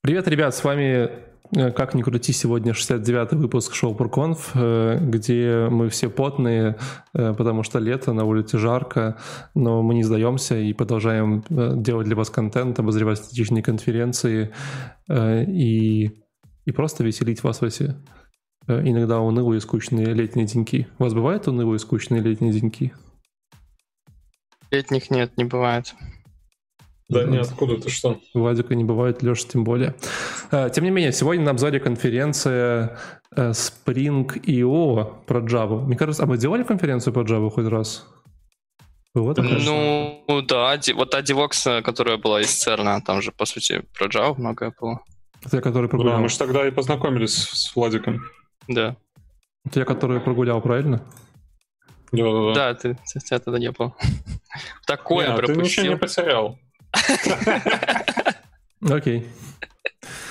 [0.00, 1.10] Привет, ребят, с вами
[1.56, 6.76] э, как ни крути, сегодня 69-й выпуск шоу Пурконф, э, где мы все потные,
[7.14, 9.18] э, потому что лето, на улице жарко,
[9.56, 14.52] но мы не сдаемся и продолжаем делать для вас контент, обозревать статичные конференции
[15.10, 16.12] и,
[16.64, 17.96] и просто веселить вас в эти
[18.68, 20.86] иногда унылые и скучные летние деньки.
[20.98, 22.92] У вас бывают унылые и скучные летние деньки?
[24.70, 25.94] Летних нет, не бывает.
[27.08, 28.20] Да нет, откуда ты что?
[28.34, 29.94] Владика не бывает, Леша тем более.
[30.50, 32.98] Э, тем не менее, сегодня на обзоре конференция
[33.34, 35.80] э, Spring.io про Java.
[35.80, 38.06] Мне кажется, а мы делали конференцию по Java хоть раз?
[39.14, 39.58] Было такое?
[39.58, 44.34] Ну, да, вот та Divox, которая была из CERN, там же, по сути, про Java
[44.36, 45.00] многое было.
[45.42, 46.16] Это я, который прогулял.
[46.16, 48.20] Да, мы же тогда и познакомились с Владиком.
[48.66, 48.96] Да.
[49.64, 51.02] Это я, который прогулял, правильно?
[52.12, 52.54] Да, да, да.
[52.54, 53.94] Да, ты, тебя тогда не было.
[54.86, 55.62] Такое не, пропустил.
[55.62, 56.58] ты ничего не потерял.
[58.80, 59.26] Окей.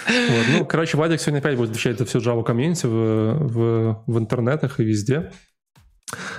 [0.08, 0.46] Вот.
[0.52, 4.80] Ну, короче, Вадик сегодня опять будет отвечать за всю Java комьюнити в, в, в интернетах
[4.80, 5.32] и везде.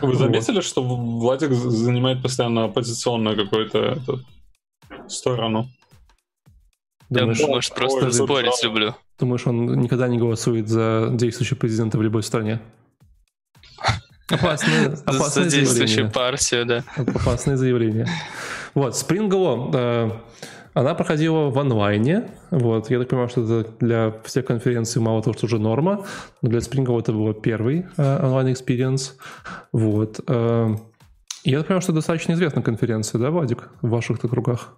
[0.01, 0.65] Вы заметили, вот.
[0.65, 3.99] что Владик занимает постоянно оппозиционную какую-то
[5.09, 5.69] сторону?
[7.11, 8.69] Думаешь, Я, может, просто Ой, спорить да.
[8.69, 8.95] люблю.
[9.19, 12.61] Думаешь, он никогда не голосует за действующего президента в любой стране?
[14.29, 16.85] Опасное, опасное за действующую партию, да.
[16.97, 18.07] Опасное заявление.
[18.79, 20.11] Вот, Spring I/O, э,
[20.73, 22.31] она проходила в онлайне.
[22.53, 26.07] Вот, я так понимаю, что это для всех конференций мало того, что уже норма,
[26.43, 29.17] но для Spring I/O это был первый э, онлайн-experience.
[29.73, 30.21] Вот.
[30.29, 30.77] Э,
[31.43, 34.77] я так понимаю, что достаточно известная конференция, да, Вадик, в ваших-то кругах?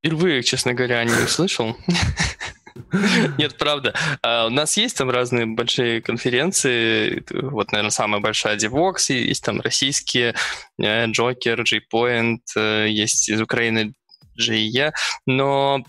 [0.00, 1.76] Впервые, честно говоря, не слышал.
[3.38, 3.94] Нет, правда.
[4.24, 7.24] Uh, у нас есть там разные большие конференции.
[7.30, 9.12] Вот, наверное, самая большая DevOps.
[9.12, 10.34] Есть там российские
[10.80, 13.94] Joker, JPoint, uh, есть из Украины
[14.38, 14.92] JE.
[15.26, 15.84] Но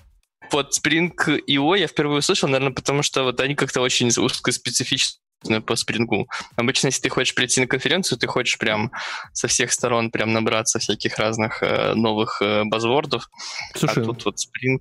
[0.51, 6.27] вот Spring.io я впервые услышал, наверное, потому что вот они как-то очень узкоспецифичны по спрингу.
[6.55, 8.91] Обычно, если ты хочешь прийти на конференцию, ты хочешь прям
[9.33, 13.29] со всех сторон прям набраться всяких разных э, новых э, базвордов.
[13.75, 14.79] Слушай, а тут вот Spring,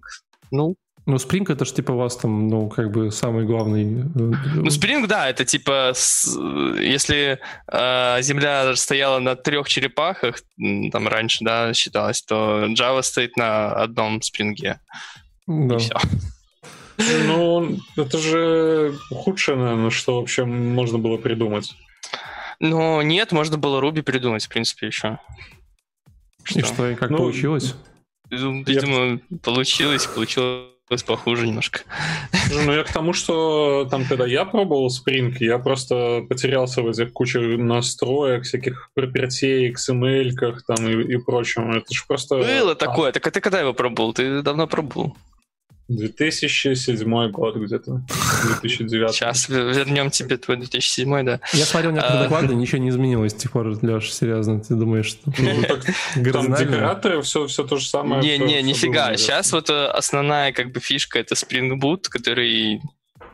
[0.50, 0.76] ну,
[1.10, 4.02] ну, Spring это же типа у вас там, ну, как бы самый главный.
[4.02, 5.92] Э, ну, Spring, да, это типа,
[6.80, 7.38] если
[7.70, 10.42] э, Земля стояла на трех черепахах,
[10.92, 14.80] там раньше, да, считалось, то Java стоит на одном спринге.
[15.46, 15.76] Да.
[15.76, 15.94] И все.
[17.26, 21.74] Ну, это же худшее, наверное, что вообще можно было придумать.
[22.60, 25.18] Ну, нет, можно было Ruby придумать, в принципе, еще.
[26.44, 26.58] Что?
[26.60, 27.74] И что, и как ну, получилось?
[28.30, 29.38] Видимо, я...
[29.42, 31.80] получилось, получилось похуже немножко.
[32.52, 37.12] Ну, я к тому, что там, когда я пробовал Spring, я просто потерялся в этих
[37.12, 40.32] куче настроек, всяких пропертей, XML
[40.66, 41.70] там и, и прочем.
[41.72, 42.36] Это же просто...
[42.36, 42.74] Было а.
[42.74, 43.12] такое.
[43.12, 44.12] Так а ты когда его пробовал?
[44.12, 45.16] Ты давно пробовал.
[45.90, 48.02] 2007 год где-то,
[48.60, 49.12] 2009.
[49.12, 51.40] Сейчас вернем тебе твой 2007, да.
[51.52, 52.22] Я смотрел некоторые а...
[52.22, 55.32] доклады, ничего не изменилось с тех пор, Леш, серьезно, ты думаешь, что...
[55.36, 58.22] Ну, там декораторы, все, все то же самое.
[58.22, 62.80] Не-не, нифига, сейчас вот э, основная как бы фишка это Spring Boot, который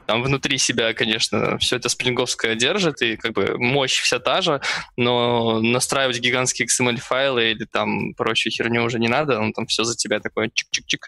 [0.07, 4.61] там внутри себя, конечно, все это спринговское держит, и как бы мощь вся та же,
[4.97, 9.97] но настраивать гигантские XML-файлы или там прочую херню уже не надо, он там все за
[9.97, 11.01] тебя такое чик-чик-чик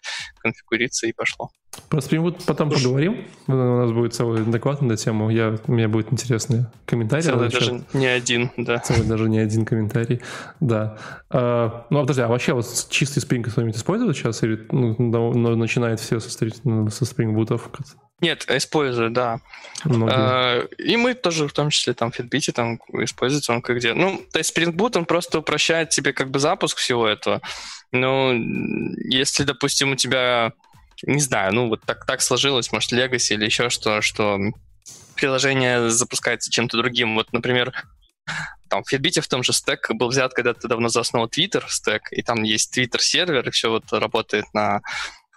[0.42, 1.50] конфигурится и пошло.
[1.88, 2.84] Про Spring Boot потом Слушай.
[2.84, 3.25] поговорим.
[3.47, 5.30] У нас будет целый доклад на эту тему.
[5.30, 7.22] Я, у меня будет интересный комментарий.
[7.22, 8.78] Целый даже не один, да.
[8.78, 10.20] Целый даже не один комментарий,
[10.60, 10.98] да.
[11.30, 14.42] А, ну, а подожди, а вообще вот чистый Spring кто-нибудь использует сейчас?
[14.42, 17.60] Или ну, начинает все со, со Spring Boot?
[18.20, 19.41] Нет, использую, да.
[19.84, 23.94] А, и мы тоже, в том числе, там, в Fitbit там используется он как где.
[23.94, 27.41] Ну, то есть Spring Boot, он просто упрощает тебе как бы запуск всего этого.
[27.93, 28.32] Ну,
[29.09, 30.53] если, допустим, у тебя,
[31.03, 34.38] не знаю, ну, вот так, так сложилось, может, Legacy или еще что, что
[35.15, 37.15] приложение запускается чем-то другим.
[37.15, 37.72] Вот, например,
[38.69, 42.09] там в Fitbit в том же стек был взят когда-то давно за основу Twitter стек,
[42.12, 44.81] и там есть Twitter сервер, и все вот работает на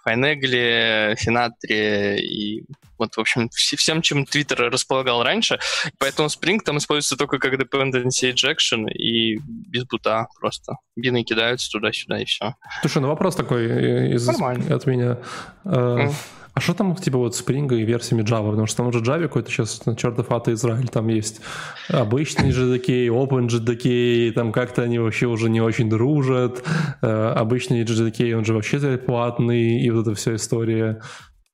[0.02, 2.64] Хайнегле, Финатре и
[2.98, 5.58] вот, в общем, всем, чем Twitter располагал раньше.
[5.98, 10.74] Поэтому Spring там используется только как dependency injection и без бута просто.
[10.94, 12.54] Бины кидаются туда-сюда и все.
[12.80, 15.18] Слушай, ну вопрос такой э, из, от меня.
[15.64, 16.14] Mm.
[16.54, 18.50] А что там типа вот Spring и версиями Java?
[18.50, 20.88] Потому что там уже Java какой-то сейчас чертов ата Израиль.
[20.88, 21.40] Там есть
[21.88, 26.62] обычный JDK, Open JDK, там как-то они вообще уже не очень дружат.
[27.00, 31.00] Э, обычный JDK, он же вообще платный, и вот эта вся история.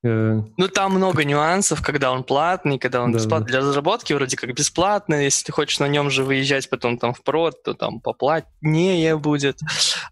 [0.05, 3.47] Э, ну, там много нюансов, когда он платный, когда он да, бесплатный.
[3.47, 3.59] Да.
[3.59, 5.25] Для разработки вроде как бесплатный.
[5.25, 9.59] Если ты хочешь на нем же выезжать потом там в прод, то там поплатнее будет.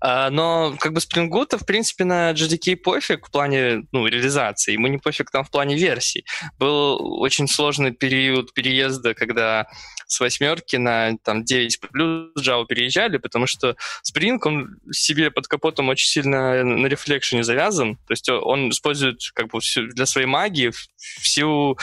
[0.00, 4.72] А, но как бы Spring Boot, в принципе, на JDK пофиг в плане ну, реализации.
[4.72, 6.24] Ему не пофиг там в плане версий.
[6.58, 9.66] Был очень сложный период переезда, когда
[10.06, 13.76] с восьмерки на там 9 плюс Java переезжали, потому что
[14.08, 19.48] Spring, он себе под капотом очень сильно на рефлекшене завязан, то есть он использует как
[19.48, 21.78] бы всю, для своей магии всю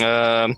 [0.00, 0.48] э,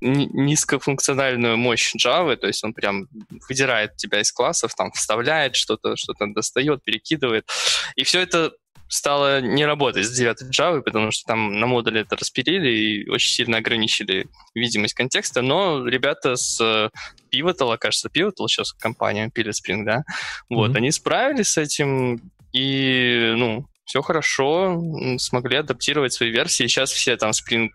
[0.00, 3.08] низкофункциональную мощь Java, то есть он прям
[3.48, 7.48] выдирает тебя из классов, там вставляет что-то, что-то достает, перекидывает.
[7.96, 8.52] И все это
[8.88, 13.32] стало не работать с 9 Java, потому что там на модуле это распилили и очень
[13.32, 16.90] сильно ограничили видимость контекста, но ребята с
[17.32, 20.04] Pivotal, кажется, Pivotal сейчас компания пилит Spring, да,
[20.48, 20.76] вот, mm-hmm.
[20.76, 22.20] они справились с этим,
[22.52, 24.80] и, ну, все хорошо,
[25.18, 27.68] смогли адаптировать свои версии, сейчас все там Spring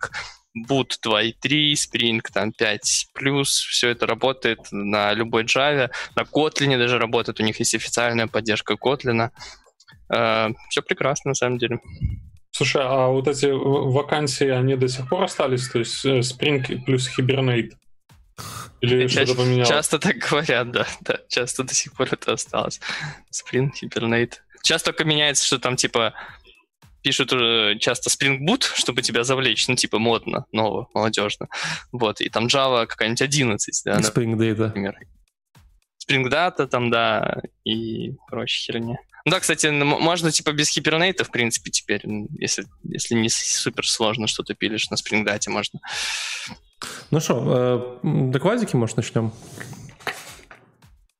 [0.67, 6.97] Boot 2.3, Spring там 5 плюс, все это работает на любой Java, на Kotlin даже
[6.97, 9.29] работает, у них есть официальная поддержка Kotlin.
[10.11, 11.79] Э, все прекрасно, на самом деле.
[12.51, 15.69] Слушай, а вот эти вакансии, они до сих пор остались?
[15.69, 17.73] То есть э, Spring плюс Hibernate?
[18.81, 19.67] Или что-то поменялось?
[19.69, 21.19] Часто так говорят, да, да.
[21.29, 22.79] Часто до сих пор это осталось.
[23.31, 24.35] Spring, Hibernate.
[24.63, 26.13] Часто только меняется, что там типа
[27.01, 27.29] пишут
[27.79, 31.47] часто Spring Boot, чтобы тебя завлечь, ну, типа, модно, ново, молодежно.
[31.91, 34.67] Вот, и там Java какая-нибудь 11, да, Spring Data.
[34.67, 34.97] Например.
[36.05, 38.97] Spring Data там, да, и прочая херня.
[39.25, 42.01] Ну да, кстати, можно типа без хипернейта, в принципе, теперь,
[42.39, 45.79] если, если не супер сложно что-то пилишь на Spring Data, можно.
[47.11, 49.33] Ну что, э, докладики, может, начнем?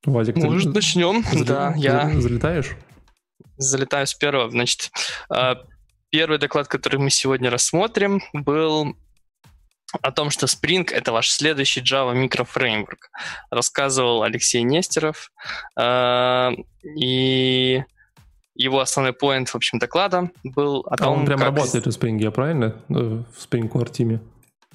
[0.06, 0.75] Вадик, может, ты...
[0.75, 2.09] начнем, да, я...
[2.19, 2.77] Залетаешь?
[3.59, 4.50] Залетаю с первого.
[4.50, 4.91] Значит,
[5.33, 5.56] э,
[6.09, 8.95] первый доклад, который мы сегодня рассмотрим, был
[10.01, 13.09] о том, что Spring— это ваш следующий Java микрофреймворк.
[13.51, 15.31] Рассказывал Алексей Нестеров.
[15.79, 16.51] Э,
[16.83, 17.83] и
[18.56, 21.47] его основной поинт, в общем, доклада был о том, а он прям как...
[21.50, 22.75] работает в Spring, я правильно?
[22.89, 24.19] Э, в Spring Core Team.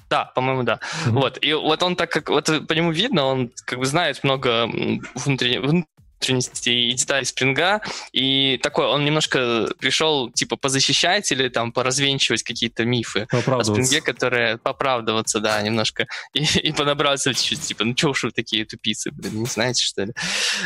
[0.09, 0.79] Да, по-моему, да.
[1.05, 1.11] Mm-hmm.
[1.11, 1.43] Вот.
[1.43, 4.67] И вот он так как вот по нему видно, он как бы знает много
[5.15, 5.85] внутренних
[6.19, 7.81] внутренности и деталей спринга,
[8.11, 14.57] и такой, он немножко пришел, типа, позащищать или там поразвенчивать какие-то мифы о спринге, которые
[14.57, 19.41] поправдываться, да, немножко, и, и понабраться чуть-чуть, типа, ну что уж вы такие тупицы, блин,
[19.41, 20.13] не знаете, что ли,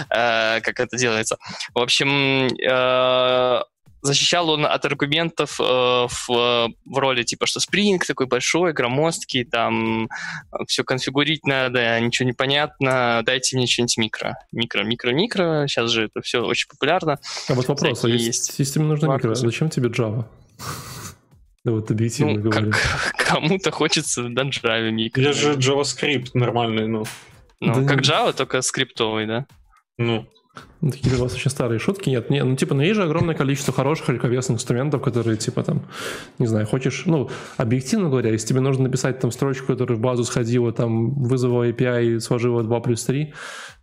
[0.10, 1.38] э, как это делается.
[1.74, 3.64] В общем, э,
[4.02, 10.06] защищал он от аргументов э, в, в роли типа, что Spring такой большой, громоздкий, там
[10.06, 10.08] э,
[10.68, 14.36] все конфигурить надо, ничего не понятно, дайте мне что-нибудь микро.
[14.52, 17.20] Микро, микро, микро, сейчас же это все очень популярно.
[17.48, 20.26] А вот вопрос, а есть системе нужно микро, зачем тебе Java?
[21.66, 22.72] Да вот объективно ну, говоря.
[23.18, 25.22] Кому-то хочется на Java микро.
[25.22, 27.04] Я же JavaScript нормальный, ну.
[27.60, 29.46] Ну, да как Java, только скриптовый, да?
[29.98, 30.26] Ну,
[30.82, 32.10] такие у вас очень старые шутки.
[32.10, 35.86] Нет, не, ну, типа, ну, есть же огромное количество хороших легковесных инструментов, которые, типа, там,
[36.38, 40.24] не знаю, хочешь, ну, объективно говоря, если тебе нужно написать там строчку, которая в базу
[40.24, 43.34] сходила, там, вызвала API и сложила 2 плюс 3,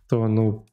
[0.09, 0.65] то, ну,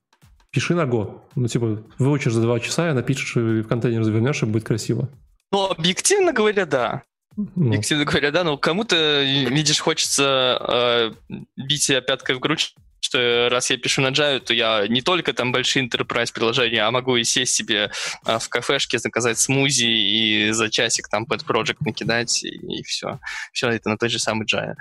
[0.50, 1.20] пиши на Go.
[1.34, 5.08] Ну, типа, выучишь за 2 часа, и напишешь, и в контейнер завернешь, и будет красиво.
[5.52, 7.02] Ну, объективно говоря, да.
[7.36, 7.66] Ну.
[7.66, 12.74] Объективно говоря, да, но кому-то, видишь, хочется э, бить себя пяткой в грудь,
[13.04, 16.90] что раз я пишу на Java, то я не только там большие enterprise приложения, а
[16.90, 17.90] могу и сесть себе
[18.24, 23.20] а, в кафешке, заказать смузи и за часик там под project накидать, и, и все.
[23.52, 24.74] Все это на той же самой Java.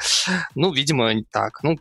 [0.56, 1.62] Ну, видимо, так.
[1.64, 1.78] Ну,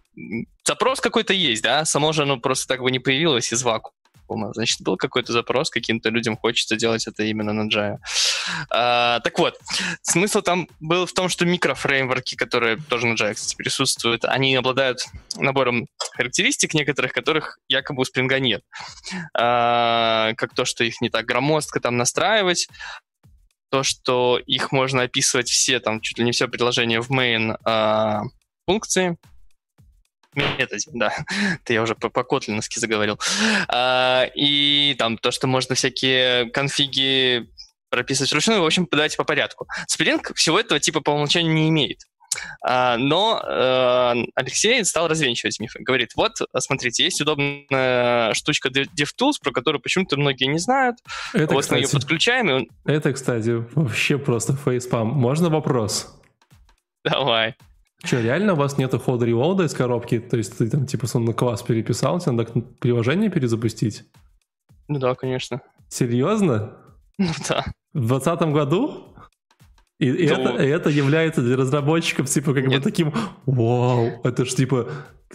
[0.66, 4.01] запрос какой-то есть, да, само же оно просто так бы не появилось из вакуума
[4.32, 4.52] вакуума.
[4.54, 7.98] Значит, был какой-то запрос, каким-то людям хочется делать это именно на Java.
[8.70, 9.58] А, так вот,
[10.02, 15.00] смысл там был в том, что микрофреймворки, которые тоже на Java, кстати, присутствуют, они обладают
[15.36, 15.86] набором
[16.16, 18.62] характеристик некоторых, которых якобы у Spring нет.
[19.38, 22.68] А, как то, что их не так громоздко там настраивать,
[23.70, 28.22] то, что их можно описывать все, там, чуть ли не все предложение в main а,
[28.66, 29.16] функции,
[30.34, 31.12] методе, да.
[31.62, 33.18] Это я уже по, по котлиновски заговорил.
[33.68, 37.48] А, и там то, что можно всякие конфиги
[37.90, 38.62] прописывать вручную.
[38.62, 39.66] В общем, давайте по порядку.
[39.86, 42.00] Spring всего этого типа по умолчанию не имеет.
[42.62, 45.80] А, но э, Алексей стал развенчивать мифы.
[45.82, 50.96] Говорит, вот, смотрите, есть удобная штучка DevTools, про которую почему-то многие не знают.
[51.34, 52.48] Это, вот кстати, мы ее подключаем.
[52.48, 52.68] И он...
[52.86, 55.08] Это, кстати, вообще просто фейспам.
[55.08, 56.18] Можно вопрос?
[57.04, 57.54] Давай.
[58.02, 60.18] Че, реально у вас нету хода релоуда из коробки?
[60.18, 64.04] То есть ты там типа на класс переписал, тебе надо приложение перезапустить?
[64.88, 65.60] Ну да, конечно.
[65.88, 66.76] Серьезно?
[67.18, 67.64] Ну да.
[67.92, 69.14] В двадцатом году?
[69.98, 72.78] И, и, это, и это является для разработчиков типа как Нет.
[72.78, 73.14] бы таким,
[73.46, 74.88] вау, это ж типа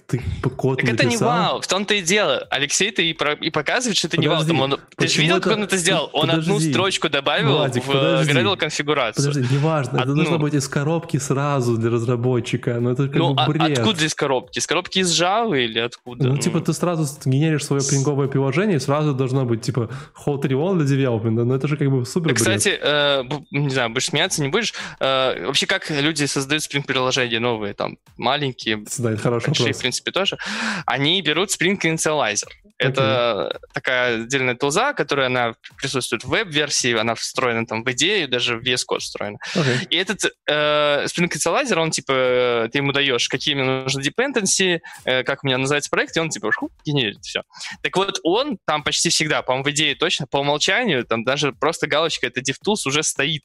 [0.06, 0.22] ты
[0.56, 0.94] код Так написал?
[0.94, 2.48] это не вау, в том-то и дело.
[2.50, 4.70] Алексей, ты и, про, и показывает, что это подожди, не вау.
[4.70, 5.50] Там он, ты же видел, это...
[5.50, 6.10] как он это сделал?
[6.14, 6.52] Он подожди.
[6.52, 9.28] одну строчку добавил Владик, в Gradle конфигурацию.
[9.28, 10.14] Подожди, неважно, одну.
[10.14, 13.80] это должно быть из коробки сразу для разработчика, но это как ну, бы а бред.
[13.80, 14.60] откуда из коробки?
[14.60, 16.26] Из коробки из Java или откуда?
[16.26, 19.90] Ну, ну, типа, ты сразу генеришь свое пинговое приложение, и сразу должно быть, типа,
[20.26, 22.38] hot rewall для девелопмента, но это же как бы супер бред.
[22.38, 24.74] Кстати, э, не знаю, будешь смеяться, не будешь.
[25.00, 29.68] Э, вообще, как люди создают спринг-приложения новые, там, маленькие, да, это хороший вопрос.
[29.88, 30.38] В принципе, тоже
[30.86, 32.50] они берут Spring Initializer.
[32.78, 33.60] Это okay.
[33.74, 38.62] такая отдельная тулза, которая она присутствует в веб-версии, она встроена там в идею, даже в
[38.64, 39.38] VS Code встроена.
[39.56, 39.88] Okay.
[39.90, 45.24] И этот э, Spring Initializer, он типа, ты ему даешь, какие мне нужны dependency, э,
[45.24, 47.42] как у меня называется проект, и он типа шу, генерит все.
[47.82, 51.88] Так вот, он там почти всегда, по-моему, в идее точно, по умолчанию, там даже просто
[51.88, 53.44] галочка это DevTools уже стоит.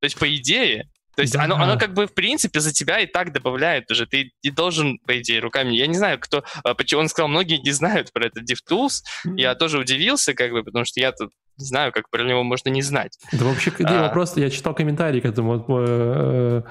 [0.00, 1.44] То есть, по идее, то есть да.
[1.44, 4.06] оно, оно как бы в принципе за тебя и так добавляет уже.
[4.06, 5.74] Ты, ты должен, по идее, руками.
[5.74, 6.44] Я не знаю, кто...
[6.62, 9.00] А, почему он сказал, многие не знают про это DevTools.
[9.26, 9.38] Mm-hmm.
[9.38, 12.68] Я тоже удивился, как бы, потому что я тут не знаю, как про него можно
[12.68, 13.18] не знать.
[13.32, 14.02] Да вообще, а...
[14.02, 16.62] вопрос, я читал комментарии к этому э,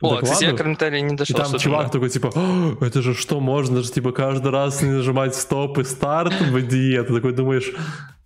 [0.00, 1.36] о, кстати, я комментарий не дошел.
[1.36, 2.32] И там чувак такой, типа,
[2.80, 7.04] это же что, можно же, типа, каждый раз не нажимать стоп и старт в IDE.
[7.04, 7.70] Ты такой думаешь,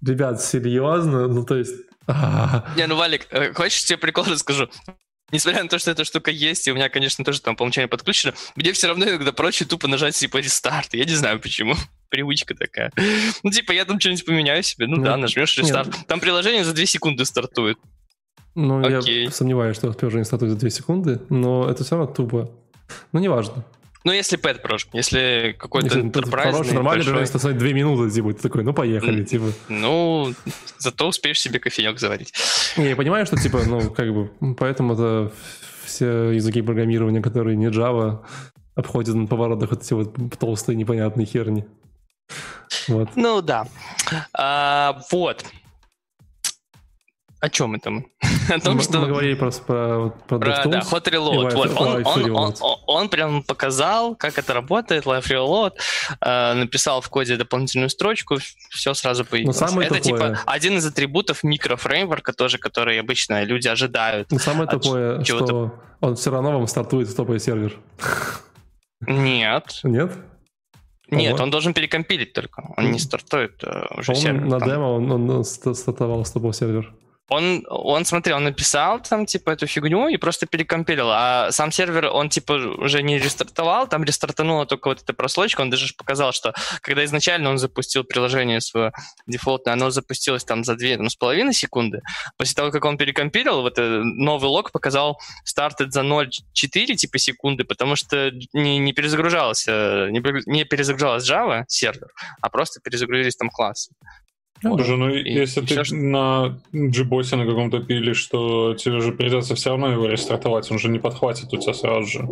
[0.00, 1.28] ребят, серьезно?
[1.28, 1.74] Ну, то есть...
[2.76, 4.70] Не, ну, Валик, э, хочешь, тебе прикол расскажу?
[5.32, 7.88] Несмотря на то, что эта штука есть, и у меня, конечно, тоже там по умолчанию
[7.88, 10.94] подключено, мне все равно иногда проще тупо нажать типа рестарт.
[10.94, 11.74] Я не знаю почему.
[12.10, 12.92] Привычка такая.
[13.42, 14.86] Ну, типа, я там что-нибудь поменяю себе.
[14.86, 15.88] Ну, ну да, нажмешь рестарт.
[15.88, 16.06] Нет.
[16.06, 17.78] Там приложение за 2 секунды стартует.
[18.54, 19.24] Ну, Окей.
[19.24, 22.50] я сомневаюсь, что приложение стартует за 2 секунды, но это все равно тупо.
[23.10, 23.64] Ну, неважно.
[24.06, 26.52] Ну, если Pet Pro, если какой-то enterprise.
[26.52, 27.26] Хороший, нормальный большой...
[27.26, 29.46] приложение, две минуты, типа, ты такой, ну, поехали, типа.
[29.68, 30.32] Ну,
[30.78, 32.32] зато успеешь себе кофеек заварить.
[32.76, 35.32] Не, я понимаю, что, типа, ну, как бы, поэтому это
[35.84, 38.24] все языки программирования, которые не Java,
[38.76, 41.64] обходят на поворотах вот эти вот толстые непонятные херни.
[42.86, 43.08] Вот.
[43.16, 43.66] Ну, да.
[44.32, 45.44] А, вот
[47.46, 48.04] о чем это мы?
[48.50, 48.98] О том, мы, что...
[48.98, 51.54] Мы говорили просто про, про, про да, Hot Reload.
[51.54, 51.80] Вот.
[51.80, 55.72] Он, он, он, он, он прям показал, как это работает, Live Reload,
[56.20, 58.38] э, написал в коде дополнительную строчку,
[58.70, 59.60] все сразу появилось.
[59.60, 60.30] Но самое это тупое...
[60.30, 64.32] типа один из атрибутов микрофреймворка тоже, который обычно люди ожидают.
[64.32, 67.76] Но самое тупое, что он все равно вам стартует стопой сервер.
[69.06, 69.80] Нет.
[69.84, 70.12] Нет?
[71.08, 71.44] Нет, Ого.
[71.44, 72.64] он должен перекомпилить только.
[72.76, 74.40] Он не стартует uh, уже он сервер.
[74.40, 74.68] На там.
[74.68, 76.92] демо он, он, он стартовал с тобой сервер
[77.28, 82.06] он, он, смотри, он написал там, типа, эту фигню и просто перекомпилил, а сам сервер,
[82.06, 86.54] он, типа, уже не рестартовал, там рестартанула только вот эта прослойка, он даже показал, что
[86.82, 88.92] когда изначально он запустил приложение свое
[89.26, 92.00] дефолтное, оно запустилось там за две, ну, с половиной секунды,
[92.36, 97.64] после того, как он перекомпилил, вот этот новый лог показал стартед за 0,4, типа, секунды,
[97.64, 102.08] потому что не, не перезагружался, не, не перезагружалась Java сервер,
[102.40, 103.92] а просто перезагрузились там классы.
[104.62, 105.94] Ну, Слушай, ну и, если и ты что...
[105.94, 110.88] на джибосе на каком-то пилишь, что тебе же придется все равно его рестартовать, он же
[110.88, 112.28] не подхватит у тебя сразу же.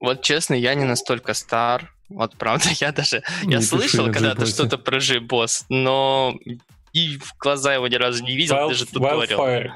[0.00, 1.92] Вот честно, я не настолько стар.
[2.08, 3.22] Вот правда, я даже...
[3.44, 6.34] Не я слышал когда-то что-то про джибос, но
[6.92, 9.22] и в глаза его ни разу не видел, Wild, даже туториал.
[9.22, 9.70] Wildfire.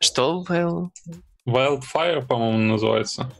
[0.00, 0.44] Что?
[0.48, 0.88] Wild...
[1.46, 3.32] Wildfire, по-моему, называется.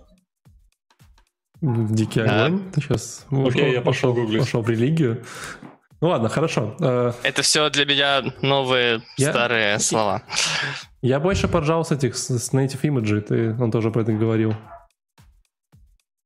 [1.62, 2.70] Дикий огонь.
[2.72, 4.40] Ты сейчас Окей, я пошел гуглить.
[4.40, 5.24] Пошел в религию.
[6.00, 6.76] Ну ладно, хорошо.
[6.80, 9.30] Э, Это все для меня новые я...
[9.30, 10.22] старые слова.
[11.02, 14.54] Я больше поржал с этих, с Native Image, ты, он тоже про это говорил.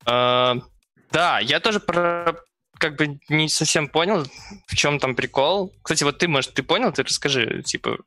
[0.06, 0.62] Uh,
[1.10, 2.34] да, я тоже про
[2.78, 4.26] как бы не совсем понял,
[4.66, 5.72] в чем там прикол.
[5.82, 7.98] Кстати, вот ты, может, ты понял, ты расскажи, типа,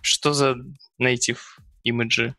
[0.00, 0.56] что за
[1.00, 1.38] native
[1.82, 2.34] имиджи?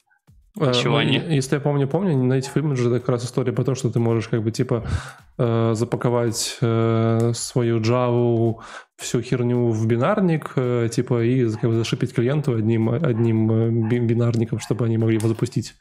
[0.59, 1.17] Э, Чего ну, они?
[1.17, 4.27] Если я помню, помню, Native Image это как раз история про то, что ты можешь
[4.29, 4.85] как бы типа
[5.37, 8.55] э, запаковать э, свою Java
[8.97, 14.59] всю херню в бинарник, э, типа, и как бы, зашипить клиенту одним, одним э, бинарником,
[14.59, 15.73] чтобы они могли его запустить.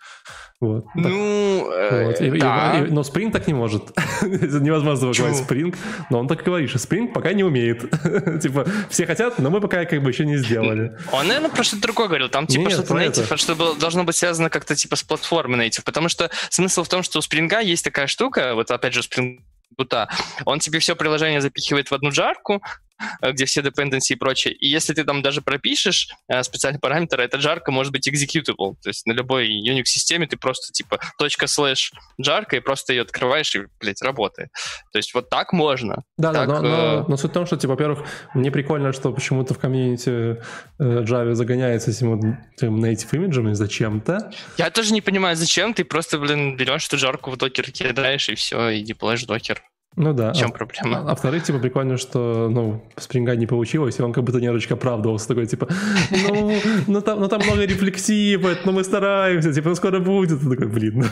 [0.60, 0.86] Вот.
[0.94, 2.20] Ну, э, вот.
[2.20, 2.78] И, да.
[2.78, 3.96] и, и, но Spring так не может.
[4.22, 5.76] Невозможно запаковать Spring,
[6.10, 7.82] но он так и говорит, что Spring пока не умеет.
[8.42, 10.96] типа, все хотят, но мы пока как бы еще не сделали.
[11.12, 12.28] Он, наверное, про что-то другое говорил.
[12.28, 16.08] Там типа что-то native, что было, должно быть связано как-то типа с платформой native, потому
[16.08, 19.38] что смысл в том, что у Spring есть такая штука, вот опять же Spring
[19.76, 20.08] бута.
[20.44, 24.54] Он тебе все приложение запихивает в одну жарку, э, где все dependency и прочее.
[24.54, 28.74] И если ты там даже пропишешь э, специальный параметр, эта жарка может быть executable.
[28.82, 33.54] То есть на любой Unix-системе ты просто типа точка слэш жарка и просто ее открываешь
[33.54, 34.50] и, блядь, работает.
[34.92, 36.02] То есть вот так можно.
[36.16, 39.12] Да, так, да, но, но, но суть в том, что, типа, во-первых, мне прикольно, что
[39.12, 40.40] почему-то в комьюнити
[40.78, 42.24] Java загоняется этим вот
[42.62, 44.32] native имиджами зачем-то.
[44.58, 48.34] Я тоже не понимаю, зачем ты просто, блин, берешь эту жарку в докер кидаешь и
[48.34, 49.62] все, и деплоишь докер.
[49.96, 50.32] Ну да.
[50.32, 50.98] В чем а, проблема?
[50.98, 54.74] А, а вторых, типа, прикольно, что, ну, спринга не получилось, и он как будто немножечко
[54.74, 55.68] оправдывался, такой, типа,
[56.10, 60.40] ну, ну, там, ну там много рефлексии, но мы стараемся, типа, ну, скоро будет.
[60.40, 61.04] Ты такой, блин,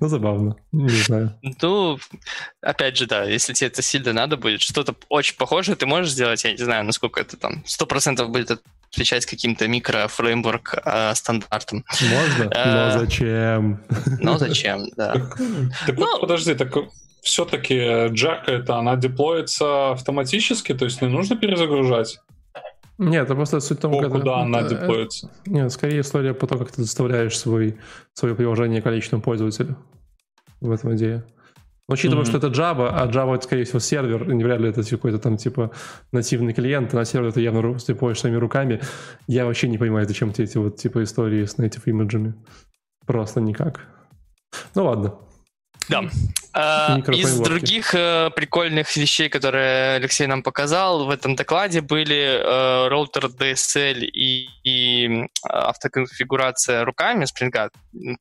[0.00, 1.34] ну, забавно, не знаю.
[1.62, 1.98] Ну,
[2.60, 6.44] опять же, да, если тебе это сильно надо будет, что-то очень похожее ты можешь сделать,
[6.44, 8.60] я не знаю, насколько это там, сто процентов будет
[8.92, 11.84] отвечать каким-то микрофреймворк э, стандартам.
[12.02, 13.80] Можно, но зачем?
[14.20, 15.14] Но зачем, да.
[15.86, 16.74] Так вот, подожди, так
[17.22, 22.18] все-таки Джака это она деплоится автоматически, то есть не нужно перезагружать?
[22.98, 25.30] Нет, это просто суть в том, О, когда, куда она это, деплоится.
[25.46, 27.78] Нет, скорее история по тому, как ты заставляешь свой,
[28.12, 29.74] свое приложение количеством пользователей.
[30.60, 31.24] В этом идея.
[31.88, 32.28] Но учитывая, mm-hmm.
[32.28, 35.18] что это Java, а Java это, скорее всего, сервер, и не вряд ли это какой-то
[35.18, 35.72] там, типа,
[36.12, 38.80] нативный клиент, а на сервер ты явно ты поешь своими руками.
[39.26, 42.34] Я вообще не понимаю, зачем тебе эти вот, типа, истории с native имиджами.
[43.06, 43.80] Просто никак.
[44.74, 45.14] Ну ладно.
[45.88, 46.02] Да.
[46.52, 52.88] А, из других э, прикольных вещей, которые Алексей нам показал в этом докладе, были э,
[52.88, 57.70] роутер DSL и, и автоконфигурация руками Spring.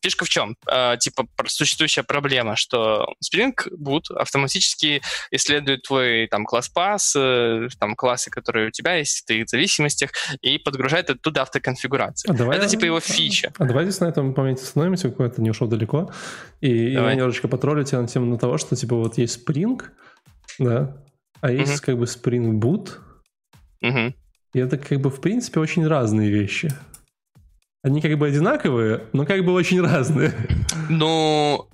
[0.01, 0.55] Фишка в чем?
[0.71, 7.95] Э, типа существующая проблема, что Spring Boot автоматически исследует твой там класс пас, э, там
[7.95, 12.31] классы, которые у тебя есть в твоих зависимостях, и подгружает оттуда автоконфигурацию.
[12.31, 13.51] А давай, Это типа его фича.
[13.57, 16.11] А давайте с на этом моменте остановимся, какой-то не ушел далеко,
[16.61, 17.13] и, давай.
[17.13, 19.81] и немножечко потроллить тебя на тему на того, что типа вот есть Spring,
[20.57, 20.97] да,
[21.41, 21.85] а есть uh-huh.
[21.85, 22.97] как бы Spring Boot.
[23.83, 24.13] Uh-huh.
[24.53, 26.71] И это как бы в принципе очень разные вещи.
[27.83, 30.33] Они как бы одинаковые, но как бы очень разные.
[30.89, 31.69] Ну,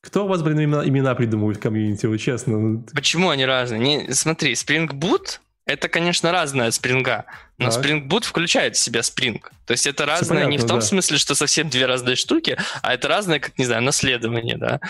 [0.00, 2.82] кто у вас, блин, имена, имена придумывает в комьюнити, вот честно?
[2.92, 3.78] Почему они разные?
[3.80, 7.24] Не, смотри, Spring Boot это, конечно, разное от спринга,
[7.56, 7.84] но так.
[7.84, 9.40] Spring Boot включает в себя Spring.
[9.64, 10.84] То есть это разное понятно, не в том да.
[10.84, 14.80] смысле, что совсем две разные штуки, а это разное, как, не знаю, наследование, да.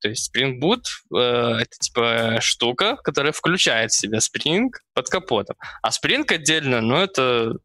[0.00, 0.82] То есть Spring Boot
[1.14, 5.56] э, это типа штука, которая включает в себя Spring под капотом.
[5.82, 7.56] А Spring отдельно, ну это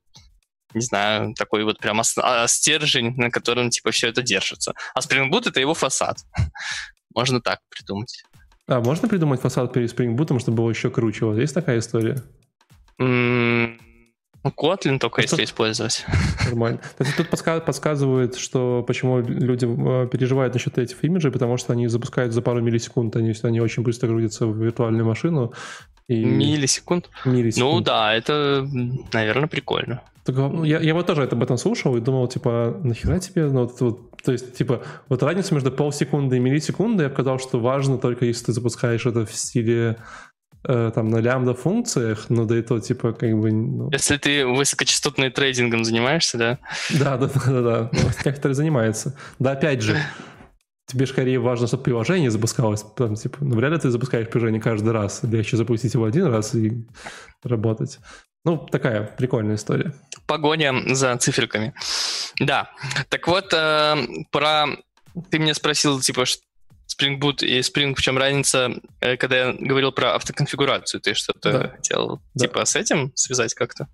[0.73, 4.73] не знаю, такой вот прям а, стержень, на котором типа все это держится.
[4.95, 6.17] А Spring Boot это его фасад.
[7.15, 8.23] Можно так придумать.
[8.65, 11.25] А можно придумать фасад перед Spring Boot, чтобы было еще круче?
[11.25, 12.23] Вот есть такая история?
[14.43, 16.05] Mm, Kotlin только а если использовать.
[16.45, 16.79] Нормально.
[16.83, 22.33] Кстати, тут подсказывают, что почему люди э, переживают насчет этих имиджей, потому что они запускают
[22.33, 25.53] за пару миллисекунд, они, они очень быстро грузятся в виртуальную машину.
[26.07, 26.23] И...
[26.25, 27.09] Миллисекунд?
[27.25, 27.73] Миллисекунд.
[27.73, 28.67] Ну да, это,
[29.13, 30.01] наверное, прикольно.
[30.25, 33.61] Так, ну, я, я вот тоже об этом слушал и думал, типа, нахера тебе, ну,
[33.63, 37.97] вот, вот, то есть, типа, вот разница между полсекунды и миллисекундой, я показал, что важно
[37.97, 39.97] только если ты запускаешь это в стиле
[40.63, 43.51] там на лямбда функциях, но да и то типа как бы...
[43.51, 43.89] Ну...
[43.91, 46.59] Если ты высокочастотным трейдингом занимаешься, да?
[46.89, 49.17] Да, да, да, да, ну, некоторые занимаются.
[49.39, 49.97] Да, опять же,
[50.87, 52.85] тебе скорее важно, чтобы приложение запускалось.
[52.95, 55.21] Там, типа, ну, вряд ли ты запускаешь приложение каждый раз.
[55.23, 56.85] Легче запустить его один раз и
[57.43, 57.99] работать.
[58.45, 59.93] Ну, такая прикольная история.
[60.27, 61.73] Погоня за циферками.
[62.39, 62.71] Да.
[63.09, 63.95] Так вот, э,
[64.31, 64.65] про...
[65.29, 66.25] Ты меня спросил, типа,
[66.97, 71.51] Spring Boot и Spring, в чем разница, э, когда я говорил про автоконфигурацию, ты что-то
[71.51, 71.67] да.
[71.69, 72.45] хотел да.
[72.45, 73.87] типа с этим связать как-то?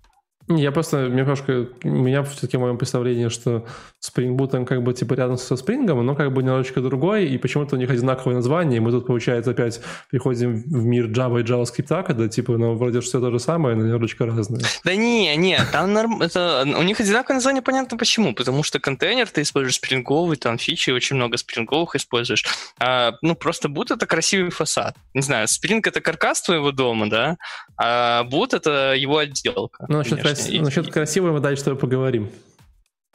[0.56, 3.66] Я просто немножко, у меня все-таки в моем представлении, что
[4.04, 7.38] Spring Boot он как бы типа рядом со Spring, но как бы немножечко другой, и
[7.38, 11.44] почему-то у них одинаковое название, и мы тут, получается, опять приходим в мир Java и
[11.44, 14.62] JavaScript, когда типа, ну, вроде все то же самое, но немножечко разное.
[14.84, 16.20] Да не, не, там норм...
[16.20, 16.64] это...
[16.66, 21.14] у них одинаковое название, понятно почему, потому что контейнер ты используешь спринговый, там фичи, очень
[21.14, 22.44] много спринговых используешь,
[22.80, 24.96] а, ну, просто Boot— это красивый фасад.
[25.14, 27.36] Не знаю, Spring— это каркас твоего дома, да,
[27.76, 29.86] а Boot— это его отделка.
[29.88, 30.64] Ну, насчет, крас...
[30.64, 32.30] насчет красивого дальше поговорим.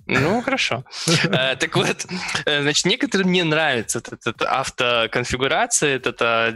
[0.08, 0.86] Ну, хорошо.
[1.24, 2.06] Э, так вот,
[2.46, 6.56] э, значит, некоторым не нравится эта автоконфигурация, это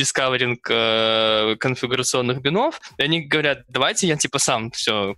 [0.00, 5.14] дискаверинг э, конфигурационных бинов, и они говорят, давайте я типа сам все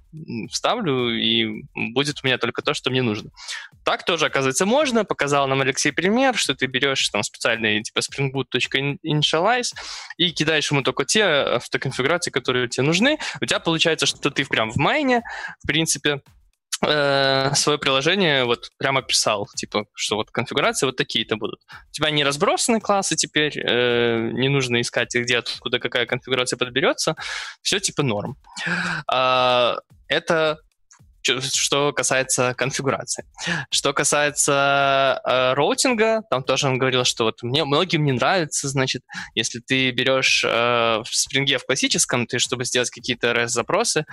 [0.50, 3.30] вставлю, и будет у меня только то, что мне нужно.
[3.84, 5.04] Так тоже, оказывается, можно.
[5.04, 9.72] Показал нам Алексей пример, что ты берешь там специальный типа springboot.initialize
[10.16, 13.18] и кидаешь ему только те автоконфигурации, которые тебе нужны.
[13.40, 15.22] У тебя получается, что ты прям в майне,
[15.62, 16.22] в принципе,
[16.82, 21.60] э, свое приложение вот прямо писал, типа, что вот конфигурации вот такие-то будут.
[21.90, 27.16] У тебя не разбросаны классы теперь, э, не нужно искать, где откуда какая конфигурация подберется,
[27.62, 28.36] все типа норм.
[29.12, 29.76] Э,
[30.08, 30.58] это
[31.22, 33.24] что касается конфигурации.
[33.70, 39.02] Что касается э, роутинга, там тоже он говорил, что вот мне многим не нравится, значит,
[39.34, 44.04] если ты берешь э, в Spring в классическом, ты, чтобы сделать какие-то REST-запросы,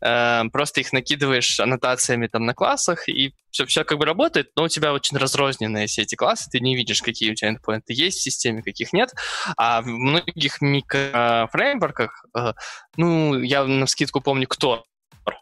[0.00, 4.64] э, просто их накидываешь аннотациями там на классах, и все, все как бы работает, но
[4.64, 7.92] у тебя очень разрозненные все эти классы, ты не видишь, какие у тебя endpoint ы
[7.92, 9.10] есть в системе, каких нет.
[9.56, 12.52] А в многих микрофреймворках, э,
[12.96, 14.84] ну, я навскидку помню, Ktor,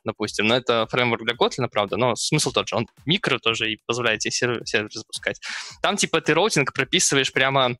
[0.04, 0.46] допустим.
[0.46, 2.76] Но это фреймворк для Kotlin, правда, но смысл тот же.
[2.76, 5.40] Он микро тоже и позволяет тебе сервер, сервер запускать.
[5.80, 7.76] Там, типа, ты routing прописываешь прямо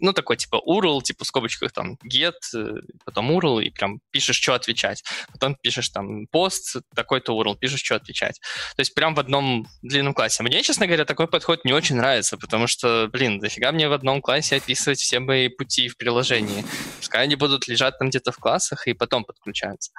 [0.00, 4.36] ну, такой, типа, URL, типа, в скобочках, там, get, э, потом URL, и прям пишешь,
[4.36, 5.02] что отвечать.
[5.32, 8.40] Потом пишешь, там, пост, такой-то URL, пишешь, что отвечать.
[8.76, 10.42] То есть прям в одном длинном классе.
[10.42, 14.22] Мне, честно говоря, такой подход не очень нравится, потому что, блин, дофига мне в одном
[14.22, 16.64] классе описывать все мои пути в приложении.
[16.98, 19.92] Пускай они будут лежать там где-то в классах и потом подключаются.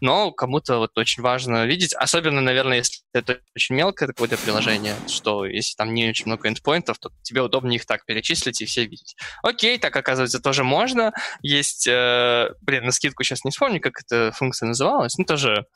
[0.00, 5.44] Но кому-то вот очень важно видеть, особенно, наверное, если это очень мелкое какое-то приложение, что
[5.44, 9.16] если там не очень много эндпоинтов, то тебе удобнее их так перечислить и все видеть.
[9.42, 11.12] Окей, так оказывается тоже можно.
[11.42, 15.66] Есть, э, блин, на скидку сейчас не вспомню, как эта функция называлась, ну тоже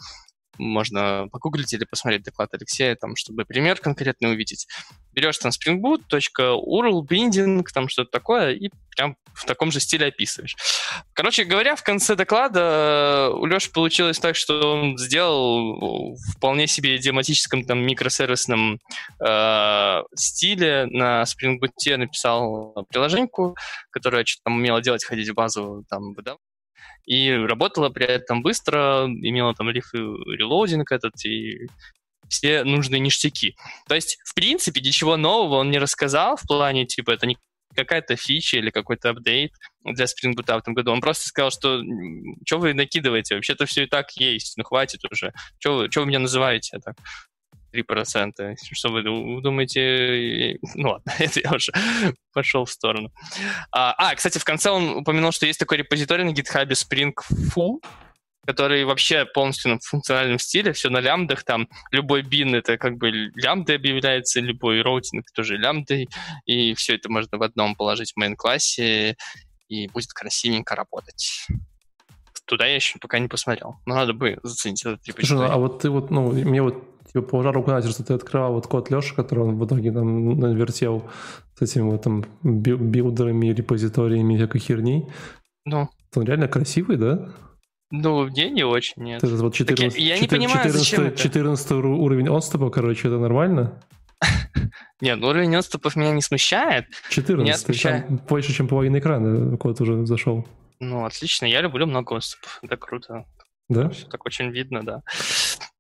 [0.58, 4.66] можно погуглить или посмотреть доклад Алексея, там, чтобы пример конкретно увидеть.
[5.12, 10.56] Берешь там springboot.url, биндинг, там что-то такое, и прям в таком же стиле описываешь.
[11.12, 17.64] Короче говоря, в конце доклада у Леши получилось так, что он сделал вполне себе идиоматическом
[17.64, 18.78] там микросервисном
[19.24, 23.56] э, стиле на Spring Boot написал приложеньку,
[23.90, 26.40] которая что-то там умела делать, ходить в базу, там, выдавать
[27.06, 31.68] и работала при этом быстро, имела там риф релоудинг этот и
[32.28, 33.56] все нужные ништяки.
[33.86, 37.36] То есть, в принципе, ничего нового он не рассказал в плане, типа, это не
[37.74, 39.52] какая-то фича или какой-то апдейт
[39.84, 40.92] для Spring Boot в этом году.
[40.92, 41.82] Он просто сказал, что
[42.46, 45.32] что вы накидываете, вообще-то все и так есть, ну хватит уже.
[45.58, 46.96] Что вы, вы меня называете так?
[47.74, 48.56] 3%.
[48.72, 50.58] Что вы думаете?
[50.74, 51.72] Ну ладно, это я уже
[52.32, 53.12] пошел в сторону.
[53.72, 57.12] А, а, кстати, в конце он упомянул, что есть такой репозиторий на GitHub Spring
[57.54, 57.80] Fu,
[58.46, 63.10] который вообще полностью на функциональном стиле, все на лямбдах, там любой bean это как бы
[63.34, 66.08] лямбдой объявляется, любой роутинг тоже лямбдой,
[66.44, 69.16] и все это можно в одном положить в main -классе,
[69.68, 71.46] и будет красивенько работать.
[72.46, 75.38] Туда я еще пока не посмотрел, но надо бы заценить этот репозиторий.
[75.38, 78.66] Слушай, а вот ты вот, ну, мне вот положа руку на что ты открывал вот
[78.66, 81.05] код Леши, который он в итоге там навертел
[81.59, 85.09] с этими вот там билдерами, репозиториями всякой херни.
[85.64, 85.88] Ну.
[86.16, 87.29] Он реально красивый, да?
[87.90, 89.22] Ну, мне не очень, нет.
[89.22, 91.77] Это вот 14, я, я 14, не понимаю, 14, зачем 14 это?
[91.77, 93.81] уровень отступа, короче, это нормально?
[95.00, 96.87] Нет, ну уровень отступов меня не смущает.
[97.11, 98.07] 14, смущает...
[98.07, 100.46] там больше, чем половина экрана код уже зашел.
[100.81, 103.27] Ну, отлично, я люблю много отступов, это круто.
[103.68, 103.88] Да?
[103.90, 105.03] Все так очень видно, да.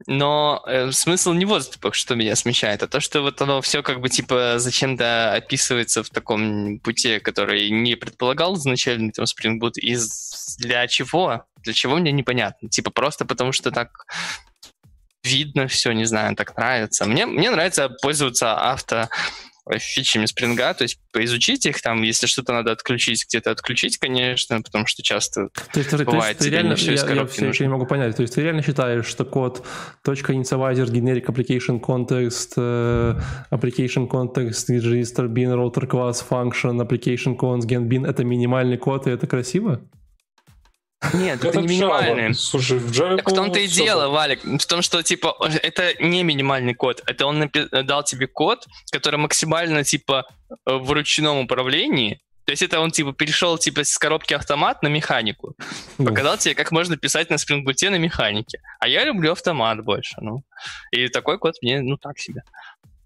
[0.06, 3.82] Но э, смысл не в отступах, что меня смещает, а то, что вот оно все
[3.82, 9.74] как бы типа зачем-то описывается в таком пути, который не предполагал изначально там Spring Boot,
[9.76, 9.96] и
[10.58, 11.44] для чего?
[11.62, 12.68] Для чего мне непонятно.
[12.68, 14.06] Типа просто потому, что так
[15.22, 17.06] видно все, не знаю, так нравится.
[17.06, 19.08] Мне, мне нравится пользоваться авто
[19.78, 24.86] фичами спринга, то есть поизучить их, там, если что-то надо отключить, где-то отключить, конечно, потому
[24.86, 27.70] что часто то есть, бывает, то есть, ты реально, все я, я все еще не
[27.70, 29.64] могу понять, то есть ты реально считаешь, что код
[30.04, 37.88] .initializer, generic application context, uh, application context, register bin, router class, function, application cons, gen
[37.88, 39.80] bin— это минимальный код, и это красиво?
[41.12, 42.34] Нет, это, не минимальный.
[42.34, 43.16] Слушай, в Java...
[43.16, 47.02] Так в том-то и дело, Валик, в том, что, типа, это не минимальный код.
[47.06, 50.26] Это он напи- дал тебе код, который максимально, типа,
[50.64, 55.54] в ручном управлении, то есть это он, типа, перешел, типа, с коробки автомат на механику.
[55.96, 58.60] Показал тебе, как можно писать на Spring Boot на механике.
[58.80, 60.42] А я люблю автомат больше, ну.
[60.90, 62.42] И такой код мне, ну, так себе.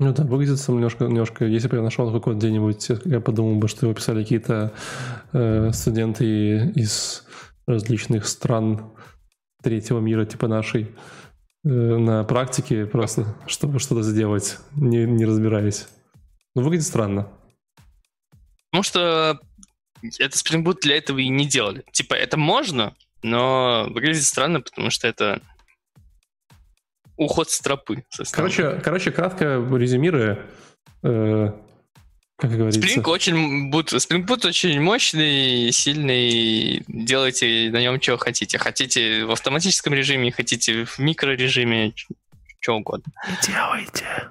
[0.01, 3.57] Ну да, выглядит сам немножко, немножко, если бы я нашел такой код где-нибудь, я подумал
[3.57, 4.73] бы, что его писали какие-то
[5.33, 7.25] э, студенты из
[7.69, 8.91] различных стран
[9.63, 10.95] третьего мира, типа нашей,
[11.65, 15.89] э, на практике просто, чтобы что-то сделать, не, не разбираясь.
[16.55, 17.29] Ну, выглядит странно.
[18.71, 19.41] Потому что
[20.19, 21.85] это Spring Boot для этого и не делали.
[21.93, 25.41] Типа, это можно, но выглядит странно, потому что это
[27.17, 28.05] уход с тропы.
[28.33, 30.39] Короче, короче, кратко резюмируя,
[31.03, 31.53] э,
[32.39, 32.81] как говорится.
[32.81, 36.85] Spring очень, Boot, Spring Boot очень мощный, сильный.
[36.87, 38.59] Делайте на нем что хотите.
[38.59, 41.93] Хотите в автоматическом режиме, хотите в микрорежиме,
[42.61, 43.13] что угодно.
[43.45, 44.31] Делайте.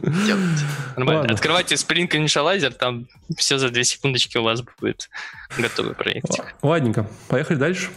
[0.00, 0.64] Делайте.
[0.96, 1.20] Нормально.
[1.20, 1.34] Ладно.
[1.34, 5.08] Открывайте Spring Initializer, там все за 2 секундочки у вас будет
[5.56, 6.56] готовый проектик.
[6.62, 7.90] Ладненько, поехали дальше.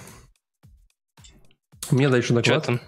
[1.90, 2.64] Мне дальше доклад.
[2.64, 2.82] Что там?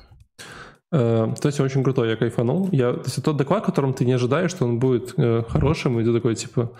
[0.92, 2.68] То есть очень крутой, я кайфанул.
[2.74, 6.04] Я, то есть тот доклад, которым ты не ожидаешь, что он будет uh, хорошим, и
[6.04, 6.74] ты такой, типа,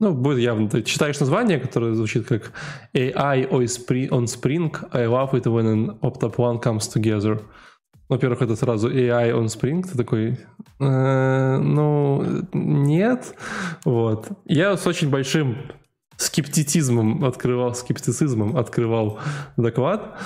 [0.00, 0.68] ну, будет явно.
[0.68, 2.52] Ты читаешь название, которое звучит как
[2.92, 7.40] AI on Spring, I love it when an Optaplan comes together.
[8.08, 9.82] Во-первых, это сразу AI on Spring.
[9.82, 10.38] Ты такой,
[10.78, 12.22] э, ну,
[12.52, 13.34] нет.
[13.86, 14.28] Вот.
[14.44, 15.56] Я с очень большим
[16.16, 19.18] скептицизмом открывал, скептицизмом открывал
[19.56, 20.18] доклад,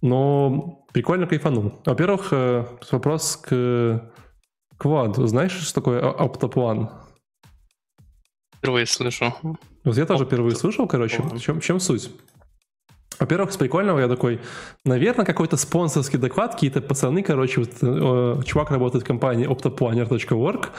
[0.00, 1.74] но прикольно кайфанул.
[1.84, 4.10] Во-первых, э, вопрос к
[4.78, 5.16] Квад.
[5.16, 6.88] Знаешь, что такое оптоплан?
[8.56, 9.34] Впервые слышу.
[9.84, 11.20] Вот я тоже впервые слышал, короче.
[11.20, 12.10] В чем, в чем суть?
[13.20, 14.40] Во-первых, с прикольного я такой,
[14.86, 20.70] наверное, какой-то спонсорский доклад, какие-то пацаны, короче, вот, э, чувак работает в компании optoplanner.org,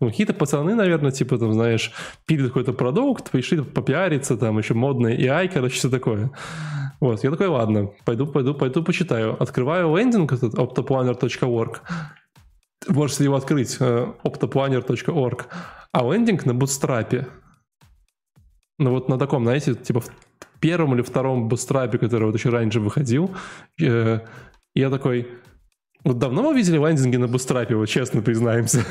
[0.00, 1.92] ну, какие-то пацаны, наверное, типа, там, знаешь,
[2.26, 6.32] пили какой-то продукт, пришли попиариться, там, еще модный AI, короче, все такое.
[7.00, 9.42] Вот, я такой, ладно, пойду, пойду, пойду почитаю.
[9.42, 11.80] Открываю лендинг этот optoplanner.org,
[12.88, 15.46] можете его открыть, э, optoplanner.org,
[15.92, 17.26] а лендинг на бутстрапе.
[18.78, 20.02] Ну вот на таком, знаете, типа
[20.60, 23.34] первом или втором бустрапе, который вот еще раньше выходил,
[23.80, 24.20] э,
[24.74, 25.28] я такой,
[26.04, 28.84] вот давно мы видели лендинги на бустрапе, вот честно признаемся.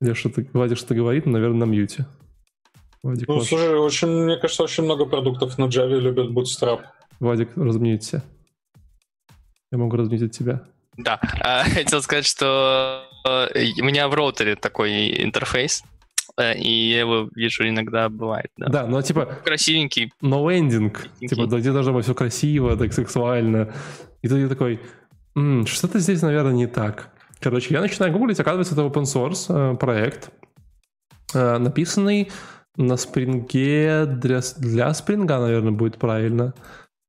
[0.00, 2.06] Я что-то, Владик что-то говорит, наверное, на мьюте.
[3.06, 6.80] Владик, ну, слушай, очень, мне кажется, очень много продуктов на Java любят Bootstrap.
[7.20, 8.22] Владик, размьються.
[9.70, 10.62] Я могу размьютить тебя.
[10.96, 13.48] Да, а, хотел сказать, что э,
[13.80, 15.82] у меня в роутере такой интерфейс,
[16.38, 18.68] Э, и я его вижу иногда бывает, да.
[18.68, 19.26] Да, но типа...
[19.44, 20.12] Красивенький.
[20.20, 23.72] Но эндинг, типа, где должно быть все красиво, так сексуально.
[24.22, 24.80] И ты такой,
[25.66, 27.10] что-то здесь, наверное, не так.
[27.40, 30.30] Короче, я начинаю гуглить, оказывается, это open source э, проект,
[31.34, 32.30] написанный
[32.76, 36.54] на спринге для, для спринга, наверное, будет правильно,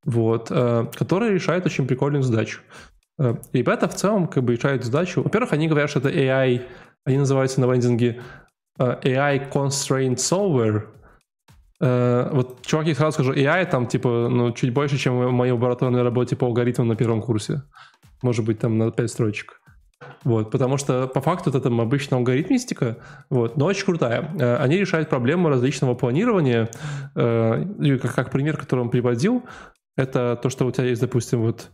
[0.04, 2.60] вот, э, который решает очень прикольную задачу.
[3.18, 5.22] Э, ребята в целом как бы решают задачу.
[5.22, 6.62] Во-первых, они говорят, что это AI,
[7.04, 8.20] они называются на вендинге
[8.78, 10.86] Э, AI Constrained Solver.
[11.80, 16.02] Uh, вот, чуваки, сразу скажу, AI там, типа, ну, чуть больше, чем в моей лабораторной
[16.02, 17.62] работе по алгоритмам на первом курсе.
[18.20, 19.60] Может быть, там на 5 строчек.
[20.24, 22.98] Вот, потому что по факту это там обычная алгоритмистика,
[23.30, 24.30] вот, но очень крутая.
[24.34, 26.68] Uh, они решают проблему различного планирования.
[27.14, 29.44] Uh, как, как пример, который он приводил,
[29.96, 31.70] это то, что у тебя есть, допустим, вот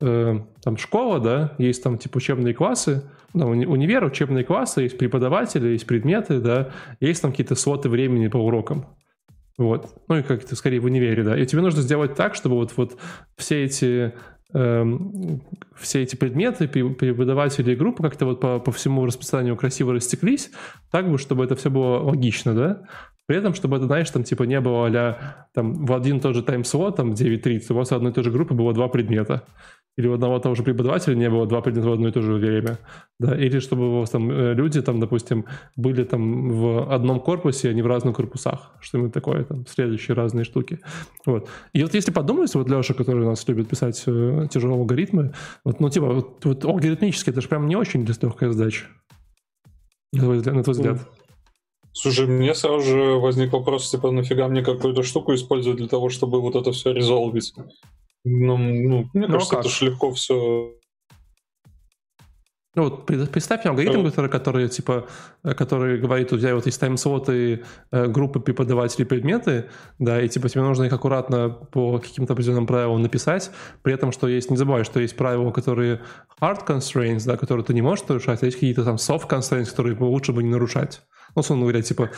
[0.00, 4.98] э, там школа, да, есть там типа учебные классы, да, уни- универ, учебные классы, есть
[4.98, 8.86] преподаватели, есть предметы, да, есть там какие-то слоты времени по урокам.
[9.56, 9.94] Вот.
[10.08, 11.36] Ну и как-то скорее в универе, да.
[11.38, 12.96] И тебе нужно сделать так, чтобы вот, вот
[13.36, 14.14] все эти
[14.50, 20.50] все эти предметы, преподаватели и группы как-то вот по, по всему расписанию красиво растеклись,
[20.90, 22.82] так бы, чтобы это все было логично, да.
[23.26, 26.34] При этом, чтобы это, знаешь, там типа не было а там в один и тот
[26.34, 29.44] же тайм-слот, там 9.30, у вас в одной и той же группе было два предмета
[29.98, 32.34] или у одного того же преподавателя не было два предмета в одно и то же
[32.34, 32.78] время,
[33.18, 37.70] да, или чтобы у вас там э, люди там, допустим, были там в одном корпусе,
[37.70, 40.78] а не в разных корпусах, что-нибудь такое, там, следующие разные штуки,
[41.26, 41.48] вот.
[41.72, 45.34] И вот если подумать, вот Леша, который у нас любит писать э, тяжелые алгоритмы,
[45.64, 48.86] вот, ну, типа, вот, вот алгоритмически это же прям не очень легкая задача,
[50.12, 51.00] на твой, на твой взгляд.
[51.92, 56.40] Слушай, мне сразу же возник вопрос, типа, нафига мне какую-то штуку использовать для того, чтобы
[56.40, 57.52] вот это все резолвить?
[58.24, 59.60] Ну, ну мне ну, кажется, как?
[59.64, 60.78] это же легко все
[62.78, 65.08] ну вот представь мне алгоритм, который, который, типа,
[65.42, 70.48] э, который говорит, у тебя вот есть тайм-слоты, э, группы преподавателей предметы, да, и типа
[70.48, 73.50] тебе нужно их аккуратно по каким-то определенным правилам написать,
[73.82, 76.02] при этом, что есть, не забывай, что есть правила, которые
[76.40, 79.96] hard constraints, да, которые ты не можешь нарушать, а есть какие-то там soft constraints, которые
[79.98, 81.00] лучше бы не нарушать.
[81.34, 82.10] Ну, условно говоря, типа,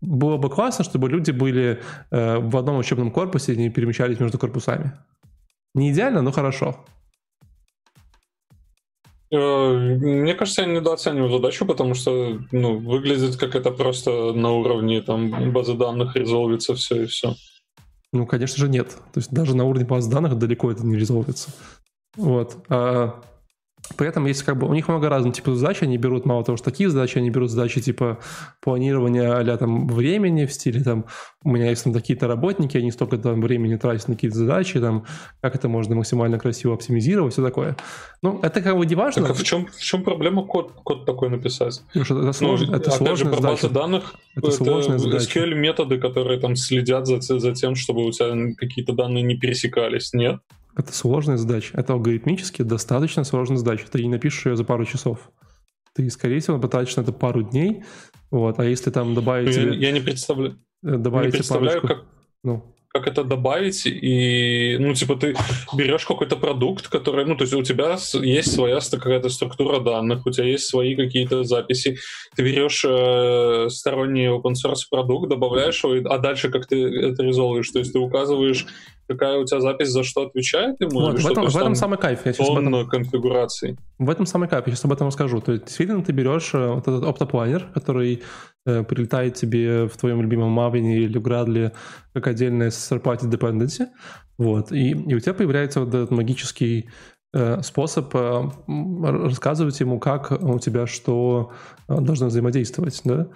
[0.00, 4.36] было бы классно, чтобы люди были э, в одном учебном корпусе и не перемещались между
[4.36, 4.92] корпусами.
[5.78, 6.84] Не идеально, но хорошо.
[9.30, 15.02] Э, мне кажется, я недооцениваю задачу, потому что ну, выглядит как это просто на уровне
[15.02, 17.34] там, базы данных резолвится все и все.
[18.12, 18.88] Ну, конечно же, нет.
[19.12, 21.50] То есть даже на уровне баз данных далеко это не резолвится.
[22.16, 22.56] Вот.
[22.68, 23.22] А
[23.96, 26.56] при этом есть как бы у них много разных типов задач, они берут мало того,
[26.56, 28.18] что такие задачи, они берут задачи типа
[28.60, 31.06] планирования а там времени в стиле там
[31.44, 35.06] у меня есть там такие-то работники, они столько там времени тратят на какие-то задачи, там
[35.40, 37.76] как это можно максимально красиво оптимизировать, все такое.
[38.22, 39.22] Ну, это как бы не важно.
[39.22, 41.82] Так а в чем, в чем проблема код, код такой написать?
[41.88, 45.98] Потому что это, слож, ну, это опять же, про базы данных, это, это SQL методы,
[45.98, 50.40] которые там следят за, за тем, чтобы у тебя какие-то данные не пересекались, нет?
[50.78, 51.76] Это сложная задача.
[51.76, 53.84] Это алгоритмически достаточно сложная задача.
[53.90, 55.30] Ты не напишешь ее за пару часов.
[55.94, 57.82] Ты, скорее всего, потратишь на это пару дней.
[58.30, 58.60] Вот.
[58.60, 59.56] А если там добавить...
[59.56, 60.56] Я, я не представляю.
[60.84, 62.04] Э, добавить не представляю, парочку...
[62.04, 62.06] как...
[62.44, 65.36] Ну как это добавить, и, ну, типа, ты
[65.76, 70.30] берешь какой-то продукт, который, ну, то есть у тебя есть своя какая-то структура данных, у
[70.30, 71.98] тебя есть свои какие-то записи,
[72.34, 77.70] ты берешь э, сторонний open source продукт, добавляешь его, а дальше как ты это резолвишь,
[77.70, 78.66] то есть ты указываешь,
[79.08, 82.20] какая у тебя запись за что отвечает ему, вот, в этом, в этом самый кайф.
[82.24, 83.76] Я сейчас об этом, конфигураций.
[83.98, 85.40] В этом самый кайф, я сейчас об этом расскажу.
[85.40, 88.22] То есть, действительно, ты берешь э, вот этот оптопланер, который
[88.68, 91.72] Э, прилетает тебе в твоем любимом Maven или Gradle
[92.12, 93.86] как отдельная third-party dependency,
[94.36, 96.90] вот, и, и у тебя появляется вот этот магический
[97.32, 101.52] э, способ э, рассказывать ему, как у тебя что
[101.88, 103.28] должно взаимодействовать, да.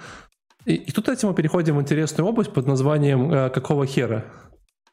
[0.66, 4.26] И, и тут этим мы переходим в интересную область под названием «Какого хера?».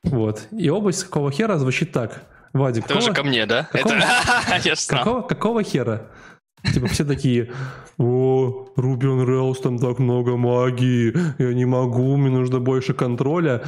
[0.04, 0.48] Вот.
[0.52, 2.24] И область «Какого хера» звучит так.
[2.54, 3.68] Вадик, Тоже какого, ко мне, да?
[3.72, 4.76] Какого, Это...
[4.88, 6.08] какого, какого хера?
[6.74, 7.52] Типа все такие,
[7.98, 13.64] о, Ruby on Rails, там так много магии, я не могу, мне нужно больше контроля.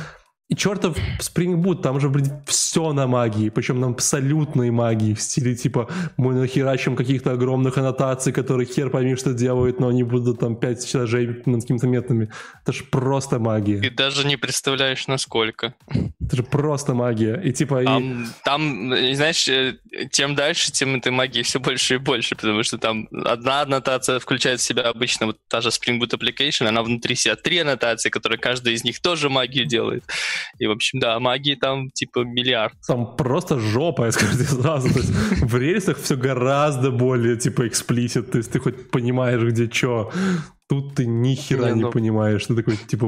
[0.52, 5.22] И чертов Spring Boot, там же, блин, все на магии, причем на абсолютной магии, в
[5.22, 10.42] стиле типа мы нахерачим каких-то огромных аннотаций, которые хер пойми, что делают, но они будут
[10.42, 12.30] там 5 этажей над какими-то методами.
[12.64, 13.80] Это же просто магия.
[13.80, 15.74] Ты даже не представляешь, насколько.
[16.20, 17.42] Это же просто магия.
[17.42, 17.86] И типа...
[17.86, 18.28] Там, и...
[18.44, 19.78] там, знаешь, э,
[20.12, 24.60] тем дальше, тем этой магии все больше и больше, потому что там одна аннотация включает
[24.60, 28.38] в себя обычно вот та же Spring Boot Application, она внутри себя три аннотации, которые
[28.38, 30.04] каждая из них тоже магию делает.
[30.60, 32.74] И, в общем, да, магии там типа миллиард.
[32.88, 34.90] Там просто жопа, я скажу сразу.
[34.90, 38.32] В рельсах все гораздо более типа эксплисит.
[38.32, 40.12] То есть ты хоть понимаешь, где что.
[40.72, 41.92] Тут ты ни хера не, не ну...
[41.92, 42.46] понимаешь.
[42.46, 43.06] Ты такой, типа...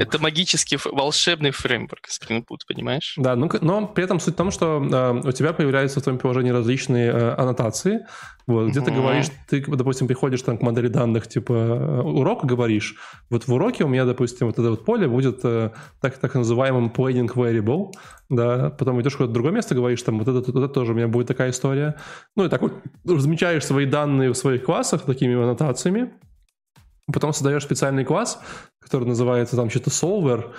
[0.00, 3.12] Это магический, волшебный фреймворк Spring Boot, понимаешь?
[3.18, 6.18] Да, ну, но при этом суть в том, что э, у тебя появляются в твоем
[6.18, 8.06] приложении различные э, аннотации.
[8.46, 8.86] Вот, где угу.
[8.86, 12.96] ты говоришь, ты, допустим, приходишь там к модели данных, типа, э, урок говоришь.
[13.28, 15.70] Вот в уроке у меня, допустим, вот это вот поле будет э,
[16.00, 17.92] так, так называемым planning variable,
[18.30, 20.94] да, потом идешь в какое-то другое место, говоришь, там, вот это, вот это тоже у
[20.94, 21.96] меня будет такая история.
[22.36, 22.72] Ну, и так вот
[23.06, 26.10] размечаешь свои данные в своих классах такими аннотациями,
[27.12, 28.40] Потом создаешь специальный класс,
[28.80, 30.52] который называется там что-то solver,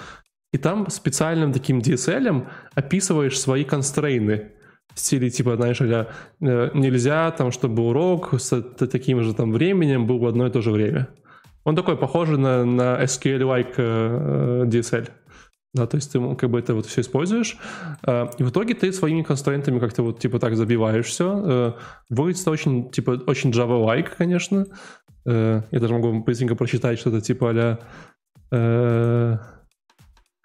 [0.51, 4.51] и там специальным таким DSL описываешь свои констрейны
[4.93, 10.19] в стиле типа, знаешь, а нельзя там, чтобы урок с таким же там временем был
[10.19, 11.07] в одно и то же время.
[11.63, 15.09] Он такой похожий на, на SQL-like э, DSL.
[15.73, 17.57] Да, то есть ты как бы это вот все используешь,
[18.05, 21.75] э, и в итоге ты своими констрейнтами как-то вот типа так забиваешь все.
[22.09, 24.67] Выглядит очень, типа, очень Java-like, конечно,
[25.25, 27.79] Э, я даже могу быстренько прочитать что-то типа
[28.51, 29.39] а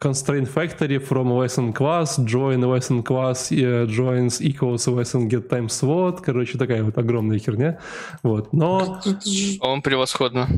[0.03, 3.51] constraint factory from lesson class, join lesson class,
[3.87, 6.21] joins equals lesson get time slot.
[6.25, 7.81] Короче, такая вот огромная херня.
[8.23, 9.01] Вот, но...
[9.61, 10.49] Он превосходно.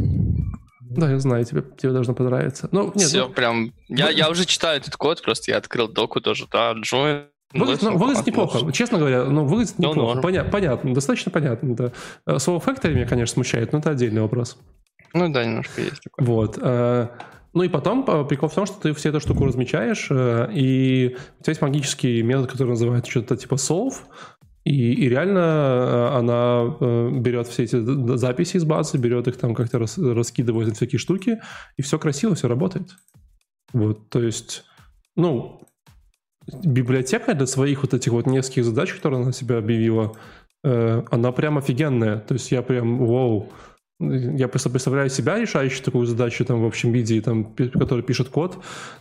[0.80, 2.68] Да, я знаю, тебе, тебе должно понравиться.
[2.72, 3.33] Ну, нет, Все, ну...
[3.33, 3.72] прям...
[3.88, 7.96] Я, я уже читаю этот код, просто я открыл доку тоже, да, join Выглядит, ну,
[7.96, 10.20] выглядит неплохо, честно говоря, ну, выглядит ну, неплохо.
[10.20, 11.74] Поня- понятно, достаточно понятно.
[11.74, 11.92] Да.
[12.26, 14.56] Э, слово factory меня, конечно, смущает, но это отдельный вопрос.
[15.14, 16.26] Ну да, немножко есть такое.
[16.26, 16.58] Вот.
[16.62, 17.08] Э,
[17.52, 21.42] ну и потом э, прикол в том, что ты все эту штуку размечаешь, и у
[21.42, 23.94] тебя есть магический метод, который называется что-то типа solve,
[24.62, 26.76] и, и реально она
[27.18, 31.40] берет все эти записи из базы, берет их там как-то рас, раскидывает на всякие штуки,
[31.76, 32.90] и все красиво, все работает.
[33.72, 34.64] Вот, то есть,
[35.16, 35.62] ну,
[36.64, 40.16] библиотека для своих вот этих вот нескольких задач, которые она себя объявила,
[40.64, 42.18] э, она прям офигенная.
[42.18, 43.50] То есть я прям, вау,
[44.00, 48.58] я просто представляю себя, решающий такую задачу там в общем виде, там, который пишет код,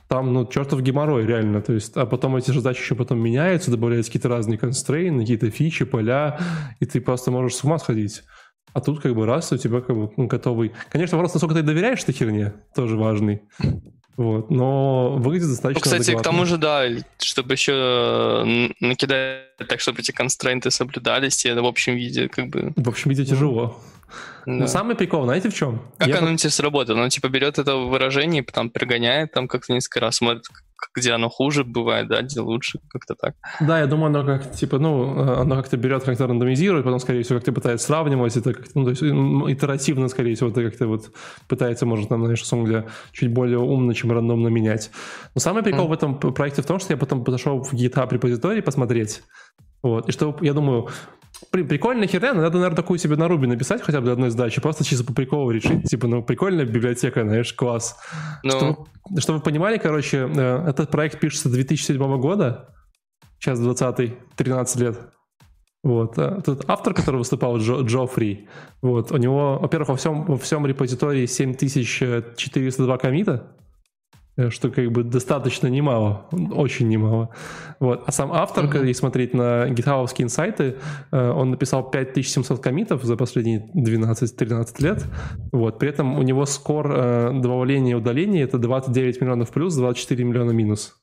[0.09, 1.61] там, ну, чертов геморрой, реально.
[1.61, 5.85] То есть, а потом эти задачи еще потом меняются, добавляются какие-то разные констрейны, какие-то фичи,
[5.85, 6.39] поля,
[6.81, 8.23] и ты просто можешь с ума сходить.
[8.73, 10.73] А тут как бы раз у тебя как бы ну, готовый.
[10.89, 13.41] Конечно, вопрос, насколько ты доверяешь этой херне, тоже важный.
[14.19, 16.21] Вот, но выглядит достаточно ну, Кстати, адекватно.
[16.21, 16.83] к тому же, да,
[17.19, 18.43] чтобы еще
[18.81, 22.73] накидать так, чтобы эти констрейнты соблюдались, и в общем виде как бы...
[22.75, 23.79] В общем виде тяжело.
[24.45, 24.51] Да.
[24.51, 25.81] Но самый прикол, знаете в чем?
[25.97, 26.99] Как Я оно тебе сработает?
[26.99, 30.47] Оно типа берет это выражение, потом пригоняет там как-то несколько раз, смотрит,
[30.95, 33.35] где оно хуже бывает, да, где лучше, как-то так.
[33.59, 37.39] Да, я думаю, оно как типа, ну, оно как-то берет, как-то рандомизирует, потом, скорее всего,
[37.39, 41.11] как-то пытается сравнивать, это как ну, то есть итеративно, скорее всего, это как-то вот
[41.47, 44.91] пытается, может, там, знаешь, условно чуть более умно, чем рандомно менять.
[45.35, 45.89] Но самый прикол mm.
[45.89, 49.23] в этом проекте в том, что я потом подошел в GitHub репозиторий посмотреть,
[49.81, 50.89] вот, и что, я думаю,
[51.51, 54.83] прикольная херня, надо, наверное, такую себе на Руби написать хотя бы для одной сдачи, просто
[54.83, 57.97] чисто по приколу решить, типа, ну, прикольная библиотека, знаешь, класс.
[58.43, 58.51] Ну...
[58.51, 58.87] Чтобы,
[59.21, 62.69] чтобы вы понимали, короче, э, этот проект пишется 2007 года,
[63.39, 64.99] сейчас 20 13 лет.
[65.81, 66.17] Вот.
[66.17, 68.49] А тут автор, который выступал, Джо, Джофри,
[68.81, 73.58] вот, у него, во-первых, во всем, во всем репозитории 7402 комита, Э,
[74.49, 77.29] что как бы достаточно немало, очень немало.
[77.79, 78.03] Вот.
[78.05, 78.87] А сам автор, mm-hmm.
[78.87, 80.75] если смотреть на гитхабовские инсайты,
[81.11, 85.05] э, он написал 5700 комитов за последние 12-13 лет.
[85.51, 85.79] Вот.
[85.79, 90.51] При этом у него скор э, добавления и удаления это 29 миллионов плюс, 24 миллиона
[90.51, 90.95] минус.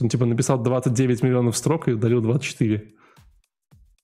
[0.00, 2.92] Он типа написал 29 миллионов строк и удалил 24.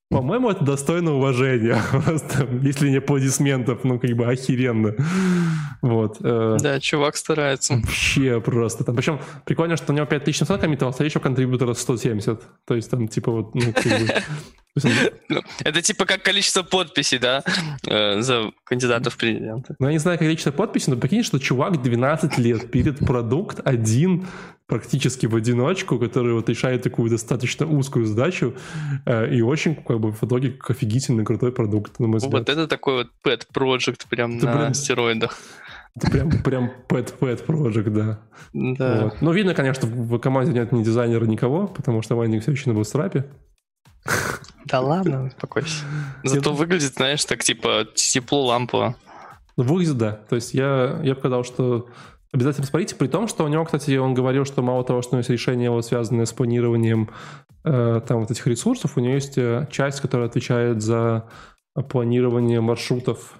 [0.08, 1.80] По-моему, это достойно уважения.
[1.90, 4.94] Просто, если не аплодисментов, ну, как бы охеренно.
[5.82, 6.18] Вот.
[6.22, 6.56] Э.
[6.60, 7.74] Да, чувак старается.
[7.74, 8.84] Вообще просто.
[8.84, 12.40] Там, причем прикольно, что у него 5700 коммитов, а еще контрибьютора 170.
[12.66, 14.08] То есть там типа вот, ну, как бы...
[15.28, 17.42] Ну, это типа как количество подписей, да,
[17.86, 19.74] э, за кандидатов в президенты.
[19.78, 24.26] Ну, я не знаю количество подписей, но прикинь, что чувак 12 лет пилит продукт один
[24.66, 28.54] практически в одиночку, который вот решает такую достаточно узкую задачу
[29.04, 32.32] э, и очень как бы в итоге офигительный крутой продукт, на мой взгляд.
[32.32, 35.38] Вот это такой вот pet project прям это на прям, стероидах.
[35.96, 38.18] Это прям, прям pet-pet project, да.
[38.52, 39.04] Да.
[39.04, 39.22] Вот.
[39.22, 42.74] Но видно, конечно, в команде нет ни дизайнера, никого, потому что Вайник все еще на
[42.74, 43.24] бустрапе.
[44.66, 45.84] Да ладно, успокойся.
[46.24, 48.96] Зато выглядит, знаешь, так типа тепло лампа.
[49.56, 50.12] Ну, выглядит, да.
[50.28, 51.88] То есть я, я показал, что
[52.32, 55.14] Обязательно посмотрите, при том, что у него, кстати, он говорил, что мало того, что у
[55.14, 57.08] него есть решение, вот, связанное с планированием
[57.64, 61.30] э, там вот этих ресурсов, у него есть э, часть, которая отвечает за
[61.88, 63.38] планирование маршрутов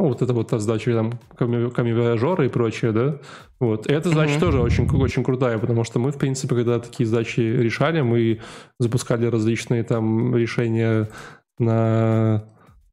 [0.00, 3.18] ну, вот это вот та задача там камевиажеры и прочее, да,
[3.58, 3.86] вот.
[3.86, 4.40] И эта задача mm-hmm.
[4.40, 8.40] тоже очень, очень крутая, потому что мы, в принципе, когда такие задачи решали, мы
[8.78, 11.10] запускали различные там решения
[11.58, 12.44] на,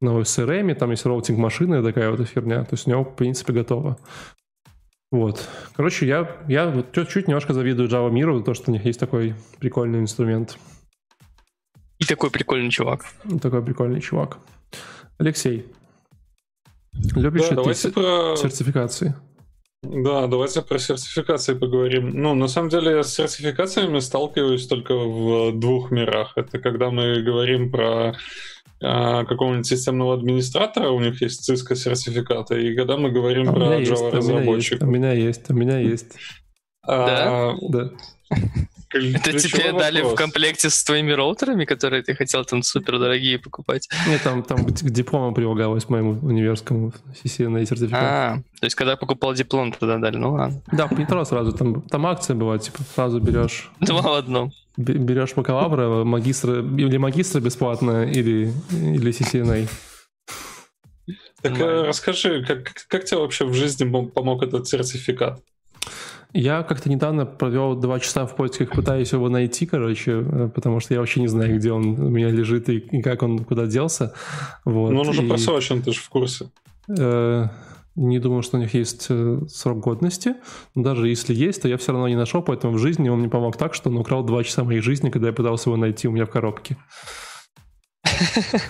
[0.02, 3.54] на OSRM, там есть роутинг машины, такая вот херня, то есть у него, в принципе,
[3.54, 3.96] готово.
[5.10, 5.48] Вот.
[5.74, 9.34] Короче, я, я вот чуть-чуть немножко завидую Java миру то, что у них есть такой
[9.58, 10.58] прикольный инструмент.
[11.98, 13.06] И такой прикольный чувак.
[13.24, 14.36] И такой прикольный чувак.
[15.16, 15.66] Алексей,
[17.16, 18.36] любишь да, ты про...
[18.36, 19.14] сертификации?
[19.82, 22.10] Да, давайте про сертификации поговорим.
[22.10, 26.32] Ну, на самом деле, я с сертификациями сталкиваюсь только в двух мирах.
[26.36, 28.16] Это когда мы говорим про
[28.82, 33.80] а, какого-нибудь системного администратора, у них есть Cisco сертификаты, и когда мы говорим а про
[33.80, 34.88] Java разработчиков.
[34.88, 36.12] У меня есть, у меня есть.
[36.86, 37.90] А, да?
[38.30, 38.36] Да.
[38.90, 43.88] Это тебе дали в комплекте с твоими роутерами, которые ты хотел там супер дорогие покупать?
[44.06, 48.02] Нет, там, там к диплому прилагалось моему универскому CCNA сертификат.
[48.02, 50.62] А, то есть когда покупал диплом, тогда дали, ну ладно.
[50.72, 53.70] Да, в метро сразу, там, там акция была, типа сразу берешь.
[53.80, 54.52] Два в одном.
[54.76, 59.68] Берешь бакалавра, магистра, или магистра бесплатно, или, или CCNA.
[61.42, 65.40] Так э, расскажи, как, как тебе вообще в жизни помог этот сертификат?
[66.34, 70.92] Я как-то недавно провел два часа в поисках, пытаясь его найти, короче, э, потому что
[70.92, 74.12] я вообще не знаю, где он у меня лежит и, и как он куда делся.
[74.64, 74.92] Вот.
[74.92, 75.28] Ну, он уже и...
[75.28, 76.50] просрочен, ты же в курсе.
[76.98, 77.46] Э,
[77.96, 80.34] не думаю, что у них есть э, срок годности.
[80.74, 83.30] Но даже если есть, то я все равно не нашел, поэтому в жизни он мне
[83.30, 86.12] помог так, что он украл два часа моей жизни, когда я пытался его найти у
[86.12, 86.76] меня в коробке.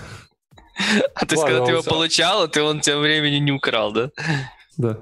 [1.13, 4.11] А то есть, когда ты его получал, ты он тем времени не украл, да?
[4.77, 4.99] Да.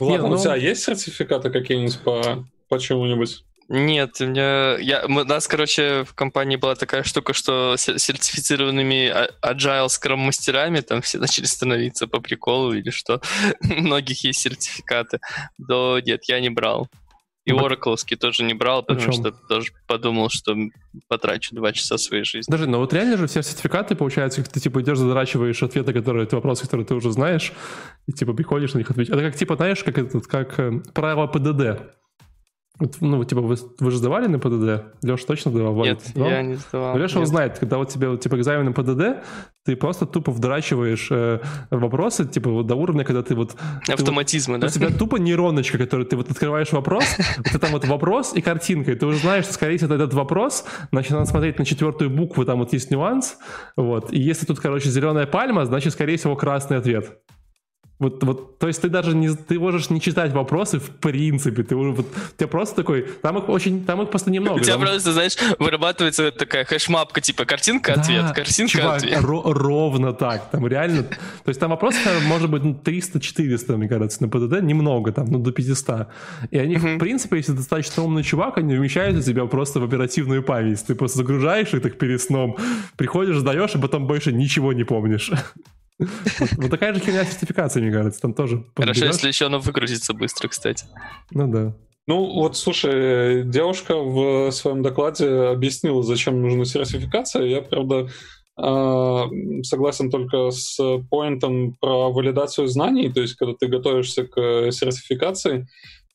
[0.00, 0.34] Ладно, ну...
[0.34, 3.44] у тебя есть сертификаты какие-нибудь по, по чему-нибудь?
[3.68, 4.76] Нет, у меня...
[4.78, 10.80] Я, у нас, короче, в компании была такая штука, что сертифицированными а, agile скрам мастерами
[10.80, 13.22] там все начали становиться по приколу или что.
[13.62, 15.18] у многих есть сертификаты.
[15.56, 16.88] Да нет, я не брал.
[17.44, 20.56] И Oracle тоже не брал, потому что тоже подумал, что
[21.08, 22.50] потрачу два часа своей жизни.
[22.50, 26.36] Даже, но вот реально же все сертификаты, получается, ты типа идешь, задрачиваешь ответы, которые, ты
[26.36, 27.52] вопросы, которые ты уже знаешь,
[28.06, 29.14] и типа приходишь на них отвечать.
[29.14, 31.94] Это как типа, знаешь, как, этот, как э, правило ПДД.
[32.80, 34.96] Ну, типа, вы, вы же сдавали на ПДД?
[35.04, 35.84] Леша точно сдавал?
[35.84, 36.30] Нет, сдавал?
[36.30, 36.98] я не сдавал.
[36.98, 39.24] Леша его знает, когда вот тебе, типа, экзамен на ПДД,
[39.64, 41.38] ты просто тупо вдрачиваешь э,
[41.70, 43.54] вопросы, типа, вот до уровня, когда ты вот...
[43.88, 44.66] Автоматизмы, ты, да?
[44.66, 47.04] У тебя тупо нейроночка, которую ты вот открываешь вопрос,
[47.44, 50.64] это там вот вопрос и картинка, и ты уже знаешь, что, скорее всего, этот вопрос,
[50.90, 53.36] значит, надо смотреть на четвертую букву, там вот есть нюанс,
[53.76, 57.20] вот, и если тут, короче, зеленая пальма, значит, скорее всего, красный ответ.
[58.00, 61.76] Вот, вот, то есть ты даже не, ты можешь не читать вопросы в принципе, ты
[61.76, 64.56] уже, вот, у тебя просто такой, там их очень, там их просто немного.
[64.56, 64.82] У тебя там...
[64.82, 69.22] просто, знаешь, вырабатывается такая хэшмапка, типа картинка, ответ, да, картинка, чувак, ответ.
[69.22, 74.24] Ро- ровно так, там реально, то есть там вопросов может быть ну, 300-400, мне кажется,
[74.24, 76.08] на ПДД, немного там, ну до 500.
[76.50, 80.42] И они, в принципе, если достаточно умный чувак, они вмещают у тебя просто в оперативную
[80.42, 82.56] память, ты просто загружаешь их так перед сном,
[82.96, 85.30] приходишь, сдаешь, и потом больше ничего не помнишь.
[85.98, 88.64] Вот такая же херня сертификация, мне кажется, там тоже.
[88.74, 90.86] Хорошо, если еще оно выгрузится быстро, кстати.
[91.30, 91.76] Ну да.
[92.06, 97.44] Ну, вот, слушай, девушка в своем докладе объяснила, зачем нужна сертификация.
[97.44, 98.08] Я, правда,
[98.56, 99.26] а,
[99.62, 100.78] согласен только с
[101.10, 105.66] поинтом про валидацию знаний, то есть когда ты готовишься к сертификации,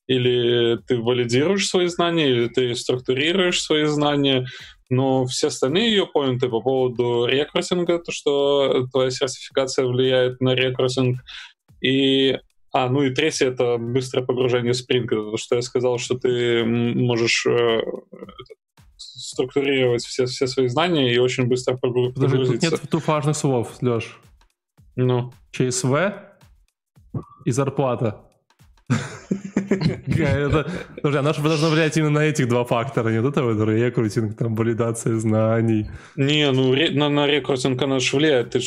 [0.08, 4.46] или ты валидируешь свои знания, или ты структурируешь свои знания,
[4.90, 11.20] но все остальные ее поинты по поводу рекрутинга, то, что твоя сертификация влияет на рекрутинг,
[11.82, 12.38] и
[12.72, 15.16] а, ну и третье— это быстрое погружение в.
[15.16, 17.82] Это то, что я сказал, что ты можешь э,
[18.96, 22.22] структурировать все, все свои знания и очень быстро погрузиться.
[22.22, 24.20] Подожди, тут нет тут важных слов, Леш.
[24.96, 25.34] Ну?
[25.52, 26.14] ЧСВ
[27.46, 28.29] и зарплата.
[31.02, 34.36] Слушай, оно же должно влиять именно на этих два фактора, не вот это вот рекрутинг,
[34.36, 35.90] там, валидация знаний.
[36.16, 38.52] Не, ну на, на рекрутинг оно же влияет.
[38.52, 38.60] Ты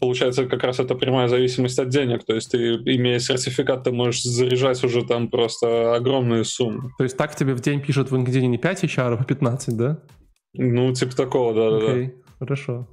[0.00, 2.24] получается, как раз это прямая зависимость от денег.
[2.24, 6.90] То есть ты, имея сертификат, ты можешь заряжать уже там просто огромные суммы.
[6.98, 9.98] То есть так тебе в день пишут в LinkedIn не 5 HR, а 15, да?
[10.54, 11.92] Ну, типа такого, да-да-да.
[11.92, 12.88] Окей, хорошо.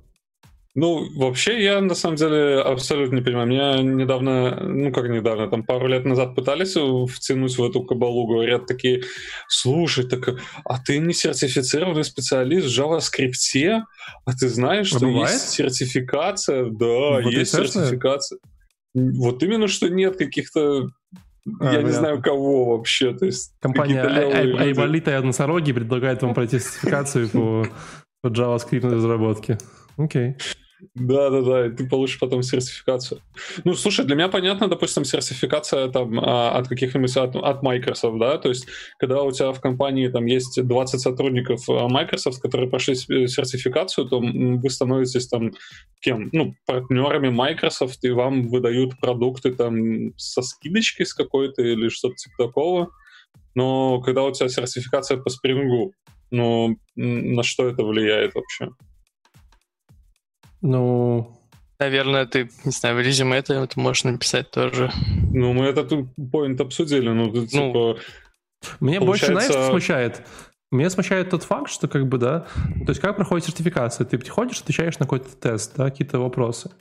[0.76, 3.47] Ну, вообще, я на самом деле абсолютно не понимаю.
[3.47, 6.76] Меня недавно, ну как недавно, там пару лет назад пытались
[7.11, 9.03] втянуть в эту кабалу, говорят такие,
[9.47, 13.84] слушай, так, а ты не сертифицированный специалист в JavaScript,
[14.26, 15.32] а ты знаешь, а что бывает?
[15.32, 16.65] есть сертификация?
[16.65, 18.39] Да, вот есть сертификация.
[18.95, 20.89] Вот именно, что нет каких-то
[21.59, 23.13] а, я не знаю, кого вообще.
[23.13, 27.67] То есть Компания Айвалита и Односороги предлагает вам пройти сертификацию по,
[28.24, 29.59] по JavaScript разработке.
[29.97, 30.30] Окей.
[30.30, 30.41] Okay.
[30.95, 33.21] Да, да, да, ты получишь потом сертификацию.
[33.63, 38.38] Ну, слушай, для меня понятно, допустим, сертификация там а, от каких-нибудь от, от Microsoft, да,
[38.38, 38.67] то есть,
[38.97, 44.19] когда у тебя в компании там есть 20 сотрудников а, Microsoft, которые прошли сертификацию, то
[44.19, 45.51] вы становитесь там
[46.01, 46.29] кем?
[46.31, 52.47] Ну, партнерами Microsoft, и вам выдают продукты там со скидочкой с какой-то или что-то типа
[52.47, 52.89] такого.
[53.55, 55.93] Но когда у тебя сертификация по спрингу,
[56.31, 58.69] ну, на что это влияет вообще?
[60.64, 61.39] Ну...
[61.80, 64.91] Наверное, ты, не знаю, в резюме это, это можешь написать тоже.
[65.32, 65.91] Ну, мы этот
[66.32, 67.97] поинт обсудили, ну, ну типа...
[68.80, 69.05] Мне получается...
[69.05, 70.22] больше, знаешь, что смущает?
[70.72, 72.47] Меня смущает тот факт, что как бы, да,
[72.86, 74.05] то есть как проходит сертификация?
[74.05, 76.72] Ты приходишь, отвечаешь на какой-то тест, да, какие-то вопросы.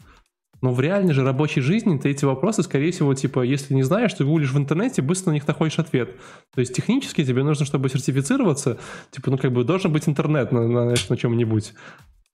[0.62, 4.14] Но в реальной же рабочей жизни ты эти вопросы, скорее всего, типа, если не знаешь,
[4.14, 6.16] ты гуглишь в интернете, быстро на них находишь ответ.
[6.54, 8.78] То есть технически тебе нужно, чтобы сертифицироваться,
[9.10, 11.74] типа, ну, как бы должен быть интернет на, на, на чем-нибудь.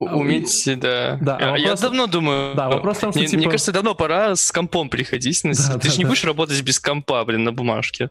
[0.00, 1.18] А уметь, да.
[1.20, 2.54] да а я давно думаю...
[2.54, 3.38] Да, вопрос в том, что, мне, типа...
[3.38, 5.40] мне кажется, давно пора с компом приходить.
[5.42, 6.10] Да, ты да, же не да.
[6.10, 8.08] будешь работать без компа, блин, на бумажке.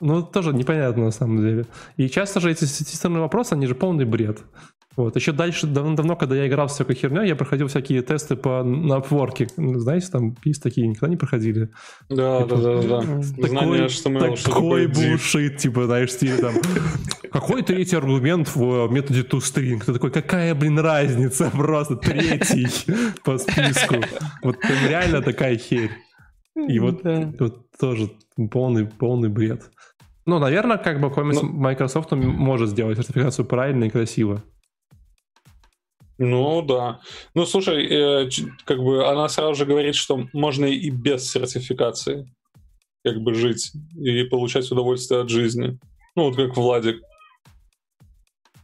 [0.00, 1.66] Ну, тоже непонятно на самом деле.
[1.96, 4.40] И часто же эти системные вопросы, они же полный бред.
[4.96, 5.14] Вот.
[5.14, 8.94] Еще дальше, давно, когда я играл в всякую херню, я проходил всякие тесты по на
[8.94, 9.48] Upwork.
[9.78, 11.68] Знаете, там есть такие, никогда не проходили.
[12.08, 13.00] Да, типа, да, да, да.
[13.00, 16.54] Такой, Знание, что мы такой бушит, типа, знаешь, стиле там.
[17.30, 19.84] Какой третий аргумент в методе toString?
[19.84, 21.50] Ты такой, какая, блин, разница?
[21.52, 22.66] Просто третий
[23.24, 23.96] по списку.
[24.42, 24.56] Вот
[24.88, 25.90] реально такая херь.
[26.68, 27.02] И вот,
[27.38, 28.10] вот тоже
[28.50, 29.70] полный, полный бред.
[30.24, 31.42] Ну, наверное, как бы Но...
[31.42, 34.42] Microsoft может сделать сертификацию правильно и красиво.
[36.18, 37.00] Ну да.
[37.34, 38.30] Ну слушай, э,
[38.64, 42.26] как бы она сразу же говорит, что можно и без сертификации
[43.04, 45.78] как бы жить и получать удовольствие от жизни.
[46.16, 47.02] Ну вот как Владик.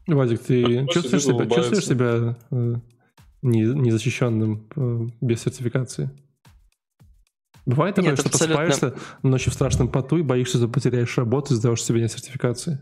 [0.06, 2.74] Владик, ты чувствуешь себя, чувствуешь себя э,
[3.42, 6.10] не, незащищенным э, без сертификации?
[7.66, 8.64] Бывает такое, Нет, что абсолютно...
[8.64, 12.80] просыпаешься ночью в страшном поту и боишься, что потеряешь работу и сдаешь себе нет сертификации?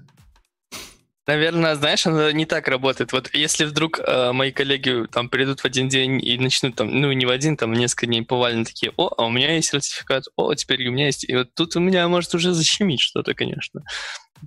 [1.30, 3.12] Наверное, знаешь, оно не так работает.
[3.12, 7.12] Вот если вдруг э, мои коллеги там придут в один день и начнут там, ну
[7.12, 10.52] не в один, там несколько дней повально такие, о, а у меня есть сертификат, о,
[10.54, 11.22] теперь у меня есть.
[11.22, 13.82] И вот тут у меня может уже защемить что-то, конечно.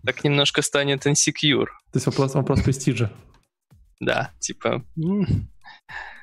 [0.05, 1.67] Так немножко станет insecure.
[1.67, 3.09] То есть вопрос, вопрос престижа.
[4.01, 4.83] Да, типа...
[4.97, 5.25] Ну,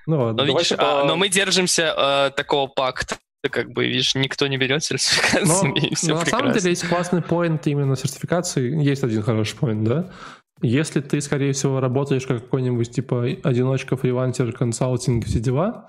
[0.06, 3.16] но, видишь, а, но мы держимся э, такого пакта,
[3.50, 6.86] как бы, видишь, никто не берет сертификацию, но, и все но на самом деле есть
[6.86, 8.82] классный поинт именно сертификации.
[8.82, 10.11] Есть один хороший поинт, да?
[10.62, 15.88] Если ты, скорее всего, работаешь как какой-нибудь типа одиночка, фрилансер, консалтинг, все дела,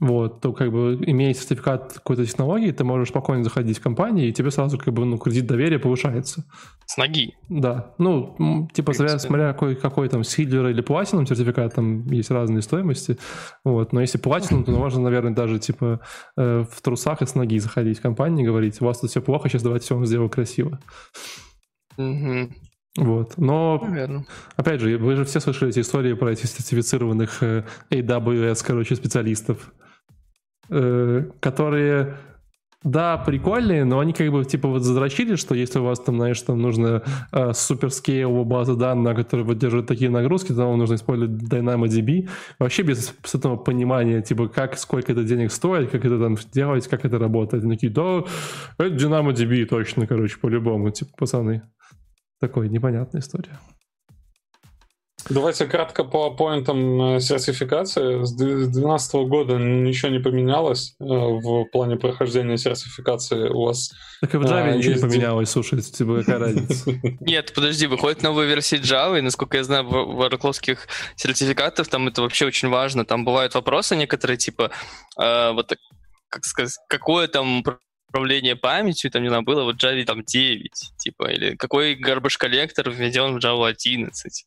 [0.00, 4.32] вот, то как бы имея сертификат какой-то технологии, ты можешь спокойно заходить в компанию, и
[4.32, 6.44] тебе сразу как бы ну, кредит доверия повышается.
[6.84, 7.34] С ноги.
[7.48, 7.94] Да.
[7.96, 13.18] Ну, типа, смотря какой, какой там сильвер или платином сертификат, там есть разные стоимости.
[13.64, 13.94] Вот.
[13.94, 16.00] Но если платином, то можно, наверное, даже типа
[16.36, 19.22] э, в трусах и с ноги заходить в компанию и говорить, у вас тут все
[19.22, 20.80] плохо, сейчас давайте все вам сделаю красиво.
[21.96, 22.50] Угу.
[22.96, 23.38] Вот.
[23.38, 24.26] Но, Наверное.
[24.56, 29.72] опять же, вы же все слышали эти истории про этих сертифицированных э, AWS, короче, специалистов,
[30.68, 32.16] э, которые
[32.84, 36.42] Да, прикольные, но они как бы типа вот задрочили, что если у вас там, знаешь,
[36.42, 42.28] там нужно э, суперскейл база данных, которая выдерживает такие нагрузки, то вам нужно использовать DynamoDB.
[42.58, 46.88] Вообще без, без этого понимания, типа, как, сколько это денег стоит, как это там делать,
[46.88, 47.62] как это работает.
[47.64, 48.24] Они такие, да,
[48.78, 51.62] это DynamoDB точно, короче, по-любому, типа, пацаны.
[52.42, 53.56] Такой непонятная история.
[55.30, 58.24] Давайте кратко по поинтам э, сертификации.
[58.24, 63.92] С 2012 года ничего не поменялось э, в плане прохождения сертификации у вас.
[64.20, 65.04] Так и в Java а, ничего есть...
[65.04, 66.90] не поменялось, слушай, типа какая разница?
[67.20, 72.22] Нет, подожди, выходит новая версия Java, и, насколько я знаю, в оракловских сертификатах там это
[72.22, 73.04] вообще очень важно.
[73.04, 74.72] Там бывают вопросы некоторые, типа,
[75.16, 75.72] э, вот
[76.28, 77.62] как сказать, какое там
[78.12, 82.90] управление памятью, там, не знаю, было вот Java там 9, типа, или какой garbage коллектор
[82.90, 84.44] введен в Java 11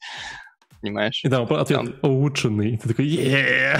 [0.82, 1.22] понимаешь?
[1.24, 1.95] И там ответ там...
[2.03, 2.78] улучшенный.
[2.78, 3.80] Ты такой, yeah!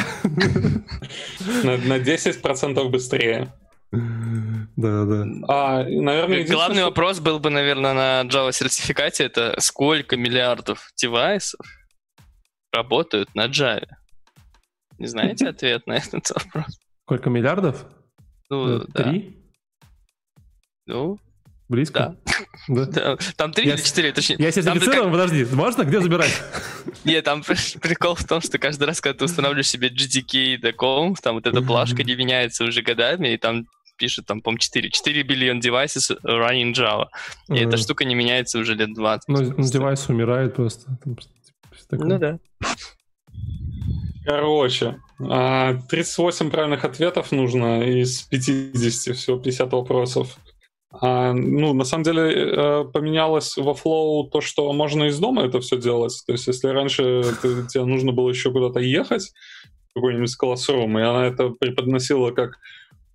[1.64, 3.54] на, на 10% быстрее.
[3.92, 5.26] Да, да.
[5.48, 6.86] А, наверное, Главный что...
[6.86, 11.66] вопрос был бы, наверное, на Java сертификате, это сколько миллиардов девайсов
[12.74, 13.88] работают на Java?
[14.98, 16.80] Не знаете ответ на этот вопрос?
[17.04, 17.86] Сколько миллиардов?
[18.50, 19.45] Ну, э, Три?
[20.86, 21.20] Ну,
[21.68, 22.16] Близко?
[22.68, 22.86] Да.
[22.86, 23.18] да.
[23.36, 24.38] Там три или четыре, точнее.
[24.40, 25.12] Я сертифицирован, как...
[25.12, 25.84] подожди, можно?
[25.84, 26.34] Где забирать?
[27.04, 27.44] Нет, там
[27.82, 32.04] прикол в том, что каждый раз, когда ты устанавливаешь себе GDK.com, там вот эта плашка
[32.04, 33.68] не меняется уже годами, и там
[33.98, 34.90] пишет, там, по-моему, 4.
[34.90, 37.08] 4 биллион devices running Java.
[37.50, 39.28] И эта штука не меняется уже лет 20.
[39.28, 40.98] Ну, девайс умирает просто.
[41.92, 42.40] Ну да.
[44.26, 50.38] Короче, 38 а, правильных ответов нужно из 50, всего 50 вопросов.
[51.02, 55.60] А, ну, на самом деле э, поменялось во Flow то, что можно из дома это
[55.60, 56.22] все делать.
[56.26, 59.32] То есть, если раньше ты, тебе нужно было еще куда-то ехать,
[59.94, 62.58] какой-нибудь классрум, и она это преподносила как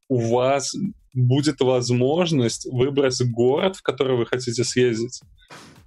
[0.08, 0.74] у вас
[1.14, 5.20] будет возможность выбрать город, в который вы хотите съездить,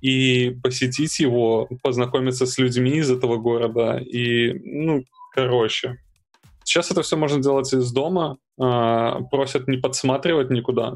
[0.02, 5.98] и посетить его, познакомиться с людьми из этого города, и, ну, короче.
[6.64, 10.96] Сейчас это все можно делать из дома, э, просят не подсматривать никуда,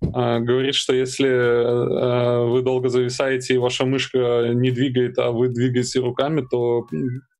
[0.00, 6.00] говорит, что если а, вы долго зависаете и ваша мышка не двигает, а вы двигаете
[6.00, 6.86] руками, то,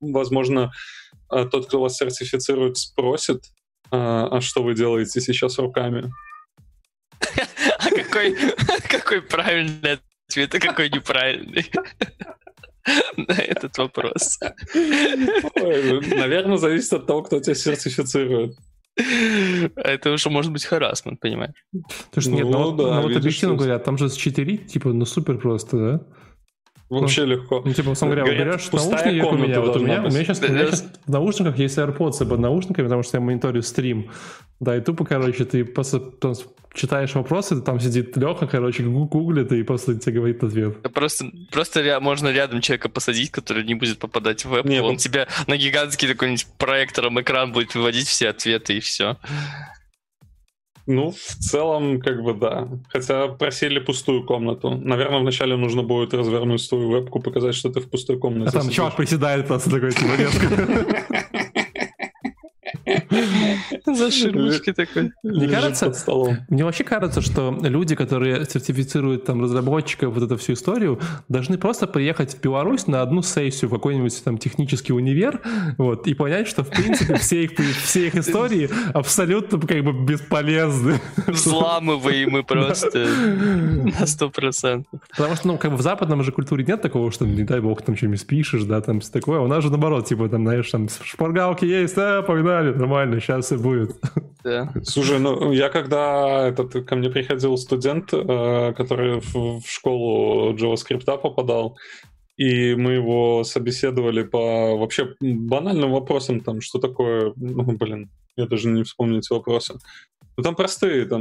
[0.01, 0.73] возможно,
[1.29, 3.45] а, тот, кто вас сертифицирует, спросит,
[3.91, 6.11] а что вы делаете сейчас руками.
[7.81, 8.37] А какой,
[8.89, 9.99] какой правильный
[10.29, 11.71] ответ, а какой неправильный?
[13.17, 14.39] на этот вопрос?
[14.75, 18.57] Наверное, зависит от того, кто тебя сертифицирует.
[19.77, 21.55] Это уже может быть харасмент, понимаешь?
[22.13, 25.05] Слушай, нет, ну, ну, да, ну вот объективно говоря, там же с 4, типа, ну
[25.05, 26.01] супер просто, да?
[26.89, 27.63] Вообще ну, легко.
[27.65, 29.61] Ну, типа, сам говоря, берешь наушники, как у меня.
[29.61, 32.87] Вот у меня, у меня сейчас, у меня сейчас в наушниках есть AirPods под наушниками,
[32.87, 34.11] потому что я мониторю стрим.
[34.61, 36.01] Да, и тупо, короче, ты просто
[36.75, 40.83] читаешь вопросы, там сидит Леха, короче, гуглит и просто тебе говорит ответ.
[40.93, 44.65] Просто, просто ря- можно рядом человека посадить, который не будет попадать в веб.
[44.65, 44.97] Не, он ну...
[44.97, 49.17] тебя на гигантский такой-нибудь проектором экран будет выводить все ответы и все.
[50.91, 52.67] Ну, в целом, как бы да.
[52.89, 54.71] Хотя просили пустую комнату.
[54.71, 58.49] Наверное, вначале нужно будет развернуть свою вебку, показать, что ты в пустой комнате.
[58.49, 58.77] А там сидишь.
[58.77, 60.09] чувак приседает просто такой, типа,
[63.87, 65.13] За ширмочкой такой.
[65.23, 65.93] Мне кажется,
[66.49, 71.87] мне вообще кажется, что люди, которые сертифицируют там разработчиков вот эту всю историю, должны просто
[71.87, 75.41] приехать в Беларусь на одну сессию в какой-нибудь там технический универ,
[75.77, 77.53] вот, и понять, что в принципе все их,
[77.83, 81.01] все их истории абсолютно как бы бесполезны.
[81.27, 85.01] Взламываемы просто на сто процентов.
[85.17, 87.83] Потому что, ну, как бы в западном же культуре нет такого, что, не дай бог,
[87.83, 89.41] там что-нибудь спишешь, да, там все такое.
[89.41, 93.57] У нас же наоборот, типа, там, знаешь, там шпаргалки есть, а, погнали, нормально, сейчас и
[93.57, 93.68] будет.
[94.45, 94.73] Да.
[94.85, 101.05] Слушай, ну я когда этот, ко мне приходил студент, э, который в, в школу JavaScript
[101.21, 101.77] попадал,
[102.37, 108.69] и мы его собеседовали по вообще банальным вопросам, там, что такое, ну, блин, я даже
[108.69, 109.79] не вспомню эти вопросы.
[110.37, 111.21] Ну, там простые, там,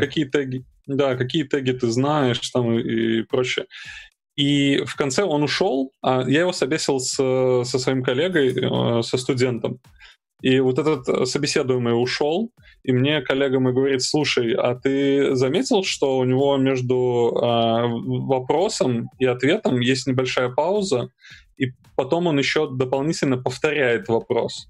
[0.00, 3.66] какие теги, да, какие теги ты знаешь, там, и, и прочее.
[4.36, 9.18] И в конце он ушел, а я его собесил с, со своим коллегой, э, со
[9.18, 9.78] студентом.
[10.46, 12.52] И вот этот э, собеседуемый ушел,
[12.84, 17.88] и мне коллега мой говорит, слушай, а ты заметил, что у него между э,
[18.28, 21.10] вопросом и ответом есть небольшая пауза,
[21.56, 24.68] и потом он еще дополнительно повторяет вопрос.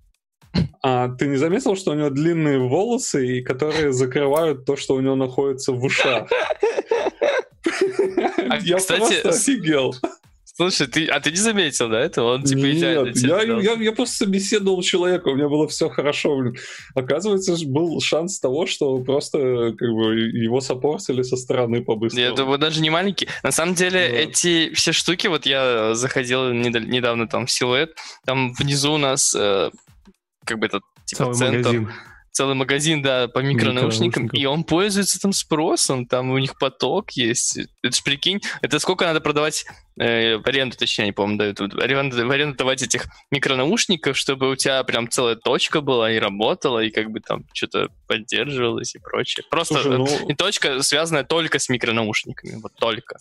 [0.82, 5.14] А ты не заметил, что у него длинные волосы, которые закрывают то, что у него
[5.14, 6.30] находится в ушах?
[8.48, 9.92] А, Я просто офигел.
[10.56, 12.22] Слушай, ты, а ты не заметил, да, это?
[12.22, 16.34] Он типа Нет, я, я, я просто собеседовал человека, у меня было все хорошо.
[16.38, 16.56] Блин.
[16.94, 22.26] Оказывается, был шанс того, что просто как бы его сопортили со стороны по-быстрому.
[22.26, 23.28] Нет, это даже не маленький.
[23.42, 24.16] На самом деле, да.
[24.16, 27.94] эти все штуки, вот я заходил недавно там в силуэт,
[28.24, 29.70] там внизу у нас э,
[30.46, 31.68] как бы этот типа Целый центр.
[31.68, 31.90] Магазин
[32.36, 37.58] целый магазин, да, по микронаушникам, и он пользуется там спросом, там у них поток есть.
[37.82, 39.64] Это ж прикинь, это сколько надо продавать
[39.98, 44.50] э, в аренду, точнее, не помню, дают, в аренду, в аренду давать этих микронаушников, чтобы
[44.50, 48.98] у тебя прям целая точка была и работала, и как бы там что-то поддерживалось и
[48.98, 49.46] прочее.
[49.48, 50.28] Просто Слушай, ну...
[50.28, 53.16] и точка, связанная только с микронаушниками, вот только.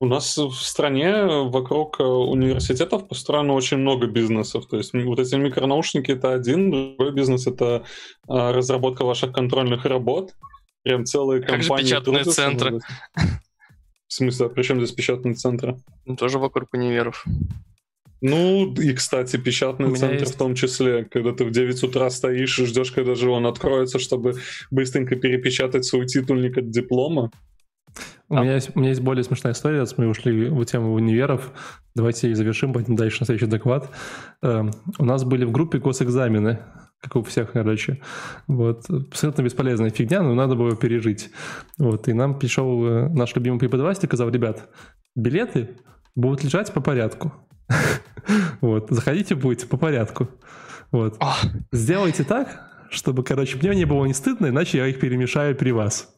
[0.00, 4.66] У нас в стране вокруг э, университетов построено очень много бизнесов.
[4.66, 7.84] То есть вот эти микронаушники— это один, другой бизнес— это
[8.26, 10.34] а, разработка ваших контрольных работ.
[10.82, 11.90] Прям целые как компании...
[11.90, 12.80] Как же печатные центры?
[14.08, 15.78] В смысле, а при чем здесь печатные центры?
[16.04, 17.24] Ну, тоже вокруг универов.
[18.20, 20.34] Ну, и, кстати, печатный центр есть...
[20.34, 23.98] в том числе, когда ты в 9 утра стоишь и ждешь, когда же он откроется,
[23.98, 24.36] чтобы
[24.70, 27.30] быстренько перепечатать свой титульник от диплома.
[28.28, 31.52] У, меня есть, у меня есть более смешная история, раз мы ушли в тему универов.
[31.94, 33.90] Давайте завершим, пойдем дальше на следующий доклад.
[34.42, 34.64] Э,
[34.98, 36.58] у нас были в группе госэкзамены,
[37.00, 38.00] как у всех, короче.
[38.46, 38.88] Вот.
[38.88, 41.30] Абсолютно бесполезная фигня, но надо было пережить.
[41.78, 42.08] Вот.
[42.08, 44.70] И нам пришел э, наш любимый преподаватель и сказал, ребят,
[45.14, 45.76] билеты
[46.14, 47.32] будут лежать по порядку.
[48.62, 48.86] Вот.
[48.88, 50.30] Заходите будете по порядку.
[50.90, 51.18] Вот.
[51.72, 56.16] Сделайте так, чтобы, короче, мне не было не стыдно, иначе я их перемешаю при вас.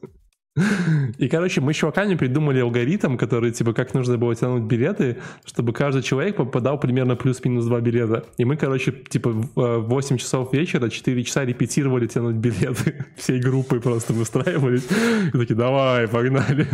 [1.18, 5.72] И, короче, мы с чуваками придумали алгоритм, который, типа, как нужно было тянуть билеты, чтобы
[5.72, 8.24] каждый человек попадал примерно плюс-минус два билета.
[8.38, 13.06] И мы, короче, типа, в 8 часов вечера 4 часа репетировали тянуть билеты.
[13.16, 14.86] Всей группой просто выстраивались.
[15.34, 16.66] И такие, давай, погнали.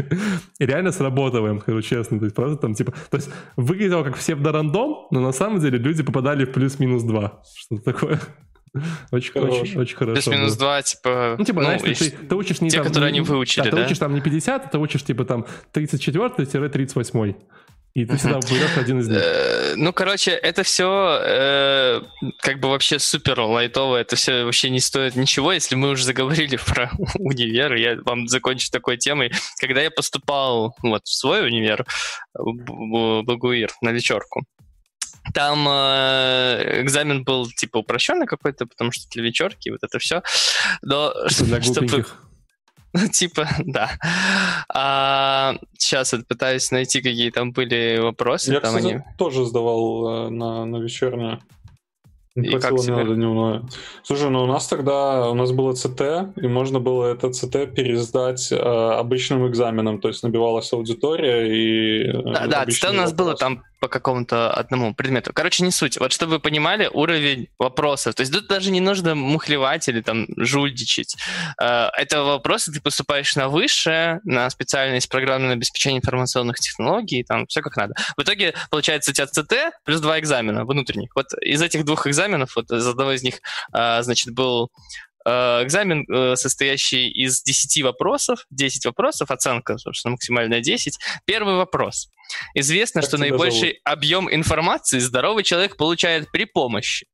[0.59, 2.19] И реально сработало, скажу честно.
[2.19, 5.61] То есть просто там, типа, то есть выглядело как все в псевдорандом, но на самом
[5.61, 7.43] деле люди попадали в плюс-минус два.
[7.57, 8.21] Что-то такое.
[9.11, 10.15] Очень, очень, очень хорошо.
[10.15, 11.37] Плюс-минус 2, типа...
[11.39, 12.87] Ну, типа, ну, знаешь, ты, ты учишь не те, там...
[12.87, 13.77] которые они выучили, да?
[13.77, 17.37] Ты учишь там не 50, ты учишь, типа, там, 34-38.
[17.95, 19.19] И ты всегда берешь один из них.
[19.19, 22.01] Э, ну, короче, это все э,
[22.39, 23.97] как бы вообще супер лайтово.
[23.97, 27.75] Это все вообще не стоит ничего, если мы уже заговорили про универ.
[27.75, 29.31] Я вам закончу такой темой.
[29.61, 31.85] Когда я поступал вот, в свой универ,
[32.33, 34.43] в Багуир, на вечерку,
[35.35, 40.23] там э, экзамен был типа упрощенный какой-то, потому что для вечерки, вот это все.
[40.83, 42.05] Но для чтобы...
[42.95, 43.91] Ну, типа, да.
[44.69, 48.53] А, сейчас вот пытаюсь найти, какие там были вопросы.
[48.53, 49.03] Я, там кстати, они...
[49.17, 51.41] тоже сдавал э, на, на вечернее.
[52.35, 52.97] Не и как тебе?
[52.97, 53.63] надо дневное.
[54.03, 58.51] Слушай, ну у нас тогда, у нас было ЦТ, и можно было это ЦТ пересдать
[58.51, 62.09] э, обычным экзаменом, то есть набивалась аудитория и...
[62.09, 63.13] Э, да, да, ЦТ у нас вопрос.
[63.13, 65.33] было там по какому-то одному предмету.
[65.33, 65.99] Короче, не суть.
[65.99, 68.15] Вот чтобы вы понимали уровень вопросов.
[68.15, 71.17] То есть тут даже не нужно мухлевать или там жульдичать.
[71.61, 77.61] Э, это вопросы, ты поступаешь на высшее, на специальность программное обеспечение информационных технологий, там все
[77.61, 77.95] как надо.
[78.17, 81.11] В итоге получается у тебя ЦТ плюс два экзамена внутренних.
[81.17, 83.41] Вот из этих двух экзаменов, вот из одного из них,
[83.75, 84.71] э, значит, был
[85.31, 90.99] экзамен, э, состоящий из 10 вопросов, 10 вопросов, оценка, собственно, максимальная 10.
[91.25, 92.09] Первый вопрос.
[92.55, 93.81] Известно, как что наибольший зовут?
[93.85, 97.07] объем информации здоровый человек получает при помощи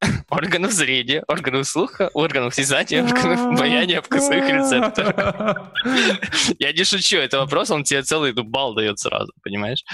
[0.30, 5.70] органов зрения, органов слуха, органов осязания, органов обоняния, вкусовых рецепторов.
[6.58, 9.84] Я не шучу, это вопрос, он тебе целый ну, бал дает сразу, понимаешь?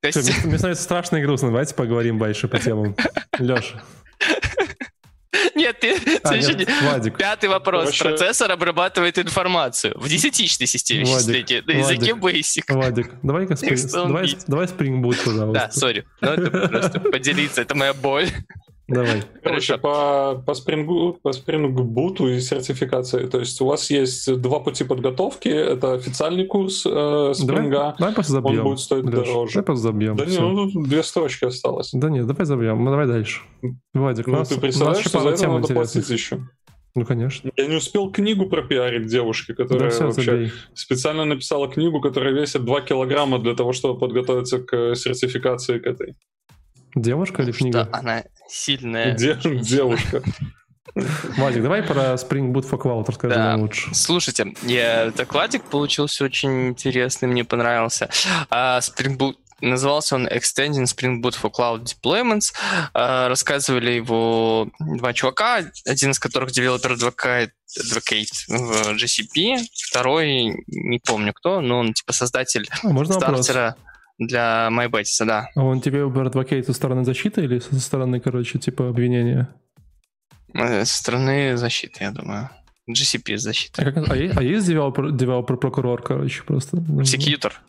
[0.00, 0.44] То есть...
[0.44, 2.94] Мне становится страшно и грустно, давайте поговорим дальше по темам.
[3.38, 3.82] Леша.
[5.68, 7.16] Нет, ты, а, нет, Владик.
[7.18, 7.96] пятый вопрос.
[7.98, 12.62] Процессор обрабатывает информацию в десятичной системе вычисления на языке Basic.
[12.68, 13.54] Владик, давай-ка
[14.46, 15.52] давай Spring Boot, пожалуйста.
[15.52, 16.06] Да, сори.
[16.20, 18.28] Ну, это просто поделиться, это моя боль.
[18.88, 19.22] Давай.
[19.42, 20.86] Короче, по, по, Spring,
[21.22, 26.86] по Boot и сертификации, то есть у вас есть два пути подготовки, это официальный курс
[26.86, 28.58] э, Spring, давай, давай просто забьем.
[28.58, 29.52] он будет стоить Леш, дороже.
[29.52, 30.16] Давай просто забьем.
[30.16, 31.90] Да не, ну тут две строчки осталось.
[31.92, 33.42] Да нет, давай забьем, ну давай дальше.
[33.92, 36.48] Владик, ну, нас, ты представляешь, что за это надо платить еще?
[36.94, 37.50] Ну, конечно.
[37.56, 40.52] Я не успел книгу пропиарить девушке, которая да, все, вообще забей.
[40.74, 46.16] специально написала книгу, которая весит 2 килограмма для того, чтобы подготовиться к сертификации к этой.
[47.02, 47.84] Девушка или книга?
[47.84, 49.14] Что она сильная.
[49.14, 50.22] девушка.
[51.36, 53.56] Владик, давай про Spring Boot for Cloud расскажи да.
[53.56, 53.94] лучше.
[53.94, 58.08] Слушайте, я, докладик получился очень интересный, мне понравился.
[58.50, 62.52] А, Spring Boot Назывался он Extending Spring Boot for Cloud Deployments.
[62.94, 71.00] А, рассказывали его два чувака, один из которых девелопер Advocate, Advocate в GCP, второй, не
[71.00, 73.76] помню кто, но он типа создатель а, можно стартера.
[73.76, 73.87] Вопрос?
[74.18, 75.48] Для MyBetis, да.
[75.54, 79.48] А он тебе адвокейт со стороны защиты или со стороны, короче, типа обвинения?
[80.54, 82.50] Со стороны защиты, я думаю.
[82.88, 83.82] GCP защита.
[83.82, 86.78] А, как, а, есть, а есть developer, developer прокурор, короче, просто?
[86.78, 87.60] Executor.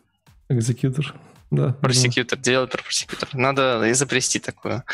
[0.48, 1.14] Executor.
[1.50, 1.72] Да.
[1.80, 3.28] Prosecutor, developer, prosecutor.
[3.34, 4.84] Надо изобрести такое.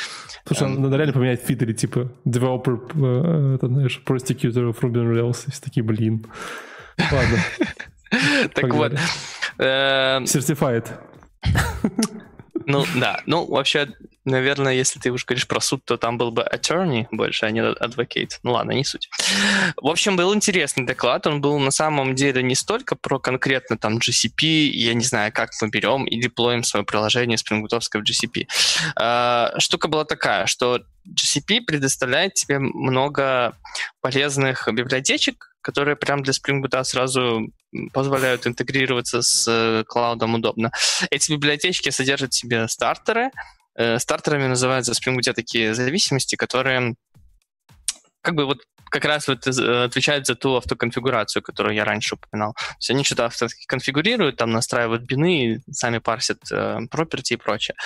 [0.47, 5.15] Слушай, um, надо реально поменять Твиттере, типа, developer, э, это, знаешь, prosecutor of Ruby on
[5.15, 5.45] Rails.
[5.47, 6.27] Есть такие, блин.
[6.99, 7.39] Ладно.
[8.55, 8.93] Так вот.
[9.59, 10.89] Certified.
[12.66, 13.20] Ну, да.
[13.26, 13.89] Ну, вообще,
[14.24, 17.61] наверное, если ты уже говоришь про суд, то там был бы attorney больше, а не
[17.61, 18.39] advocate.
[18.43, 19.09] Ну ладно, не суть.
[19.76, 21.26] В общем, был интересный доклад.
[21.28, 25.51] Он был на самом деле не столько про конкретно там GCP, я не знаю, как
[25.62, 28.49] мы берем и деплоим свое приложение Boot в GCP.
[28.97, 33.57] А, штука была такая, что GCP предоставляет тебе много
[34.01, 37.49] полезных библиотечек, которые прям для Spring Boot сразу
[37.93, 40.71] позволяют интегрироваться с э, клаудом удобно.
[41.11, 43.31] Эти библиотечки содержат в себе стартеры.
[43.75, 46.95] Э, стартерами называются в Spring Boot такие зависимости, которые
[48.23, 48.59] как бы вот
[48.91, 52.55] как раз вот э, отвечают за ту автоконфигурацию, которую я раньше упоминал.
[52.55, 57.76] То есть они что-то автоконфигурируют, там настраивают бины, сами парсят э, property и прочее.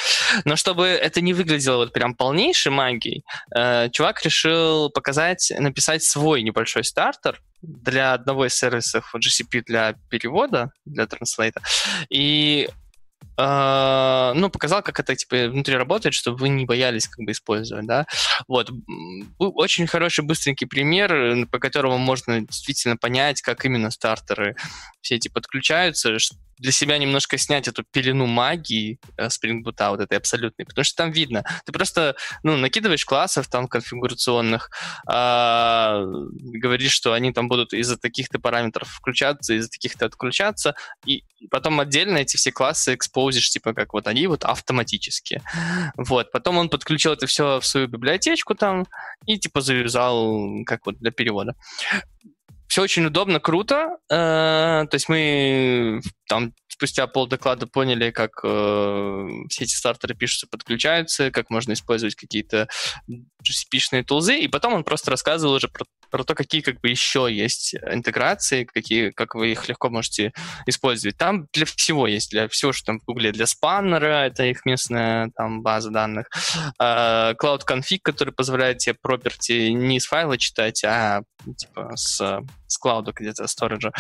[0.44, 3.24] Но чтобы это не выглядело вот прям полнейшей магией,
[3.56, 10.72] э, чувак решил показать, написать свой небольшой стартер, для одного из сервисов GCP для перевода,
[10.84, 11.60] для транслейта.
[12.08, 12.68] И
[13.42, 18.06] ну, показал, как это типа внутри работает, чтобы вы не боялись как бы использовать, да.
[18.48, 18.70] Вот.
[19.38, 24.56] Очень хороший, быстренький пример, по которому можно действительно понять, как именно стартеры
[25.00, 26.18] все эти подключаются,
[26.60, 30.96] для себя немножко снять эту пелену магии э, Spring Boot, вот этой абсолютной, потому что
[30.96, 31.42] там видно.
[31.64, 34.70] Ты просто, ну, накидываешь классов там конфигурационных,
[35.10, 40.74] э, говоришь, что они там будут из-за таких-то параметров включаться, из-за таких-то отключаться,
[41.06, 42.94] и потом отдельно эти все классы
[43.30, 45.42] экспозишь, типа, как вот они вот автоматически.
[45.96, 46.30] Вот.
[46.32, 48.86] Потом он подключил это все в свою библиотечку там
[49.26, 51.54] и, типа, завязал как вот для перевода
[52.70, 53.98] все очень удобно, круто.
[54.08, 60.46] Э, то есть мы там спустя пол доклада поняли, как э, все эти стартеры пишутся,
[60.46, 62.68] подключаются, как можно использовать какие-то
[63.08, 67.26] GCP-шные тулзы, и потом он просто рассказывал уже про, про то, какие как бы еще
[67.28, 70.32] есть интеграции, какие, как вы их легко можете
[70.64, 71.16] использовать.
[71.16, 75.32] Там для всего есть, для всего, что там в Google, для спаннера, это их местная
[75.36, 76.30] там база данных,
[76.78, 81.22] э, Cloud Config, который позволяет тебе property не из файла читать, а
[81.58, 82.40] типа с,
[82.70, 83.92] с клауда где-то, сториджа.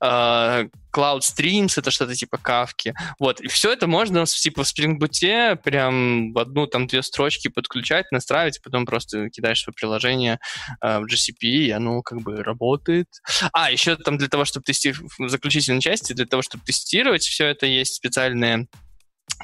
[0.00, 2.94] Uh, Cloud Streams— это что-то типа кавки.
[3.18, 7.48] Вот, и все это можно типа в Spring Boot прям в одну там две строчки
[7.48, 10.38] подключать, настраивать, потом просто кидаешь свое приложение
[10.84, 13.08] uh, в GCP, и оно как бы работает.
[13.52, 17.46] А, еще там для того, чтобы тестировать, в заключительной части, для того, чтобы тестировать все
[17.46, 18.68] это, есть специальные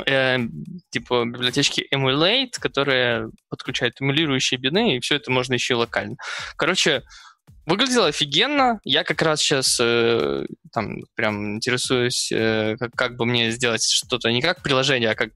[0.07, 0.39] э,
[0.91, 6.17] типа библиотечки Emulate, которые подключают эмулирующие бины, и все это можно еще локально.
[6.57, 7.03] Короче,
[7.67, 8.81] Выглядело офигенно.
[8.85, 14.31] Я как раз сейчас э, там прям интересуюсь, э, как, как бы мне сделать что-то
[14.33, 15.31] не как приложение, а как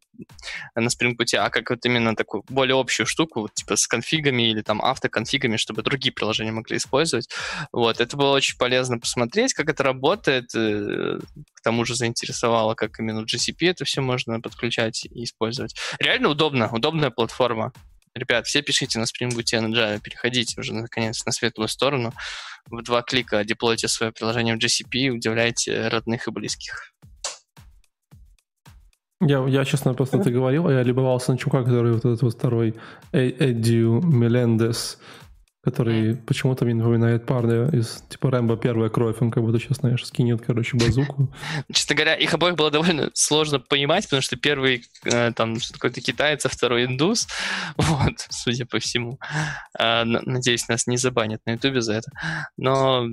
[0.74, 4.62] на Boot, а как вот именно такую более общую штуку, вот, типа с конфигами или
[4.62, 7.28] там автоконфигами, чтобы другие приложения могли использовать.
[7.70, 10.54] Вот, это было очень полезно посмотреть, как это работает.
[10.54, 11.18] Э,
[11.54, 15.74] к тому же заинтересовало, как именно в GCP это все можно подключать и использовать.
[15.98, 17.72] Реально удобно, удобная платформа.
[18.14, 22.12] Ребят, все пишите на Spring Boot на Java, переходите уже наконец на светлую сторону.
[22.70, 26.92] В два клика деплойте свое приложение в GCP и удивляйте родных и близких.
[29.24, 32.74] Я, я честно, просто ты говорил, я любовался на чувака, который вот этот вот второй
[33.12, 34.98] Эддю Мелендес,
[35.64, 40.04] который почему-то мне напоминает парня из типа Рэмбо первая кровь, он как будто сейчас, знаешь,
[40.04, 41.32] скинет, короче, базуку.
[41.72, 46.44] Честно говоря, их обоих было довольно сложно понимать, потому что первый э, там какой-то китаец,
[46.46, 47.28] а второй индус,
[47.76, 49.20] вот, судя по всему.
[49.78, 52.10] Э, надеюсь, нас не забанят на ютубе за это.
[52.56, 53.06] Но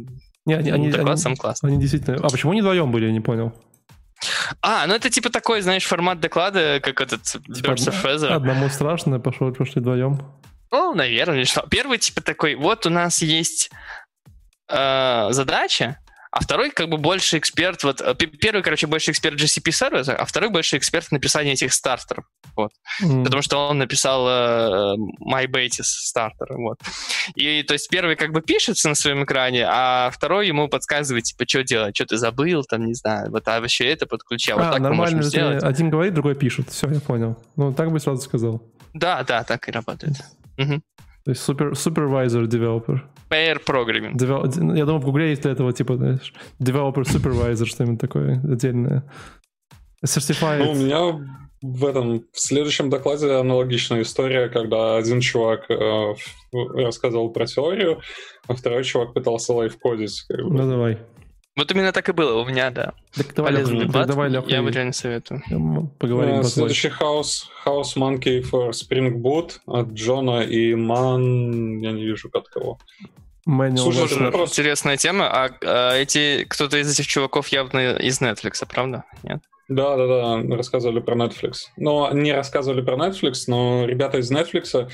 [0.46, 1.60] не, они, они, они, сам класс.
[1.64, 2.18] Они действительно...
[2.18, 3.54] А почему они вдвоем были, я не понял.
[4.62, 8.30] А, ну это типа такой, знаешь, формат доклада, как этот типа, Birds of Feather.
[8.30, 10.20] Одному страшно, пошел, пошли вдвоем.
[10.72, 11.66] Ну, наверное, что.
[11.70, 13.72] Первый типа такой, вот у нас есть
[14.70, 15.98] э, задача,
[16.32, 20.26] а второй как бы больше эксперт, вот э, первый, короче, больше эксперт GCP сервиса, а
[20.26, 23.24] второй больше эксперт в написании этих стартеров, вот, mm.
[23.24, 24.96] потому что он написал э,
[25.28, 26.78] MyBetis стартер, вот,
[27.34, 31.46] и то есть первый как бы пишется на своем экране, а второй ему подсказывает, типа,
[31.48, 34.58] что делать, что ты забыл, там, не знаю, вот, а вообще это подключи, а, а
[34.58, 35.64] вот так нормально, мы можем сделать.
[35.64, 38.62] Один говорит, другой пишет, все, я понял, ну, так бы сразу сказал.
[38.94, 40.16] Да, да, так и работает.
[40.60, 40.82] Угу.
[41.26, 43.02] То есть супер, supervisor developer.
[43.30, 44.16] Pair programming.
[44.16, 44.76] Devel...
[44.76, 49.04] Я думаю, в Гугле есть для этого типа, знаешь, developer supervisor, что-нибудь такое отдельное.
[50.06, 50.64] Certified.
[50.64, 51.28] Ну, у меня
[51.62, 56.14] в этом в следующем докладе аналогичная история, когда один чувак э,
[56.54, 58.00] рассказывал про теорию,
[58.48, 60.22] а второй чувак пытался лайфкодить.
[60.28, 60.54] Как бы.
[60.54, 61.00] Ну давай.
[61.60, 62.94] Вот именно так и было у меня, да.
[63.14, 65.44] Так давай, Полезный дебат, давай, Леха, я бы реально советую.
[66.00, 71.80] Поговорим uh, Следующий House, House Monkey for Spring Boot от Джона и Ман...
[71.82, 72.80] Я не вижу от кого.
[73.46, 74.54] Manual Слушай, это просто...
[74.54, 75.28] интересная тема.
[75.28, 79.04] А, а эти кто-то из этих чуваков явно из Netflix, правда?
[79.24, 79.42] Нет?
[79.70, 81.68] Да, да, да, рассказывали про Netflix.
[81.78, 84.90] Но не рассказывали про Netflix, но ребята из Netflix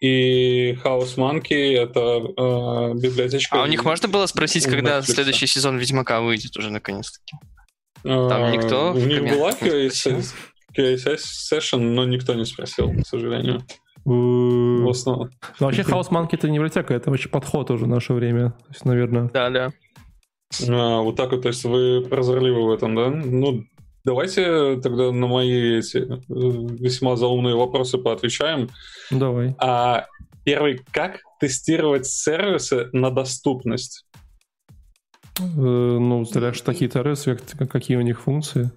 [0.00, 3.60] и House Monkey это э, библиотечка.
[3.60, 5.14] А у них можно было спросить, когда Netflix.
[5.14, 7.36] следующий сезон Ведьмака выйдет уже наконец-таки?
[8.02, 8.92] Там а, никто.
[8.92, 9.88] У них была QA
[10.76, 13.62] session, но никто не спросил, к сожалению.
[14.04, 15.30] В основном.
[15.58, 18.50] Ну, вообще, House Monkey это не библиотека, это вообще подход уже в наше время.
[18.50, 19.30] То есть, наверное.
[19.32, 19.72] Да, да.
[20.68, 23.08] А, вот так вот, то есть вы прозорливы в этом, да?
[23.08, 23.64] Ну,
[24.08, 28.70] Давайте тогда на мои эти э, весьма заумные вопросы поотвечаем.
[29.10, 29.54] Давай.
[29.58, 30.06] А,
[30.44, 34.06] первый, как тестировать сервисы на доступность?
[35.38, 37.38] Э, ну, стреляешь такие сервисы,
[37.68, 38.70] какие у них функции.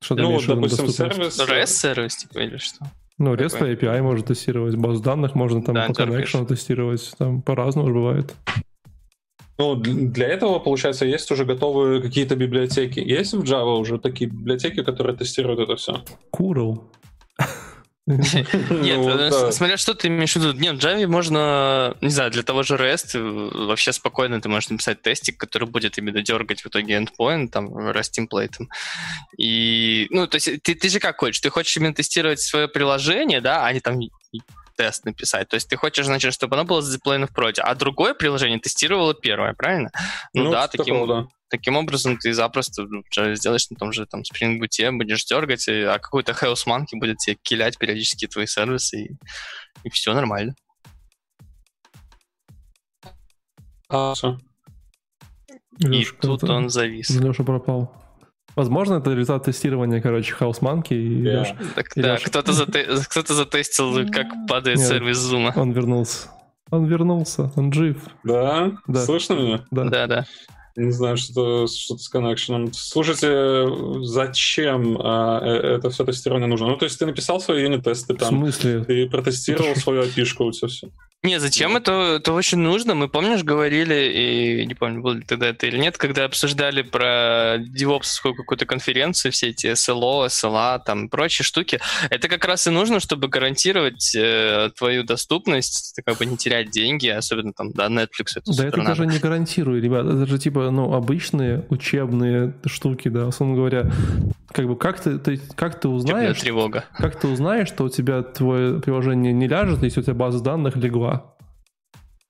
[0.00, 1.40] Что ну, вот, допустим, сервис...
[1.40, 2.86] REST-сервис, типа, или что?
[3.18, 7.92] Ну, REST API можно тестировать, базу данных можно там да, по connection тестировать, там по-разному
[7.92, 8.36] бывает.
[9.58, 13.00] Ну, для этого, получается, есть уже готовые какие-то библиотеки.
[13.00, 16.04] Есть в Java уже такие библиотеки, которые тестируют это все?
[16.32, 16.82] Curl.
[18.06, 20.52] Нет, ну, э, смотря что ты имеешь в виду.
[20.52, 24.68] Нет, в Java можно, не знаю, для того же REST э, вообще спокойно ты можешь
[24.68, 28.68] написать тестик, который будет именно дергать в итоге endpoint, там, REST темплейтом.
[29.36, 31.40] И, ну, то есть ты, ты же как хочешь?
[31.40, 33.98] Ты хочешь именно тестировать свое приложение, да, а не там
[34.76, 35.48] тест написать.
[35.48, 39.14] То есть ты хочешь, значит, чтобы оно было задеплоено в проде, а другое приложение тестировало
[39.14, 39.90] первое, правильно?
[40.34, 41.28] Ну, ну да, таким, такого, да.
[41.48, 43.02] таким образом ты запросто ну,
[43.34, 47.36] сделаешь на том же там Spring Boot, будешь дергать, а какой-то House Monkey будет тебе
[47.42, 49.10] килять периодически твои сервисы, и,
[49.84, 50.54] и все нормально.
[53.88, 54.14] А.
[55.78, 57.10] И Леша, тут он завис.
[57.10, 57.92] Леша пропал.
[58.56, 60.96] Возможно, это результат тестирования, короче, House Monkey.
[60.96, 61.40] И yeah.
[61.40, 62.22] Леш, так, и да, Леш...
[62.22, 62.86] кто-то, зате...
[63.06, 65.52] кто затестил, как падает Нет, сервис Zoom.
[65.54, 66.28] Он вернулся.
[66.70, 67.98] Он вернулся, он жив.
[68.24, 68.72] Да?
[68.86, 69.04] да.
[69.04, 69.60] Слышно меня?
[69.70, 69.84] Да.
[69.84, 70.24] Да, да.
[70.76, 72.72] Не знаю, что, что с коннекшеном.
[72.72, 73.66] Слушайте,
[74.02, 76.68] зачем а, э, это все тестирование нужно?
[76.68, 78.28] Ну, то есть ты написал свои юнит-тесты там.
[78.28, 78.84] В смысле?
[78.84, 80.90] Ты протестировал свою у тебя все.
[81.26, 82.94] Не, зачем это, это очень нужно?
[82.94, 87.56] Мы, помнишь, говорили, и не помню, было ли тогда это или нет, когда обсуждали про
[87.58, 91.80] девопсовскую какую-то конференцию, все эти SLO, SLA, там, прочие штуки.
[92.10, 97.08] Это как раз и нужно, чтобы гарантировать э, твою доступность, как бы не терять деньги,
[97.08, 98.36] особенно там, да, Netflix.
[98.36, 100.06] Это да, это даже не гарантирую, ребят.
[100.06, 103.90] Это же типа, ну, обычные учебные штуки, да, условно говоря.
[104.52, 106.40] Как бы как ты, ты, как ты узнаешь...
[106.40, 106.84] тревога.
[106.96, 110.76] Как ты узнаешь, что у тебя твое приложение не ляжет, если у тебя база данных
[110.76, 111.36] легла?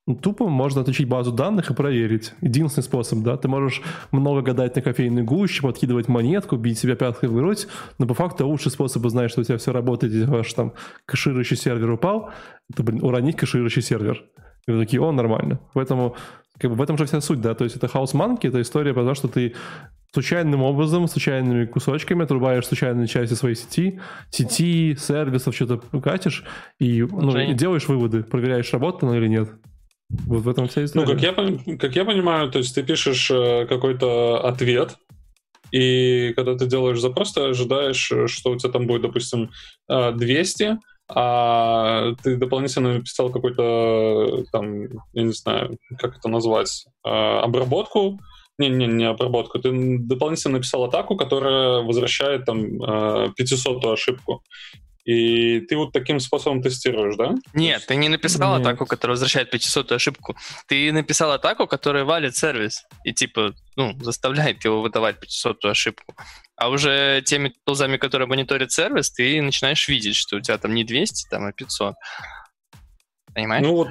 [0.08, 2.32] Ну, тупо можно отключить базу данных и проверить.
[2.40, 3.82] Единственный способ, да, ты можешь
[4.12, 7.66] много гадать на кофейной гуще, подкидывать монетку, бить себя пяткой в грудь,
[7.98, 10.74] но по факту лучший способ узнать, что у тебя все работает, и ваш там
[11.06, 12.30] кэширующий сервер упал,
[12.72, 14.24] это, блин, уронить кэширующий сервер.
[14.68, 15.58] И вы такие, о, нормально.
[15.74, 16.14] Поэтому
[16.58, 18.94] как бы в этом же вся суть, да, то есть это хаос манки, это история
[18.94, 19.54] про то, что ты
[20.12, 24.00] случайным образом, случайными кусочками отрубаешь случайные части своей сети,
[24.30, 26.44] сети, сервисов, что-то катишь,
[26.78, 29.50] и, ну, и делаешь выводы, проверяешь, работает оно или нет.
[30.08, 31.06] Вот в этом вся история.
[31.06, 34.96] Ну, как я, как я понимаю, то есть ты пишешь э, какой-то ответ,
[35.72, 39.50] и когда ты делаешь запрос, ты ожидаешь, э, что у тебя там будет, допустим,
[39.88, 40.76] 200, э,
[41.08, 44.82] а ты дополнительно написал какой-то, там,
[45.12, 48.18] я не знаю, как это назвать, обработку,
[48.58, 49.58] не, не, не обработку.
[49.58, 54.42] Ты дополнительно написал атаку, которая возвращает там 500 ошибку.
[55.04, 57.36] И ты вот таким способом тестируешь, да?
[57.54, 58.66] Нет, ты не написал Нет.
[58.66, 60.36] атаку, которая возвращает 500 ошибку.
[60.66, 66.16] Ты написал атаку, которая валит сервис и типа, ну, заставляет его выдавать 500 ошибку.
[66.56, 70.84] А уже теми тулзами, которые мониторят сервис, ты начинаешь видеть, что у тебя там не
[70.84, 71.94] 200, там, а 500
[73.36, 73.66] понимаешь?
[73.66, 73.88] Ну вот,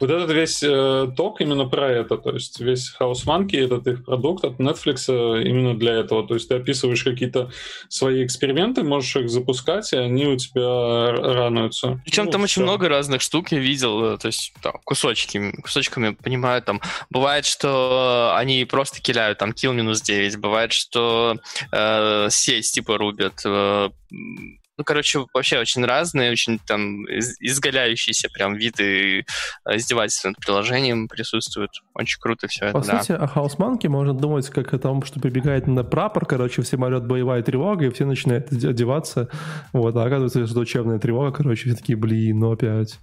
[0.00, 4.04] вот этот весь э, ток именно про это, то есть весь House Monkey, этот их
[4.04, 7.52] продукт от Netflix э, именно для этого, то есть ты описываешь какие-то
[7.88, 12.00] свои эксперименты, можешь их запускать, и они у тебя рануются.
[12.04, 12.44] Причем ну, там все.
[12.44, 17.46] очень много разных штук я видел, э, то есть там, кусочки, кусочками понимаю, там бывает,
[17.46, 21.36] что они просто киляют, там kill минус 9, бывает, что
[21.70, 23.90] э, сеть типа рубят, э,
[24.82, 31.70] Ну, короче, вообще очень разные, очень там изгаляющиеся прям виды э, издевательства над приложением присутствуют.
[31.94, 33.00] Очень круто все это, По да.
[33.00, 37.06] сути, о Monkey можно думать как о том, что прибегает на прапор, короче, все орет
[37.06, 39.28] боевая тревога, и все начинают одеваться.
[39.72, 42.98] Вот, а оказывается, что учебная тревога, короче, все такие, блин, ну опять.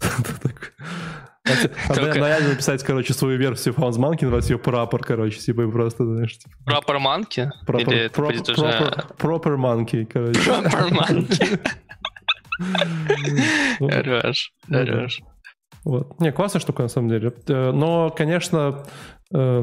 [1.88, 6.38] Надо реально написать, короче, свою версию Фаунс Манки, назвать ее прапор, короче, типа просто, знаешь,
[6.38, 6.54] типа.
[6.64, 7.50] Прапор Манки?
[7.68, 9.04] Или это будет уже...
[9.18, 10.40] Пропер Манки, короче.
[10.40, 11.60] Пропер Манки.
[13.78, 15.20] Хорош, хорош.
[15.84, 16.20] Вот.
[16.20, 17.32] Не, классная штука, на самом деле.
[17.46, 18.82] Э, но, конечно,
[19.32, 19.62] э,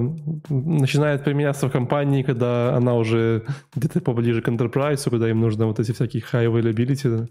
[0.50, 3.44] начинает применяться в компании, когда она уже
[3.76, 7.28] где-то поближе к enterprise, когда им нужно вот эти всякие high availability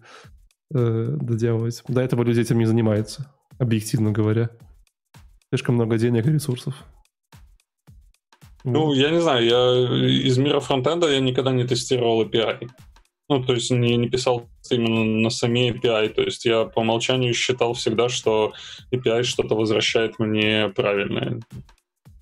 [0.75, 1.83] э, доделывать.
[1.89, 3.33] До этого люди этим не занимаются
[3.63, 4.51] объективно говоря.
[5.51, 6.75] Слишком много денег и ресурсов.
[8.65, 12.69] Ну, я не знаю, я из мира фронтенда я никогда не тестировал API.
[13.29, 16.09] Ну, то есть не, не писал именно на сами API.
[16.11, 18.53] То есть я по умолчанию считал всегда, что
[18.93, 21.41] API что-то возвращает мне правильное.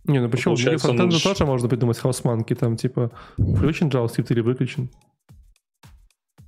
[0.05, 0.57] Не, ну почему?
[0.57, 1.29] В мире фронтенда лучше...
[1.29, 4.91] тоже можно придумать chaos monkey, там типа включен JavaScript или выключен.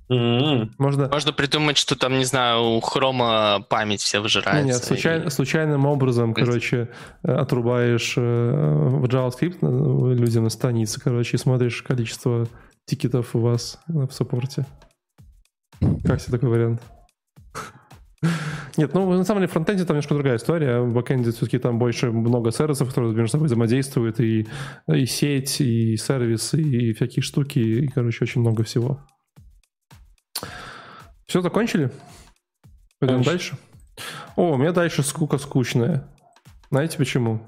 [0.09, 0.71] Mm-hmm.
[0.77, 1.07] Можно...
[1.07, 4.65] Можно придумать, что там, не знаю, у хрома память все выжирается.
[4.65, 5.25] Нет, случай...
[5.25, 5.29] и...
[5.29, 6.89] случайным образом, короче,
[7.23, 12.47] э, отрубаешь э, в JavaScript э, людям на странице, короче, и смотришь количество
[12.85, 14.65] тикетов у вас в саппорте.
[16.03, 16.81] Как себе такой вариант?
[18.77, 20.79] Нет, ну, на самом деле, в фронтенде там немножко другая история.
[20.79, 24.47] В бэкенде все-таки там больше много сервисов, которые между собой взаимодействуют, и,
[24.87, 28.99] и сеть, и сервис, и всякие штуки, и, короче, очень много всего.
[31.25, 31.91] Все, закончили?
[32.99, 33.57] Пойдем дальше.
[34.35, 36.07] О, у меня дальше скука скучная.
[36.69, 37.41] Знаете почему?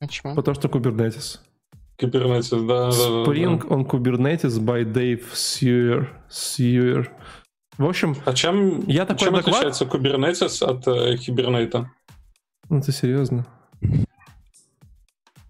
[0.00, 0.34] Почему?
[0.34, 1.38] Потому что Kubernetes.
[2.00, 2.90] Kubernetes, да.
[2.90, 6.08] Spring on Kubernetes by Dave Syer.
[6.30, 7.08] Syer.
[7.76, 9.54] В общем, а чем, я такой чем доклад...
[9.54, 11.86] отличается Kubernetes от э, Hibernate?
[12.68, 13.46] Ну, ты серьезно?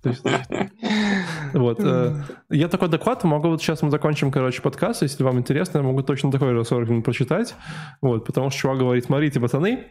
[1.58, 1.78] Вот.
[1.80, 5.84] Э, я такой доклад могу, вот сейчас мы закончим, короче, подкаст, если вам интересно, я
[5.84, 7.54] могу точно такой 40 минут прочитать,
[8.00, 9.88] вот, потому что чувак говорит, смотрите, пацаны,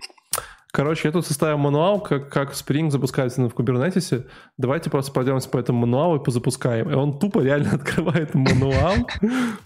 [0.77, 4.27] Короче, я тут составил мануал, как, как Spring запускается в Kubernetes.
[4.57, 6.91] Давайте просто пройдемся по этому мануалу и позапускаем.
[6.91, 8.93] И он тупо реально открывает мануал,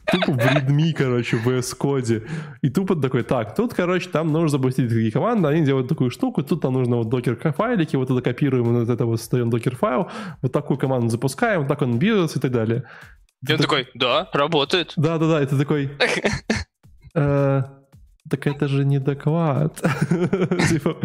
[0.10, 2.24] тупо в readme, короче, в VS коде.
[2.62, 6.44] И тупо такой, так, тут, короче, там нужно запустить такие команды, они делают такую штуку,
[6.44, 10.10] тут нам нужно вот докер файлики, вот это копируем, вот это вот создаем докер файл,
[10.42, 12.86] вот такую команду запускаем, вот так он бьется и так далее.
[13.46, 14.94] И он такой, да, работает.
[14.96, 15.92] Да-да-да, это такой...
[18.26, 19.76] «Э, так это же не доклад.
[20.70, 20.96] Типа,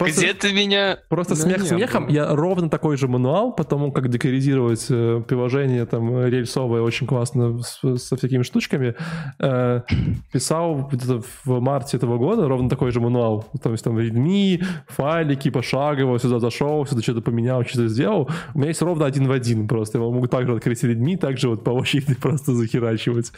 [0.00, 0.98] где ты меня...
[1.08, 2.08] Просто смех смехом.
[2.08, 7.60] Я ровно такой же мануал по тому, как декоризировать э, приложение там рельсовое очень классно
[7.62, 8.94] со всякими штучками.
[9.38, 9.82] Э,
[10.32, 13.46] писал где-то в марте этого года ровно такой же мануал.
[13.62, 18.28] То есть там readme, файлики, пошагово, сюда зашел, сюда что-то поменял, что-то сделал.
[18.54, 19.98] У меня есть ровно один в один просто.
[19.98, 23.32] Я могу также открыть readme, также вот по очереди просто захерачивать.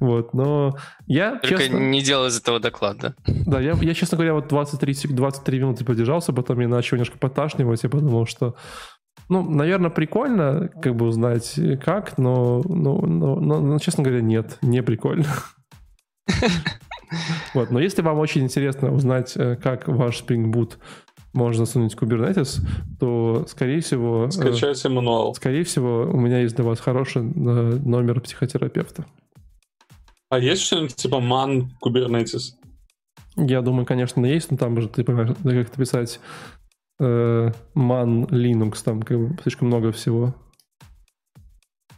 [0.00, 0.76] Вот, но
[1.06, 3.14] я, честно не делал из этого доклада.
[3.26, 7.82] Да, я, я честно говоря, вот 23, 23 минуты подержался, потом я начал немножко поташнивать,
[7.82, 8.54] я подумал, что
[9.28, 14.58] ну, наверное, прикольно, как бы узнать как, но, но, но, но, но честно говоря, нет,
[14.62, 15.26] не прикольно.
[17.54, 20.78] Вот, но если вам очень интересно узнать, э, как ваш Spring Boot
[21.34, 22.60] можно засунуть в Kubernetes,
[22.98, 24.26] то, скорее всего...
[24.26, 25.34] Э, Скачайте мануал.
[25.34, 29.04] Скорее всего, у меня есть для вас хороший э, номер психотерапевта.
[30.32, 32.54] А есть что-нибудь типа man Kubernetes?
[33.36, 36.20] Я думаю, конечно, есть, но там же ты понимаешь, как это писать
[36.98, 40.34] э, man Linux, там как бы слишком много всего.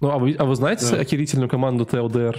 [0.00, 0.96] Ну, а вы, а вы знаете да.
[0.96, 2.36] охерительную команду TLDR?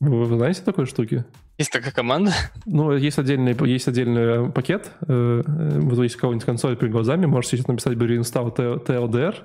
[0.00, 1.24] Вы, вы знаете такой штуки?
[1.56, 2.34] Есть такая команда?
[2.66, 4.90] Ну, есть отдельный, есть отдельный пакет.
[5.08, 9.36] Э, вот есть какой-нибудь консоль перед глазами, можете сейчас написать бы reinstall TLDR.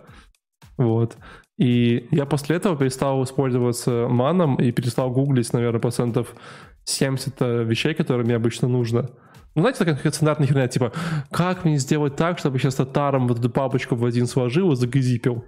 [0.75, 1.15] Вот.
[1.57, 6.35] И я после этого перестал использоваться маном и перестал гуглить, наверное, процентов
[6.83, 9.09] 70 э, вещей, которые мне обычно нужно.
[9.55, 10.91] Ну, знаете, такая стандартная херня, типа,
[11.31, 15.45] как мне сделать так, чтобы сейчас татаром вот эту папочку в один сложил и загазипил?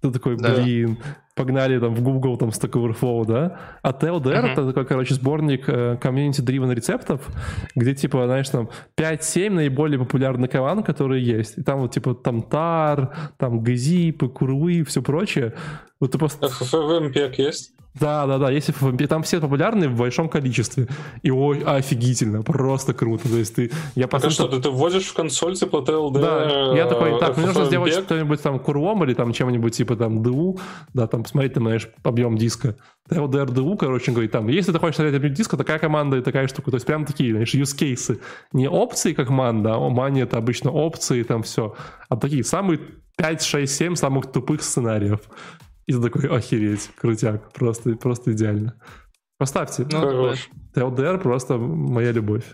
[0.00, 0.98] Ты такой, блин,
[1.33, 1.33] да.
[1.34, 3.58] Погнали там в Google, там, Stack Overflow, да?
[3.82, 4.52] А TLDR uh-huh.
[4.52, 7.28] это такой, короче, сборник э, community-driven рецептов,
[7.74, 11.58] где, типа, знаешь, там 5-7 наиболее популярных команд, которые есть.
[11.58, 15.54] И там вот, типа, там тар, там газипы, курлы и все прочее.
[16.00, 16.46] Вот ты просто...
[16.46, 17.74] FFmpeg есть?
[18.00, 19.06] Да, да, да, есть FFmpeg.
[19.06, 20.88] Там все популярные в большом количестве.
[21.22, 23.28] И ой, офигительно, просто круто.
[23.28, 23.70] То есть ты...
[23.94, 26.20] Я так что, ты, ты вводишь в консоль типа TLD?
[26.20, 30.22] Да, я такой, так, мне нужно сделать что-нибудь там курлом или там чем-нибудь типа там
[30.22, 30.58] DU,
[30.92, 32.76] да, там посмотреть, там, знаешь, объем диска.
[33.10, 36.46] TLD RDU, короче, говорит, там, если ты хочешь создать объем диска, такая команда и такая
[36.48, 36.70] штука.
[36.70, 38.20] То есть прям такие, знаешь, use cases.
[38.52, 41.74] Не опции, как манда, а мани это обычно опции, там все.
[42.08, 42.80] А такие самые
[43.16, 45.20] 5, 6, 7 самых тупых сценариев.
[45.86, 48.74] И ты такой, охереть, крутяк, просто, просто идеально.
[49.38, 49.86] Поставьте.
[49.90, 50.48] Ну, Хорош.
[51.22, 52.44] Просто моя любовь.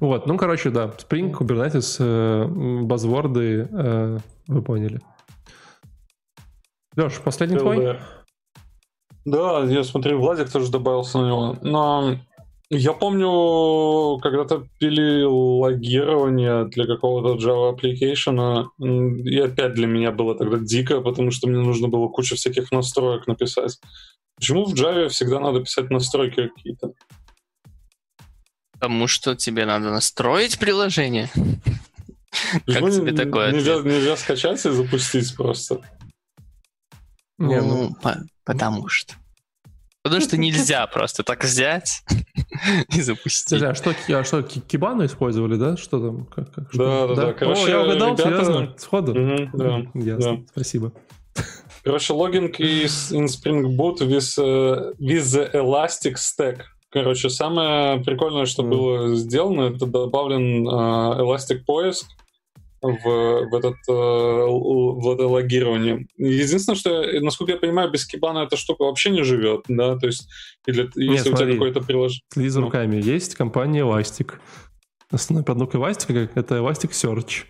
[0.00, 4.18] Вот, ну, короче, да, Spring, Kubernetes, э, базворды, э,
[4.48, 5.00] вы поняли.
[6.96, 7.98] Леш, последний твой?
[9.24, 11.56] Да, я смотрю, Владик тоже добавился на него.
[11.62, 12.18] Но
[12.70, 18.66] я помню, когда-то пили логирование для какого-то Java application,
[19.24, 23.26] и опять для меня было тогда дико, потому что мне нужно было кучу всяких настроек
[23.26, 23.78] написать.
[24.36, 26.92] Почему в Java всегда надо писать настройки какие-то?
[28.72, 31.30] Потому что тебе надо настроить приложение.
[32.66, 33.52] Как тебе такое?
[33.52, 35.80] Нельзя, нельзя скачать и запустить просто.
[37.38, 37.96] Ну,
[38.44, 39.14] потому что.
[40.02, 42.02] Потому что нельзя просто так взять
[42.94, 43.62] и запустить.
[43.62, 45.78] а что, а что Кибану использовали, да?
[45.78, 46.26] Что там?
[46.26, 47.06] Как, как, что?
[47.08, 47.32] Да, да, да.
[47.32, 48.22] Короче, О, я угадал, ребята...
[48.22, 48.74] серьезно?
[48.76, 49.12] Сходу?
[49.12, 50.42] Угу, да, Ясно, да.
[50.52, 50.92] спасибо.
[51.82, 56.60] Короче, логинг из in Spring Boot with, uh, with the Elastic Stack.
[56.90, 58.68] Короче, самое прикольное, что mm.
[58.68, 62.06] было сделано, это добавлен uh, Elastic поиск,
[62.84, 66.06] в, в, этот, э, в это логирование.
[66.18, 70.28] Единственное, что, насколько я понимаю, без кибана эта штука вообще не живет, да, то есть
[70.66, 72.22] или, Нет, если смотри, у тебя какое-то приложение...
[72.32, 72.66] Следи за ну.
[72.66, 73.00] руками.
[73.02, 74.34] Есть компания Elastic.
[75.10, 77.44] Основной продукт Elastic— это Elastic Search.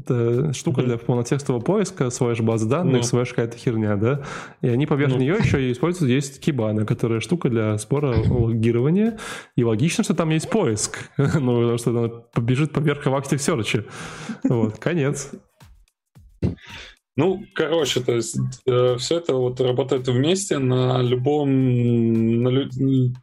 [0.00, 0.86] Это штука mm-hmm.
[0.86, 3.02] для полнотекстового поиска, слэш баз данных, ну.
[3.02, 4.22] слэш какая-то херня, да?
[4.62, 5.18] И они поверх ну.
[5.18, 9.18] нее еще и используют, есть кибана, которая штука для сбора логирования.
[9.56, 10.98] И логично, что там есть поиск.
[11.16, 13.86] ну, потому что она побежит поверх Elasticsearch.
[14.44, 15.30] Вот, конец.
[17.16, 22.70] Ну, короче, то есть э, все это вот работает вместе на любом, на лю,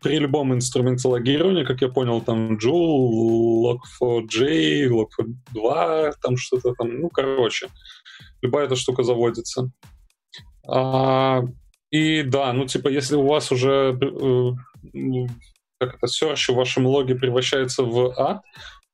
[0.01, 6.99] при любом инструменте логирования, как я понял, там Joule, Log4j, Log4 2, там что-то там,
[6.99, 7.69] ну, короче,
[8.41, 9.72] любая эта штука заводится.
[10.68, 11.43] А,
[11.89, 15.27] и да, ну, типа, если у вас уже э,
[15.80, 18.41] как это, search в вашем логе превращается в ад,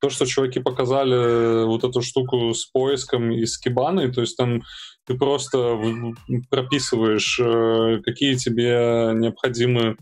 [0.04, 4.36] то, что чуваки показали э, вот эту штуку с поиском и с кибаной, то есть
[4.36, 4.62] там
[5.08, 5.80] ты просто
[6.50, 9.96] прописываешь, э, какие тебе необходимы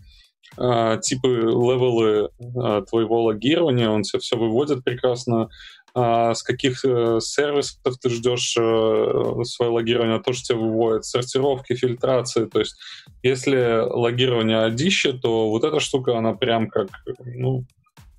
[0.58, 2.30] э, типы, левелы
[2.90, 5.48] твоего логирования, он тебе все выводит прекрасно,
[5.94, 12.46] а с каких сервисов ты ждешь свое логирование, то, что тебе выводит, сортировки, фильтрации.
[12.46, 12.74] То есть,
[13.22, 16.88] если логирование одище, то вот эта штука, она прям как,
[17.24, 17.66] ну,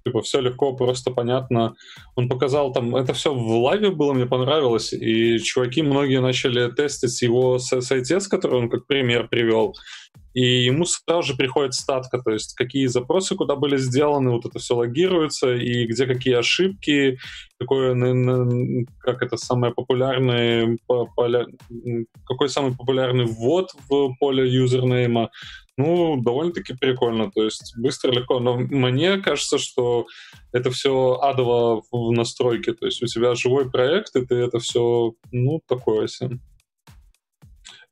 [0.05, 1.75] типа все легко, просто понятно.
[2.15, 7.21] Он показал там, это все в лайве было, мне понравилось, и чуваки многие начали тестить
[7.21, 9.75] его сайтец, который он как пример привел,
[10.33, 14.59] и ему сразу же приходит статка, то есть какие запросы куда были сделаны, вот это
[14.59, 17.19] все логируется, и где какие ошибки,
[17.59, 17.93] какое,
[18.99, 20.77] как это самое популярное,
[22.25, 25.29] какой самый популярный ввод в поле юзернейма,
[25.77, 28.39] ну, довольно-таки прикольно, то есть быстро, легко.
[28.39, 30.05] Но мне кажется, что
[30.51, 35.13] это все адово в настройке, то есть у тебя живой проект, и ты это все,
[35.31, 36.39] ну, такое себе.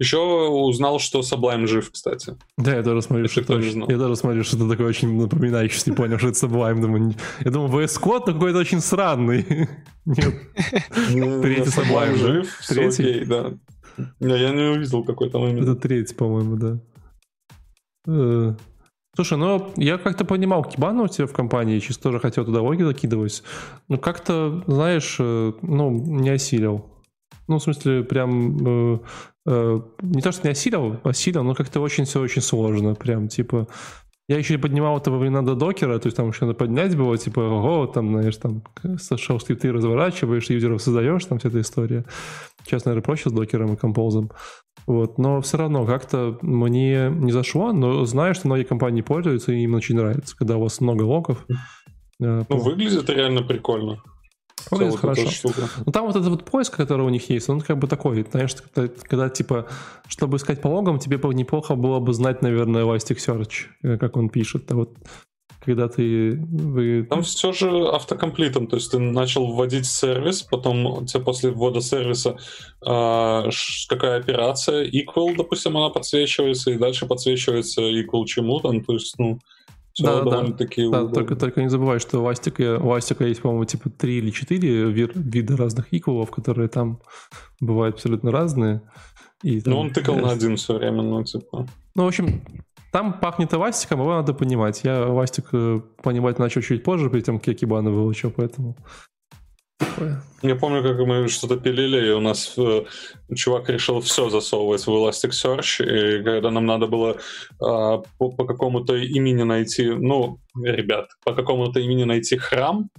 [0.02, 2.36] Еще узнал, что Sublime жив, кстати.
[2.58, 5.96] Да, я тоже смотрю, что, это, я тоже смотрю, что это такое очень напоминающий, не
[5.96, 6.82] понял, что это Sublime.
[6.82, 7.14] Думаю,
[7.46, 9.46] я думаю, VS Code какой-то очень странный.
[10.06, 10.34] Нет.
[11.12, 13.26] Ну, третий Sublime жив, третий.
[13.26, 13.54] да.
[14.20, 15.62] Я не увидел какой-то момент.
[15.62, 16.80] Это третий, по-моему, да.
[18.08, 18.54] Э,
[19.16, 22.84] слушай, ну я как-то понимал Кибана у тебя в компании, чисто тоже хотел туда логи
[22.84, 23.44] закидывать.
[23.88, 26.86] Но как-то, знаешь, э, ну, не осилил.
[27.48, 29.00] Ну, в смысле, прям э,
[29.48, 32.96] э, не то, что не осилил, осилил, но как-то очень все очень сложно.
[32.96, 33.68] Прям, типа,
[34.28, 36.96] я еще и поднимал это во времена до докера, то есть там еще надо поднять
[36.96, 42.06] было, типа, ого, там, знаешь, там, shell скрипты разворачиваешь, юзеров создаешь, там вся эта история.
[42.64, 44.32] Сейчас, наверное, проще с докером и композом.
[44.88, 49.64] Вот, но все равно как-то мне не зашло, но знаю, что многие компании пользуются, и
[49.64, 51.46] им очень нравится, когда у вас много локов.
[52.22, 54.02] Э, ну, выглядит реально прикольно.
[54.70, 55.50] Выглядит хорошо.
[55.86, 58.56] Ну, там вот этот вот поиск, который у них есть, он как бы такой, знаешь,
[58.56, 59.68] когда, когда типа,
[60.08, 63.52] чтобы искать по логам, тебе бы неплохо было бы знать, наверное, Elasticsearch,
[63.84, 64.72] э, как он пишет.
[64.72, 64.98] А вот
[65.64, 66.38] когда ты...
[66.38, 67.06] Вы...
[67.10, 71.82] Там все же автокомплитом, то есть ты начал вводить сервис, потом у тебя после ввода
[71.82, 72.38] сервиса
[72.86, 73.50] э,
[73.88, 79.40] какая операция, equal, допустим, она подсвечивается, и дальше подсвечивается equal чему-то, ну, то есть, ну,
[79.94, 83.42] все да, довольно-таки да, да, только, только не забывай, что у Астика, у Астика есть,
[83.42, 87.00] по-моему, типа 3 или 4 вида разных equal, которые там
[87.60, 88.82] бывают абсолютно разные.
[89.44, 91.68] И, там, ну, он тыкал на один все время, ну, типа...
[91.96, 92.42] Ну, в общем,
[92.92, 94.82] там пахнет Авастиком, его надо понимать.
[94.84, 98.78] Я Авастик э, понимать начал чуть позже, перед тем, как я Кибана выучил, поэтому...
[100.42, 102.84] Я помню, как мы что-то пилили, и у нас э,
[103.36, 107.18] чувак решил все засовывать в Elasticsearch, и когда нам надо было э,
[107.60, 112.90] по, по какому-то имени найти, ну, ребят, по какому-то имени найти храм,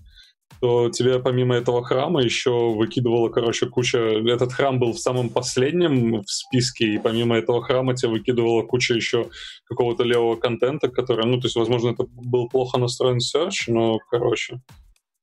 [0.60, 3.98] то тебе помимо этого храма еще выкидывало, короче, куча...
[3.98, 8.94] Этот храм был в самом последнем в списке, и помимо этого храма тебе выкидывала куча
[8.94, 9.28] еще
[9.64, 14.60] какого-то левого контента, который, ну, то есть, возможно, это был плохо настроен search, но, короче,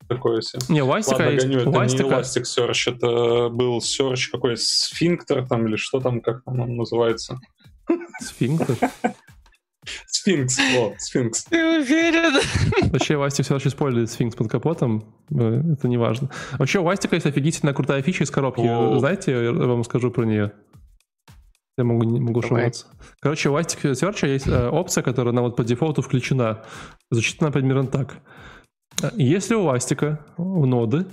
[0.10, 0.62] такое себе.
[0.68, 1.48] Не, у Астика Ладно, есть...
[1.48, 2.04] гоню, это Астика...
[2.04, 7.40] не Elasticsearch, это был search какой сфинктер там, или что там, как он называется.
[8.20, 8.76] Сфинктер?
[10.08, 11.46] Сфинкс, о, сфинкс.
[11.46, 12.42] Ты уверен?
[12.92, 16.30] Вообще, Вастик все еще использует сфинкс под капотом, э, это не важно.
[16.58, 18.62] Вообще, у Вастика есть офигительная крутая фича из коробки.
[18.62, 19.00] О.
[19.00, 20.52] Знаете, я вам скажу про нее.
[21.78, 22.88] Я могу, не могу шуматься.
[23.22, 26.66] Короче, у Elastic Search есть э, опция, которая на вот по дефолту включена.
[27.10, 28.18] Звучит она примерно так.
[29.16, 31.06] Если у Elastic у ноды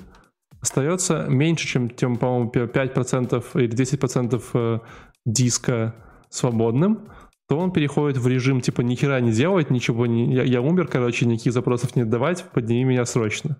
[0.61, 4.79] остается меньше, чем, чем по-моему, 5% или 10% э,
[5.25, 5.95] диска
[6.29, 7.09] свободным,
[7.49, 10.35] то он переходит в режим типа ни хера не делать, ничего не...
[10.35, 13.57] Я, я умер, короче, никаких запросов не давать, подними меня срочно.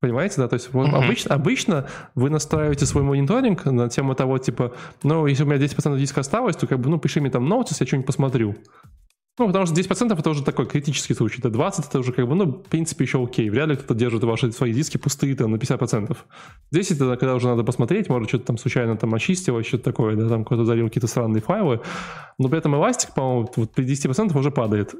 [0.00, 0.48] Понимаете, да?
[0.48, 0.90] То есть uh-huh.
[0.90, 4.72] обычно, обычно вы настраиваете свой мониторинг на тему того, типа,
[5.02, 7.80] ну, если у меня 10% диска осталось, то как бы, ну, пиши мне там ноутс,
[7.80, 8.56] я что-нибудь посмотрю.
[9.38, 11.38] Ну, потому что 10% это уже такой критический случай.
[11.38, 13.48] Это 20 это уже как бы, ну, в принципе, еще окей.
[13.50, 16.16] Вряд ли кто-то держит ваши свои диски пустые там на 50%.
[16.72, 20.28] 10 это когда уже надо посмотреть, может, что-то там случайно там очистилось, что-то такое, да,
[20.28, 21.80] там кто-то залил какие-то странные файлы.
[22.38, 24.94] Но при этом эластик, по-моему, вот при 10% уже падает.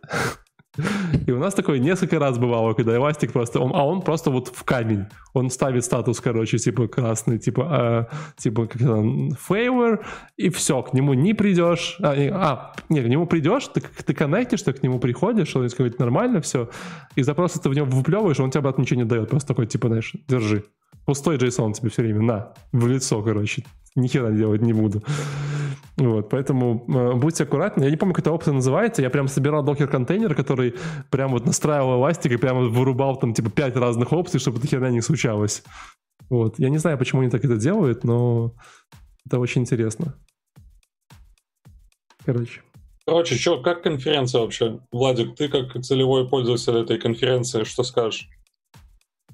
[1.26, 4.48] И у нас такое несколько раз бывало, когда эластик просто, он, а он просто вот
[4.48, 5.06] в камень.
[5.34, 10.00] Он ставит статус, короче, типа красный, типа, э, типа как там, favor,
[10.36, 11.96] и все, к нему не придешь.
[12.00, 15.68] А, не, а, не, к нему придешь, ты, ты коннектишь, ты к нему приходишь, он
[15.68, 16.70] говорит, нормально все,
[17.14, 19.88] и запросы ты в него выплевываешь, он тебе обратно ничего не дает, просто такой, типа,
[19.88, 20.64] знаешь, держи.
[21.08, 23.64] Пустой JSON тебе все время, на, в лицо, короче.
[23.94, 25.02] Ни хера делать не буду.
[25.96, 27.84] Вот, поэтому э, будьте аккуратны.
[27.84, 29.00] Я не помню, как эта опция называется.
[29.00, 30.74] Я прям собирал докер-контейнер, который
[31.10, 34.90] прям вот настраивал эластик и прям вырубал там типа пять разных опций, чтобы эта херня
[34.90, 35.62] не случалась.
[36.28, 36.58] Вот.
[36.58, 38.52] Я не знаю, почему они так это делают, но
[39.24, 40.14] это очень интересно.
[42.22, 42.60] Короче.
[43.06, 44.80] Короче, что, как конференция вообще?
[44.92, 48.28] Владик, ты как целевой пользователь этой конференции, что скажешь?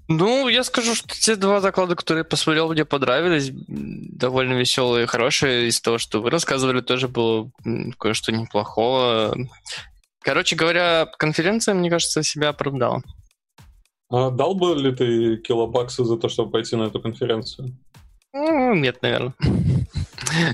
[0.08, 3.50] Ну, я скажу, что те два доклада, которые я посмотрел, мне понравились.
[3.52, 5.68] Довольно веселые и хорошие.
[5.68, 7.50] Из того, что вы рассказывали, тоже было
[7.98, 9.34] кое-что неплохого.
[10.20, 13.02] Короче говоря, конференция, мне кажется, себя оправдала.
[14.10, 17.76] А дал бы ли ты килобаксы за то, чтобы пойти на эту конференцию?
[18.34, 19.32] Ну, нет, наверное.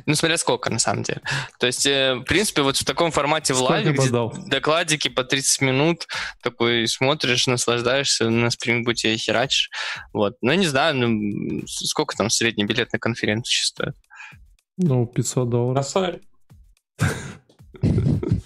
[0.05, 1.23] Ну, смотря сколько, на самом деле.
[1.59, 4.11] То есть, э, в принципе, вот в таком формате в лайве, где
[4.47, 6.07] докладики по 30 минут,
[6.43, 9.71] такой смотришь, наслаждаешься, на и херачишь.
[10.13, 10.35] Вот.
[10.43, 13.95] Ну, не знаю, ну, сколько там средний билет на конференцию сейчас стоит?
[14.77, 15.77] Ну, 500 долларов.
[15.83, 16.21] Косарь.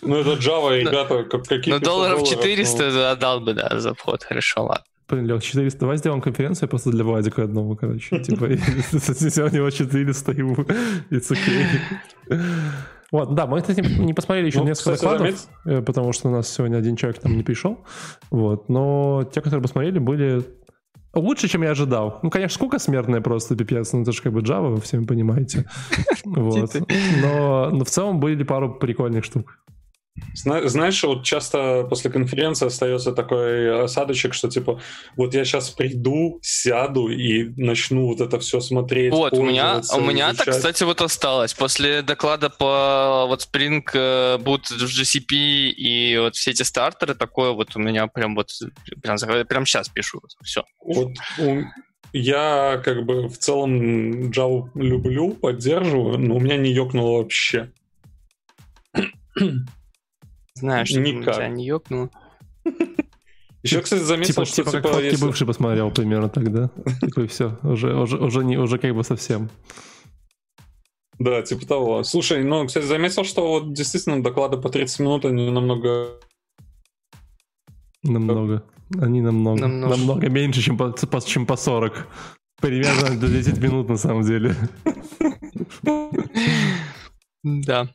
[0.02, 3.04] Ну, это Java, ребята, какие Ну, долларов 400 ну.
[3.06, 4.22] отдал бы, да, за вход.
[4.22, 4.84] Хорошо, ладно.
[5.14, 8.18] Блин, Лех, 400, давай сделаем конференцию просто для Владика одного, короче.
[8.22, 10.54] Типа, у него 400, ему
[11.10, 12.40] it's okay.
[13.12, 15.46] Вот, да, мы, кстати, не посмотрели еще ну, несколько докладов.
[15.66, 17.78] Э, потому что у нас сегодня один человек там не пришел.
[18.32, 20.42] Вот, но те, которые посмотрели, были
[21.14, 22.18] лучше, чем я ожидал.
[22.22, 25.66] Ну, конечно, сколько смертная просто, пипец, ну это же как бы Java, вы всеми понимаете.
[26.24, 26.74] Вот.
[27.22, 29.58] Но, но в целом были пару прикольных штук.
[30.34, 34.80] Знаешь, вот часто после конференции остается такой осадочек, что типа
[35.16, 39.12] вот я сейчас приду, сяду и начну вот это все смотреть.
[39.12, 41.52] Вот, у меня, у меня так, кстати, вот осталось.
[41.54, 45.34] После доклада по вот Spring э, Boot в GCP
[45.70, 48.50] и вот все эти стартеры, такое вот у меня прям вот
[49.02, 49.16] прям,
[49.46, 50.20] прям сейчас пишу.
[50.42, 50.64] Все.
[50.84, 51.10] Вот
[52.12, 57.72] я как бы в целом Java люблю, поддерживаю, но у меня не ёкнуло вообще.
[60.54, 61.34] Знаю, что Никак.
[61.34, 62.10] тебя не ёкнуло.
[63.62, 64.56] Еще, кстати, заметил, типа, что...
[64.56, 65.24] Типа, как типа, если...
[65.24, 66.70] бывший посмотрел примерно тогда.
[67.00, 69.48] Такой, все, уже, уже, уже, не, уже как бы совсем.
[71.18, 72.04] Да, типа того.
[72.04, 76.18] Слушай, ну, кстати, заметил, что вот действительно доклады по 30 минут, они намного
[78.04, 78.62] Намного.
[79.00, 79.60] Они намного.
[79.62, 80.94] Намного, намного меньше, чем по,
[81.24, 82.06] чем по 40.
[82.60, 84.54] Примерно до 10 минут на самом деле.
[87.42, 87.88] Да.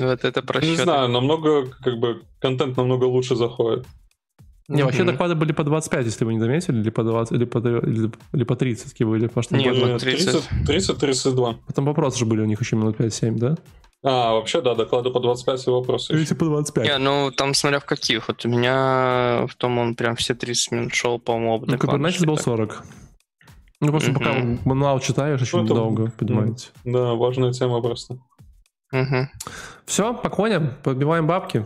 [0.00, 0.70] Вот это просчет.
[0.70, 3.86] Не знаю, намного, как бы, контент намного лучше заходит.
[4.68, 7.58] Не, вообще доклады были по 25, если вы не заметили, или по 20, или по,
[7.58, 9.26] или, или по 30 такие были.
[9.26, 10.48] Потому что не, было 30.
[10.66, 11.56] 30-32.
[11.66, 13.56] Потом вопросы же были у них еще минут 5-7, да?
[14.04, 16.12] А, вообще, да, доклады по 25 и вопросы.
[16.12, 16.86] Или по 25.
[16.86, 18.28] Не, ну там смотря в каких.
[18.28, 22.36] Вот у меня в том он прям все 30 минут шел, по-моему, Ну, Kubernetes был
[22.36, 22.84] 40.
[23.80, 24.34] Ну, просто пока
[24.64, 26.68] мануал читаешь, очень ну, долго, понимаете.
[26.84, 28.18] Да, важная тема просто.
[29.84, 31.64] Все, по коням, подбиваем бабки.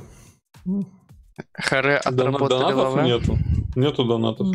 [1.54, 3.38] Харе отработали Донатов нету.
[3.74, 4.48] Нету донатов.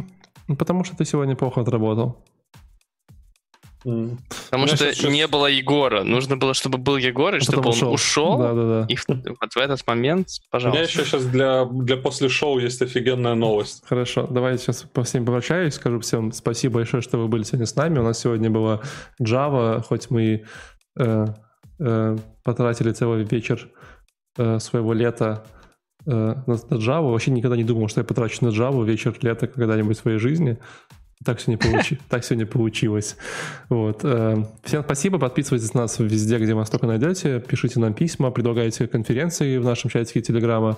[0.48, 2.24] Ну, потому что ты сегодня плохо отработал.
[3.84, 5.10] Потому что сейчас...
[5.12, 6.04] не было Егора.
[6.04, 7.94] Нужно было, чтобы был Егор, и а чтобы он ушел.
[7.94, 8.86] ушел да, да, да.
[8.90, 10.70] И в, вот в этот момент, пожалуйста.
[10.70, 13.84] У меня еще сейчас для, для после шоу есть офигенная новость.
[13.88, 15.76] Хорошо, давайте сейчас по всем попрощаюсь.
[15.76, 18.00] Скажу всем спасибо большое, что вы были сегодня с нами.
[18.00, 18.82] У нас сегодня была
[19.22, 20.44] Java, хоть мы
[21.00, 21.26] э,
[21.80, 23.70] э, потратили целый вечер
[24.38, 25.46] э, своего лета
[26.06, 27.12] э, на, на Java.
[27.12, 30.58] Вообще никогда не думал, что я потрачу на Java вечер лета когда-нибудь в своей жизни.
[31.26, 32.00] Так сегодня, получи...
[32.10, 33.18] так сегодня получилось.
[33.70, 34.02] Вот.
[34.04, 35.18] Э, всем спасибо.
[35.20, 37.40] Подписывайтесь на нас везде, где вас только найдете.
[37.40, 40.78] Пишите нам письма, предлагайте конференции в нашем чатике Телеграма.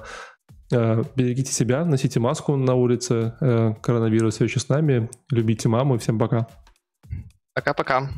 [0.72, 3.34] Э, берегите себя, носите маску на улице.
[3.42, 5.10] Э, коронавирус все еще с нами.
[5.32, 5.98] Любите маму.
[5.98, 6.48] Всем пока.
[7.54, 8.10] Пока-пока.